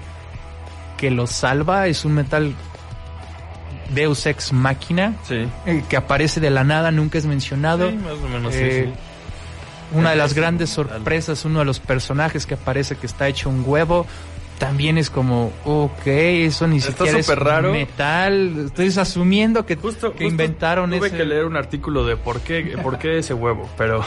que 0.97 1.11
lo 1.11 1.28
salva 1.28 1.88
es 1.88 2.05
un 2.05 2.13
metal 2.13 2.55
Deus 3.93 4.26
Ex 4.26 4.51
Máquina 4.51 5.13
Sí. 5.28 5.47
eh, 5.65 5.84
que 5.88 5.95
aparece 5.97 6.39
de 6.39 6.49
la 6.49 6.63
nada, 6.63 6.91
nunca 6.91 7.18
es 7.18 7.26
mencionado. 7.26 7.89
Sí, 7.89 7.95
más 7.97 8.13
o 8.13 8.28
menos 8.30 8.53
Eh, 8.55 8.89
sí. 8.93 8.93
Una 9.97 10.09
de 10.09 10.18
las 10.18 10.34
grandes 10.34 10.70
sorpresas, 10.72 11.45
uno 11.45 11.59
de 11.59 11.65
los 11.65 11.80
personajes 11.80 12.45
que 12.45 12.55
aparece 12.55 12.97
que 12.97 13.05
está 13.05 13.28
hecho 13.30 13.49
un 13.49 13.63
huevo, 13.65 14.05
también 14.58 14.97
es 14.97 15.10
como, 15.10 15.51
ok, 15.66 16.05
eso 16.08 16.68
ni 16.68 16.78
Está 16.78 16.91
siquiera 17.05 17.20
es 17.20 17.28
raro. 17.36 17.72
metal. 17.72 18.66
Estoy 18.66 18.88
asumiendo 18.99 19.66
que, 19.66 19.76
Justo, 19.76 20.08
que 20.14 20.24
justo 20.24 20.24
inventaron 20.26 20.89
tuve 20.91 21.08
ese. 21.08 21.18
que 21.18 21.26
leer 21.26 21.45
un 21.45 21.55
artículo 21.58 22.05
de 22.05 22.18
por 22.18 22.39
qué, 22.41 22.78
por 22.82 22.97
qué 22.97 23.20
ese 23.20 23.34
huevo, 23.34 23.70
pero 23.78 24.03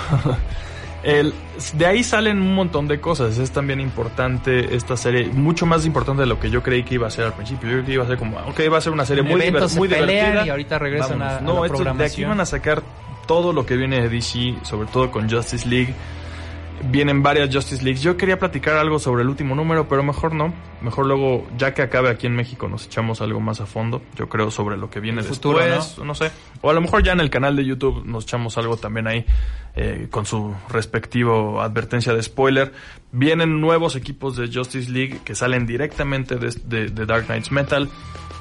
el, 1.02 1.32
de 1.74 1.86
ahí 1.86 2.02
salen 2.02 2.40
un 2.42 2.54
montón 2.54 2.88
de 2.88 3.00
cosas. 3.00 3.38
Es 3.38 3.50
también 3.52 3.80
importante 3.80 4.74
esta 4.74 4.96
serie, 4.96 5.26
mucho 5.28 5.66
más 5.66 5.86
importante 5.86 6.22
de 6.22 6.26
lo 6.26 6.38
que 6.40 6.50
yo 6.50 6.62
creí 6.62 6.82
que 6.82 6.94
iba 6.94 7.06
a 7.06 7.10
ser 7.10 7.24
al 7.26 7.32
principio. 7.34 7.68
Yo 7.68 7.74
creí 7.76 7.86
que 7.86 7.92
iba 7.92 8.04
a 8.04 8.08
ser 8.08 8.18
como, 8.18 8.36
ok, 8.38 8.60
va 8.72 8.78
a 8.78 8.80
ser 8.80 8.92
una 8.92 9.04
serie 9.06 9.22
muy, 9.22 9.40
diver- 9.40 9.68
se 9.68 9.78
muy 9.78 9.88
divertida. 9.88 10.44
y 10.46 10.50
ahorita 10.50 10.78
regresan 10.78 11.22
a- 11.22 11.38
a 11.38 11.40
no, 11.40 11.60
la 11.60 11.66
esto- 11.66 11.94
de 11.94 12.04
aquí 12.04 12.24
van 12.24 12.40
a 12.40 12.46
sacar 12.46 12.82
todo 13.26 13.52
lo 13.52 13.64
que 13.64 13.76
viene 13.76 14.00
de 14.00 14.08
DC, 14.08 14.56
sobre 14.62 14.88
todo 14.88 15.10
con 15.10 15.30
Justice 15.30 15.68
League. 15.68 15.94
Vienen 16.84 17.22
varias 17.22 17.54
Justice 17.54 17.84
Leagues. 17.84 18.02
Yo 18.02 18.16
quería 18.16 18.38
platicar 18.38 18.76
algo 18.76 18.98
sobre 18.98 19.22
el 19.22 19.28
último 19.28 19.54
número, 19.54 19.86
pero 19.88 20.02
mejor 20.02 20.34
no. 20.34 20.52
Mejor 20.80 21.06
luego, 21.06 21.46
ya 21.58 21.74
que 21.74 21.82
acabe 21.82 22.08
aquí 22.08 22.26
en 22.26 22.34
México, 22.34 22.68
nos 22.68 22.86
echamos 22.86 23.20
algo 23.20 23.38
más 23.38 23.60
a 23.60 23.66
fondo. 23.66 24.00
Yo 24.16 24.28
creo 24.28 24.50
sobre 24.50 24.78
lo 24.78 24.88
que 24.88 24.98
viene 24.98 25.20
El 25.20 25.28
después. 25.28 25.58
futuro, 25.58 26.04
¿no? 26.04 26.14
sé. 26.14 26.30
O 26.62 26.70
a 26.70 26.72
lo 26.72 26.80
mejor 26.80 27.02
ya 27.02 27.12
en 27.12 27.20
el 27.20 27.28
canal 27.28 27.54
de 27.54 27.64
YouTube 27.66 28.02
nos 28.06 28.24
echamos 28.24 28.56
algo 28.56 28.76
también 28.78 29.06
ahí 29.06 29.26
eh, 29.82 30.08
con 30.10 30.26
su 30.26 30.54
respectivo 30.68 31.60
advertencia 31.62 32.12
de 32.12 32.22
spoiler. 32.22 32.72
Vienen 33.12 33.60
nuevos 33.62 33.96
equipos 33.96 34.36
de 34.36 34.48
Justice 34.52 34.90
League 34.90 35.20
que 35.24 35.34
salen 35.34 35.66
directamente 35.66 36.36
de, 36.36 36.54
de- 36.64 36.88
de 36.90 37.06
Dark 37.06 37.26
Knights 37.26 37.50
Metal. 37.50 37.88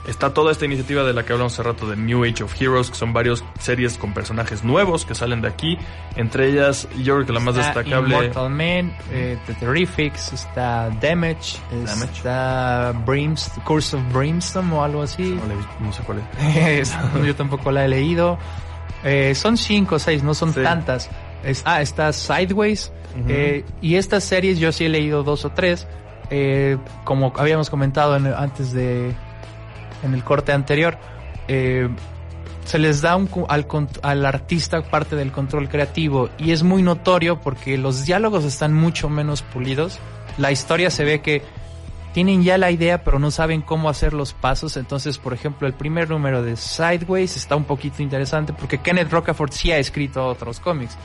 Está 0.08 0.34
toda 0.34 0.52
esta 0.52 0.66
iniciativa 0.66 1.04
de 1.04 1.14
la 1.14 1.24
que 1.24 1.34
hablamos 1.34 1.54
hace 1.54 1.62
rato 1.64 1.88
de 1.88 1.96
New 1.96 2.24
Age 2.24 2.44
of 2.44 2.60
Heroes, 2.60 2.90
que 2.90 2.96
son 2.96 3.14
varias 3.14 3.44
series 3.60 3.98
con 3.98 4.14
personajes 4.14 4.64
nuevos 4.64 5.06
que 5.06 5.14
salen 5.14 5.42
de 5.42 5.48
aquí. 5.50 5.78
Entre 6.16 6.50
ellas, 6.50 6.88
yo 7.04 7.16
creo 7.16 7.26
que 7.28 7.34
la 7.34 7.40
más 7.42 7.56
Está 7.58 7.68
destacable... 7.80 8.16
Immortal 8.16 8.50
Man, 8.50 8.94
eh, 9.12 9.38
The 9.46 9.54
Terrifics, 9.56 10.34
está 10.34 10.90
Damage, 11.02 11.58
Damage. 11.72 12.12
está 12.16 12.94
Brimst- 13.06 13.64
Curse 13.64 13.98
of 13.98 14.04
Brimstone 14.14 14.74
o 14.74 14.84
algo 14.84 15.04
así. 15.04 15.24
No, 15.24 15.56
visto, 15.56 15.72
no 15.80 15.94
sé 15.94 16.04
cuál 16.04 16.20
es. 16.40 16.56
Es- 16.90 16.98
yo 17.26 17.36
tampoco 17.36 17.72
la 17.72 17.86
he 17.86 17.88
leído. 17.88 18.38
Eh, 19.04 19.34
son 19.36 19.58
cinco 19.58 19.96
o 19.96 20.00
seis, 20.00 20.24
no 20.24 20.34
son 20.34 20.54
Sí. 20.54 20.62
tantas. 20.64 21.10
Es- 21.44 21.64
ah, 21.66 21.82
está 21.82 22.12
Sideways. 22.14 22.92
Eh, 23.28 23.66
y 23.82 23.96
estas 23.96 24.24
series 24.24 24.60
yo 24.60 24.72
sí 24.72 24.86
he 24.86 24.90
leído 24.90 25.24
dos 25.24 25.44
o 25.46 25.50
tres. 25.50 25.88
Eh, 26.30 26.78
como 27.06 27.34
habíamos 27.38 27.70
comentado 27.70 28.16
en- 28.16 28.28
antes 28.28 28.72
de. 28.72 29.14
En 30.04 30.14
el 30.14 30.24
corte 30.24 30.52
anterior. 30.52 30.98
eh, 31.52 31.90
se 32.66 32.78
les 32.78 33.02
da 33.02 33.16
un 33.16 33.28
al 34.04 34.26
artista 34.28 34.84
parte 34.84 35.16
del 35.16 35.32
control 35.32 35.68
creativo 35.68 36.30
y 36.38 36.52
es 36.52 36.62
muy 36.62 36.84
notorio 36.84 37.42
porque 37.42 37.76
los 37.80 38.06
diálogos 38.06 38.46
están 38.46 38.76
mucho 38.76 39.10
menos 39.10 39.42
pulidos. 39.42 39.98
La 40.38 40.52
historia 40.52 40.92
se 40.92 41.04
ve 41.04 41.22
que 41.22 41.42
tienen 42.14 42.44
ya 42.44 42.58
la 42.58 42.72
idea 42.72 43.04
pero 43.04 43.20
no 43.20 43.32
saben 43.32 43.62
cómo 43.62 43.90
hacer 43.90 44.14
los 44.14 44.34
pasos. 44.34 44.78
Entonces, 44.78 45.18
por 45.18 45.34
ejemplo, 45.34 45.68
el 45.68 45.74
primer 45.74 46.10
número 46.10 46.42
de 46.42 46.56
Sideways 46.56 47.38
está 47.38 47.56
un 47.56 47.66
poquito 47.66 48.02
interesante 48.02 48.54
porque 48.54 48.80
Kenneth 48.80 49.12
Rocafort 49.12 49.54
sí 49.54 49.72
ha 49.72 49.78
escrito 49.78 50.26
otros 50.26 50.60
cómics. 50.60 50.98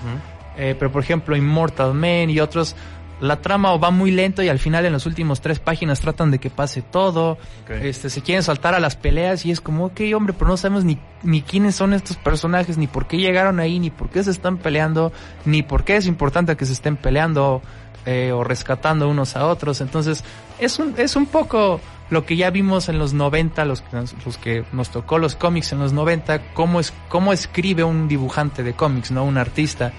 Eh, 0.57 0.77
pero 0.79 0.91
por 0.93 1.03
ejemplo, 1.03 1.37
Immortal 1.37 1.95
Man 1.95 2.31
y 2.31 2.41
otros, 2.41 2.77
la 3.21 3.41
trama 3.41 3.77
va 3.77 3.91
muy 3.91 4.11
lento 4.11 4.43
y 4.43 4.49
al 4.49 4.59
final 4.59 4.85
en 4.87 4.93
las 4.93 5.07
últimas 5.07 5.41
tres 5.41 5.59
páginas 5.59 6.01
tratan 6.01 6.31
de 6.31 6.39
que 6.39 6.51
pase 6.51 6.83
todo. 6.83 7.39
Este, 7.69 8.11
se 8.11 8.23
quieren 8.23 8.43
saltar 8.43 8.75
a 8.75 8.81
las 8.81 8.97
peleas 8.97 9.47
y 9.47 9.51
es 9.51 9.61
como, 9.61 9.87
ok, 9.87 10.01
hombre, 10.15 10.35
pero 10.37 10.51
no 10.51 10.57
sabemos 10.57 10.85
ni, 10.85 10.99
ni 11.23 11.43
quiénes 11.43 11.75
son 11.75 11.95
estos 11.95 12.17
personajes, 12.17 12.77
ni 12.77 12.87
por 12.87 13.07
qué 13.07 13.19
llegaron 13.19 13.61
ahí, 13.61 13.79
ni 13.79 13.91
por 13.91 14.11
qué 14.11 14.23
se 14.23 14.31
están 14.31 14.59
peleando, 14.59 15.13
ni 15.45 15.63
por 15.63 15.85
qué 15.85 15.97
es 15.97 16.07
importante 16.07 16.57
que 16.57 16.67
se 16.67 16.73
estén 16.73 16.97
peleando 16.97 17.63
eh, 18.07 18.33
o 18.33 18.45
rescatando 18.45 19.09
unos 19.09 19.37
a 19.37 19.47
otros. 19.47 19.81
Entonces, 19.81 20.25
es 20.59 20.79
un, 20.79 20.95
es 20.99 21.17
un 21.17 21.27
poco 21.27 21.81
lo 22.11 22.27
que 22.27 22.37
ya 22.37 22.51
vimos 22.51 22.89
en 22.89 22.99
los 22.99 23.15
90, 23.15 23.65
los 23.65 23.81
que, 23.81 23.97
nos- 23.97 24.15
los 24.27 24.37
que 24.39 24.65
nos 24.73 24.91
tocó 24.91 25.19
los 25.19 25.37
cómics 25.37 25.73
en 25.73 25.79
los 25.79 25.93
90, 25.93 26.53
cómo, 26.53 26.81
es, 26.81 26.93
cómo 27.09 27.33
escribe 27.33 27.83
un 27.85 28.09
dibujante 28.09 28.63
de 28.63 28.75
cómics, 28.75 29.11
¿no? 29.11 29.25
Un 29.25 29.39
artista. 29.39 29.93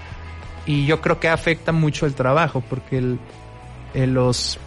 Y 0.66 0.86
yo 0.86 1.00
creo 1.00 1.20
que 1.20 1.28
afecta 1.28 1.72
mucho 1.72 2.06
el 2.06 2.14
trabajo, 2.14 2.62
porque 2.68 2.98
el, 2.98 3.18
eh, 3.94 4.06
los, 4.06 4.58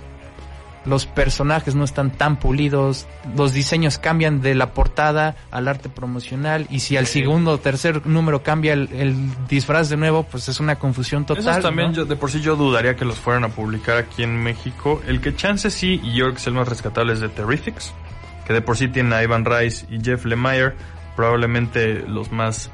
los 0.90 1.06
personajes 1.06 1.76
no 1.76 1.84
están 1.84 2.12
tan 2.12 2.38
pulidos, 2.38 3.08
los 3.38 3.54
diseños 3.54 3.98
cambian 3.98 4.42
de 4.42 4.56
la 4.56 4.74
portada 4.74 5.36
al 5.52 5.68
arte 5.68 5.88
promocional, 5.90 6.68
y 6.70 6.80
si 6.80 6.98
al 6.98 7.06
segundo 7.06 7.52
o 7.52 7.58
tercer 7.60 8.06
número 8.06 8.44
cambia 8.44 8.74
el, 8.74 8.90
el 8.94 9.16
disfraz 9.48 9.90
de 9.90 9.98
nuevo, 9.98 10.24
pues 10.24 10.50
es 10.50 10.60
una 10.60 10.78
confusión 10.78 11.26
total. 11.26 11.48
Esos 11.48 11.62
también 11.62 11.90
¿no? 11.90 11.94
yo, 11.96 12.06
de 12.06 12.16
por 12.16 12.32
sí 12.32 12.42
yo 12.42 12.56
dudaría 12.56 12.96
que 12.96 13.06
los 13.06 13.20
fueran 13.20 13.44
a 13.44 13.50
publicar 13.50 13.98
aquí 13.98 14.24
en 14.24 14.42
México. 14.42 15.02
El 15.08 15.22
que 15.22 15.36
chance 15.36 15.70
sí, 15.70 16.02
y 16.04 16.14
yo 16.14 16.26
creo 16.26 16.34
que 16.34 16.42
es 16.42 16.48
el 16.48 16.54
más 16.54 16.68
rescatable 16.68 17.14
es 17.14 17.20
de 17.20 17.30
Terrifics, 17.30 17.94
que 18.46 18.54
de 18.54 18.62
por 18.62 18.78
sí 18.78 18.88
tiene 18.88 19.16
a 19.16 19.24
Ivan 19.24 19.46
Rice 19.46 19.86
y 19.90 20.04
Jeff 20.04 20.26
Lemire, 20.26 20.74
probablemente 21.16 22.04
los 22.08 22.32
más 22.32 22.72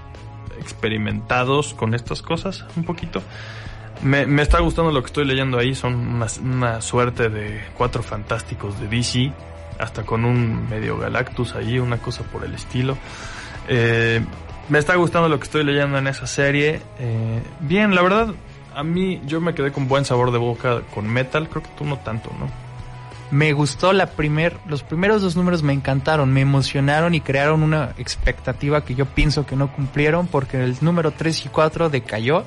experimentados 0.60 1.74
con 1.74 1.94
estas 1.94 2.22
cosas, 2.22 2.66
un 2.76 2.86
poquito. 2.86 3.22
Me, 4.04 4.26
me 4.26 4.42
está 4.42 4.60
gustando 4.60 4.92
lo 4.92 5.02
que 5.02 5.08
estoy 5.08 5.26
leyendo 5.26 5.58
ahí, 5.58 5.74
son 5.74 5.96
una, 5.96 6.28
una 6.44 6.82
suerte 6.82 7.30
de 7.30 7.62
cuatro 7.78 8.04
fantásticos 8.04 8.80
de 8.80 8.88
DC, 8.88 9.32
hasta 9.80 10.04
con 10.04 10.26
un 10.26 10.70
medio 10.70 10.98
Galactus 10.98 11.56
ahí, 11.56 11.80
una 11.80 11.98
cosa 11.98 12.24
por 12.24 12.44
el 12.44 12.54
estilo. 12.54 12.98
Eh, 13.68 14.22
me 14.70 14.80
está 14.80 14.96
gustando 14.96 15.30
lo 15.30 15.38
que 15.38 15.44
estoy 15.44 15.64
leyendo 15.64 15.98
en 15.98 16.08
esa 16.08 16.28
serie. 16.28 16.82
Eh, 17.00 17.42
bien, 17.62 17.96
la 17.96 18.02
verdad, 18.02 18.34
a 18.74 18.84
mí 18.84 19.22
yo 19.26 19.42
me 19.42 19.54
quedé 19.54 19.72
con 19.72 19.88
buen 19.88 20.06
sabor 20.06 20.32
de 20.32 20.38
boca 20.38 20.82
con 20.94 21.08
Metal, 21.08 21.48
creo 21.50 21.64
que 21.64 21.70
tú 21.78 21.86
no 21.86 21.98
tanto, 22.00 22.32
¿no? 22.40 22.50
Me 23.32 23.54
gustó 23.54 23.92
la 23.92 24.06
primer, 24.12 24.58
los 24.68 24.84
primeros 24.84 25.22
dos 25.22 25.36
números 25.36 25.64
me 25.64 25.74
encantaron, 25.74 26.32
me 26.32 26.42
emocionaron 26.42 27.16
y 27.16 27.22
crearon 27.22 27.64
una 27.64 27.92
expectativa 27.98 28.86
que 28.86 28.94
yo 28.94 29.06
pienso 29.08 29.48
que 29.48 29.56
no 29.56 29.74
cumplieron 29.74 30.28
porque 30.28 30.64
el 30.64 30.78
número 30.82 31.12
3 31.12 31.48
y 31.48 31.50
4 31.50 31.90
decayó 31.90 32.44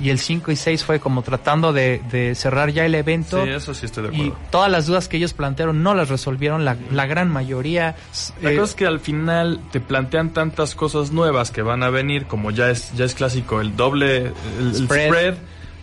y 0.00 0.10
el 0.10 0.18
5 0.18 0.50
y 0.52 0.56
6 0.56 0.84
fue 0.84 0.98
como 1.00 1.22
tratando 1.22 1.72
de, 1.72 2.00
de 2.10 2.34
cerrar 2.34 2.70
ya 2.70 2.84
el 2.84 2.94
evento 2.94 3.42
Sí, 3.44 3.50
eso 3.50 3.74
sí 3.74 3.86
estoy 3.86 4.08
de 4.10 4.16
y 4.16 4.20
acuerdo. 4.22 4.36
todas 4.50 4.70
las 4.70 4.86
dudas 4.86 5.08
que 5.08 5.16
ellos 5.18 5.32
plantearon 5.34 5.82
no 5.82 5.94
las 5.94 6.08
resolvieron 6.08 6.64
la, 6.64 6.76
la 6.90 7.06
gran 7.06 7.30
mayoría. 7.30 7.94
La 8.42 8.50
Eh, 8.52 8.56
cosa 8.56 8.70
es 8.70 8.74
que 8.74 8.86
al 8.86 9.00
final 9.00 9.60
te 9.70 9.80
plantean 9.80 10.30
tantas 10.32 10.74
cosas 10.74 11.12
nuevas 11.12 11.50
que 11.50 11.62
van 11.62 11.82
a 11.82 11.90
venir, 11.90 12.26
como 12.26 12.50
ya 12.50 12.70
es, 12.70 12.92
ya 12.94 13.04
es 13.04 13.14
clásico, 13.14 13.60
el 13.60 13.76
doble, 13.76 14.16
el, 14.58 14.68
el 14.68 14.74
Spread. 14.74 15.06
spread. 15.08 15.34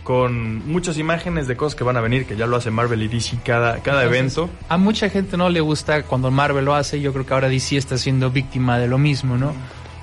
con 0.02 0.66
muchas 0.68 0.98
imágenes 0.98 1.46
de 1.46 1.56
cosas 1.56 1.76
que 1.76 1.84
van 1.84 1.96
a 1.96 2.00
venir, 2.00 2.26
que 2.26 2.36
ya 2.36 2.46
lo 2.46 2.56
hace 2.56 2.70
Marvel 2.72 3.02
y 3.02 3.08
DC 3.08 3.38
cada, 3.44 3.78
cada 3.82 4.02
Entonces, 4.04 4.36
evento. 4.36 4.50
A 4.68 4.76
mucha 4.76 5.08
gente 5.10 5.36
no 5.36 5.48
le 5.48 5.60
gusta 5.60 6.02
cuando 6.02 6.30
Marvel 6.30 6.64
lo 6.64 6.74
hace. 6.74 7.00
Yo 7.00 7.12
creo 7.12 7.24
que 7.24 7.32
ahora 7.34 7.48
DC 7.48 7.76
está 7.76 7.96
siendo 7.96 8.30
víctima 8.30 8.78
de 8.78 8.88
lo 8.88 8.98
mismo, 8.98 9.36
¿no? 9.38 9.52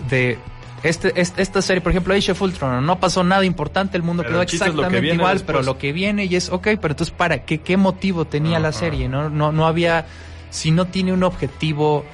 De 0.09 0.37
este, 0.83 1.19
este- 1.19 1.41
esta 1.41 1.61
serie, 1.61 1.81
por 1.81 1.91
ejemplo, 1.91 2.13
Age 2.13 2.31
of 2.31 2.41
Ultron, 2.41 2.85
no 2.85 2.99
pasó 2.99 3.23
nada 3.23 3.43
importante, 3.45 3.97
el 3.97 4.03
mundo 4.03 4.23
Pero 4.23 4.33
quedó 4.33 4.41
el 4.41 4.47
que 4.47 4.55
exactamente 4.55 5.13
igual, 5.13 5.33
después. 5.37 5.57
pero 5.57 5.63
lo 5.63 5.77
que 5.77 5.91
viene 5.93 6.25
y 6.25 6.35
es, 6.35 6.49
ok, 6.49 6.63
pero 6.81 6.93
entonces, 6.93 7.11
¿para 7.11 7.43
qué? 7.45 7.59
¿Qué 7.59 7.77
motivo 7.77 8.25
tenía 8.25 8.59
la 8.59 8.71
serie? 8.71 9.07
¿no? 9.09 9.29
No, 9.29 9.51
no 9.51 9.67
había, 9.67 10.05
si 10.49 10.71
no 10.71 10.85
tiene 10.87 11.13
un 11.13 11.23
objetivo 11.23 12.05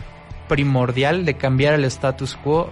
primordial 0.47 1.25
de 1.25 1.35
cambiar 1.35 1.73
el 1.73 1.85
status 1.85 2.35
quo, 2.43 2.69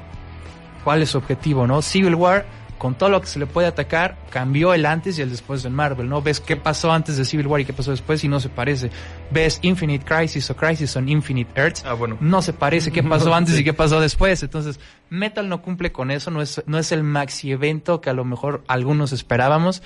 ¿cuál 0.83 1.01
es 1.01 1.09
su 1.11 1.17
objetivo, 1.17 1.65
no? 1.67 1.81
Civil 1.81 2.15
War, 2.15 2.45
con 2.83 2.95
todo 2.95 3.07
lo 3.07 3.21
que 3.21 3.27
se 3.27 3.39
le 3.39 3.45
puede 3.47 3.65
atacar, 3.65 4.17
cambió 4.29 4.73
el 4.73 4.85
antes 4.85 5.17
y 5.17 5.21
el 5.21 5.29
después 5.29 5.63
del 5.63 5.71
Marvel, 5.71 6.09
¿no? 6.09 6.21
Ves 6.21 6.41
qué 6.41 6.57
pasó 6.57 6.91
antes 6.91 7.15
de 7.15 7.23
Civil 7.23 7.47
War 7.47 7.61
y 7.61 7.65
qué 7.65 7.71
pasó 7.71 7.91
después 7.91 8.21
y 8.25 8.27
no 8.27 8.41
se 8.41 8.49
parece. 8.49 8.91
Ves 9.31 9.59
Infinite 9.61 10.03
Crisis 10.03 10.49
o 10.49 10.55
Crisis 10.57 10.93
on 10.97 11.07
Infinite 11.07 11.49
Earths, 11.55 11.85
Ah, 11.85 11.93
bueno. 11.93 12.17
no 12.19 12.41
se 12.41 12.51
parece 12.51 12.91
qué 12.91 13.01
pasó 13.01 13.33
antes 13.35 13.55
Sí. 13.55 13.61
y 13.61 13.63
qué 13.63 13.71
pasó 13.73 14.01
después. 14.01 14.43
Entonces, 14.43 14.81
Metal 15.09 15.47
no 15.47 15.61
cumple 15.61 15.93
con 15.93 16.11
eso, 16.11 16.29
no 16.29 16.41
es, 16.41 16.61
no 16.65 16.77
es 16.77 16.91
el 16.91 17.03
maxi 17.03 17.53
evento 17.53 18.01
que 18.01 18.09
a 18.09 18.13
lo 18.13 18.25
mejor 18.25 18.65
algunos 18.67 19.13
esperábamos. 19.13 19.81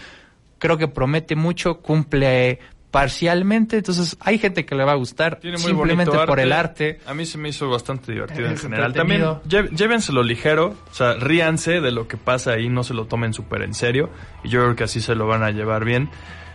Creo 0.57 0.79
que 0.79 0.87
promete 0.87 1.35
mucho, 1.35 1.81
cumple 1.81 2.59
parcialmente, 3.01 3.77
entonces 3.77 4.17
hay 4.19 4.39
gente 4.39 4.65
que 4.65 4.73
le 4.75 4.83
va 4.83 4.93
a 4.93 4.95
gustar 4.95 5.39
Tiene 5.39 5.57
muy 5.57 5.67
simplemente 5.67 6.17
por 6.25 6.39
el 6.39 6.51
arte. 6.51 6.99
A 7.05 7.13
mí 7.13 7.25
se 7.25 7.37
me 7.37 7.49
hizo 7.49 7.69
bastante 7.69 8.11
divertido 8.11 8.47
en 8.47 8.57
general. 8.57 8.93
También 8.93 9.21
lle- 9.47 9.69
llévenselo 9.69 10.23
ligero, 10.23 10.75
o 10.89 10.93
sea, 10.93 11.13
ríanse 11.13 11.79
de 11.79 11.91
lo 11.91 12.07
que 12.07 12.17
pasa 12.17 12.53
ahí, 12.53 12.69
no 12.69 12.83
se 12.83 12.93
lo 12.95 13.05
tomen 13.05 13.33
súper 13.33 13.61
en 13.61 13.73
serio. 13.73 14.09
Y 14.43 14.49
yo 14.49 14.61
creo 14.63 14.75
que 14.75 14.83
así 14.85 14.99
se 14.99 15.13
lo 15.15 15.27
van 15.27 15.43
a 15.43 15.51
llevar 15.51 15.85
bien. 15.85 16.09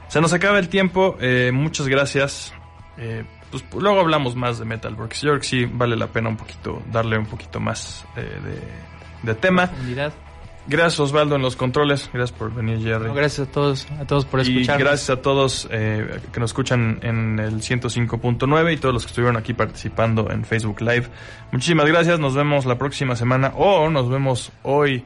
Se 0.08 0.20
nos 0.20 0.32
acaba 0.32 0.58
el 0.58 0.68
tiempo, 0.68 1.16
eh, 1.20 1.50
muchas 1.54 1.86
gracias. 1.88 2.52
Eh, 2.98 3.24
pues 3.50 3.64
luego 3.78 4.00
hablamos 4.00 4.34
más 4.34 4.58
de 4.58 4.64
metal, 4.64 4.96
porque 4.96 5.14
yo 5.16 5.28
creo 5.30 5.38
que 5.40 5.46
sí 5.46 5.64
vale 5.66 5.96
la 5.96 6.08
pena 6.08 6.28
un 6.28 6.36
poquito, 6.36 6.82
darle 6.90 7.18
un 7.18 7.26
poquito 7.26 7.60
más 7.60 8.04
eh, 8.16 8.20
de, 8.20 9.32
de 9.32 9.34
tema. 9.38 9.68
Profundidad. 9.68 10.12
Gracias 10.68 11.00
Osvaldo 11.00 11.34
en 11.34 11.42
los 11.42 11.56
controles, 11.56 12.08
gracias 12.12 12.38
por 12.38 12.54
venir 12.54 12.78
Jerry. 12.78 13.06
No, 13.06 13.14
gracias 13.14 13.48
a 13.48 13.50
todos, 13.50 13.88
a 14.00 14.06
todos 14.06 14.24
por 14.24 14.40
Y 14.40 14.42
escuchar. 14.60 14.78
gracias 14.78 15.10
a 15.10 15.20
todos 15.20 15.66
eh, 15.72 16.20
que 16.32 16.38
nos 16.38 16.50
escuchan 16.50 17.00
en 17.02 17.40
el 17.40 17.54
105.9 17.62 18.72
y 18.72 18.76
todos 18.76 18.94
los 18.94 19.02
que 19.04 19.08
estuvieron 19.08 19.36
aquí 19.36 19.54
participando 19.54 20.30
en 20.30 20.44
Facebook 20.44 20.80
Live. 20.80 21.08
Muchísimas 21.50 21.86
gracias, 21.86 22.20
nos 22.20 22.34
vemos 22.36 22.64
la 22.64 22.78
próxima 22.78 23.16
semana 23.16 23.52
o 23.56 23.90
nos 23.90 24.08
vemos 24.08 24.52
hoy 24.62 25.04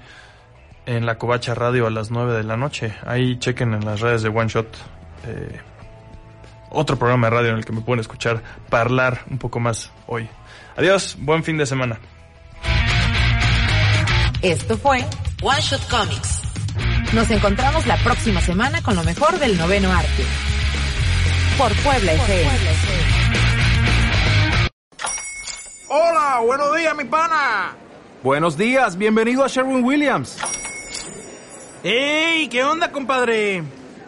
en 0.84 1.06
la 1.06 1.16
Covacha 1.16 1.54
Radio 1.54 1.86
a 1.86 1.90
las 1.90 2.10
9 2.10 2.34
de 2.34 2.44
la 2.44 2.58
noche. 2.58 2.94
Ahí 3.06 3.38
chequen 3.38 3.72
en 3.72 3.84
las 3.84 4.00
redes 4.00 4.22
de 4.22 4.28
One 4.28 4.48
Shot. 4.48 4.68
eh, 5.26 5.58
otro 6.68 6.98
programa 6.98 7.28
de 7.30 7.36
radio 7.36 7.50
en 7.52 7.56
el 7.58 7.64
que 7.64 7.72
me 7.72 7.80
pueden 7.80 8.00
escuchar 8.00 8.42
hablar 8.70 9.22
un 9.30 9.38
poco 9.38 9.58
más 9.58 9.90
hoy. 10.06 10.28
Adiós, 10.76 11.16
buen 11.18 11.42
fin 11.42 11.56
de 11.56 11.64
semana. 11.64 11.98
Esto 14.42 14.76
fue 14.76 14.98
One 15.42 15.60
Shot 15.60 15.88
Comics. 15.88 16.42
Nos 17.14 17.30
encontramos 17.30 17.86
la 17.86 17.96
próxima 17.96 18.40
semana 18.40 18.82
con 18.82 18.94
lo 18.94 19.02
mejor 19.02 19.38
del 19.38 19.56
noveno 19.56 19.90
arte. 19.90 20.24
Por 21.56 21.74
Puebla 21.76 22.12
FM. 22.12 22.50
Hola, 25.88 26.40
buenos 26.44 26.76
días, 26.76 26.96
mi 26.96 27.04
pana. 27.04 27.76
Buenos 28.22 28.58
días, 28.58 28.98
bienvenido 28.98 29.42
a 29.42 29.48
Sherwin 29.48 29.82
Williams. 29.82 30.36
¡Ey! 31.82 32.48
¿Qué 32.48 32.62
onda, 32.62 32.92
compadre? 32.92 33.62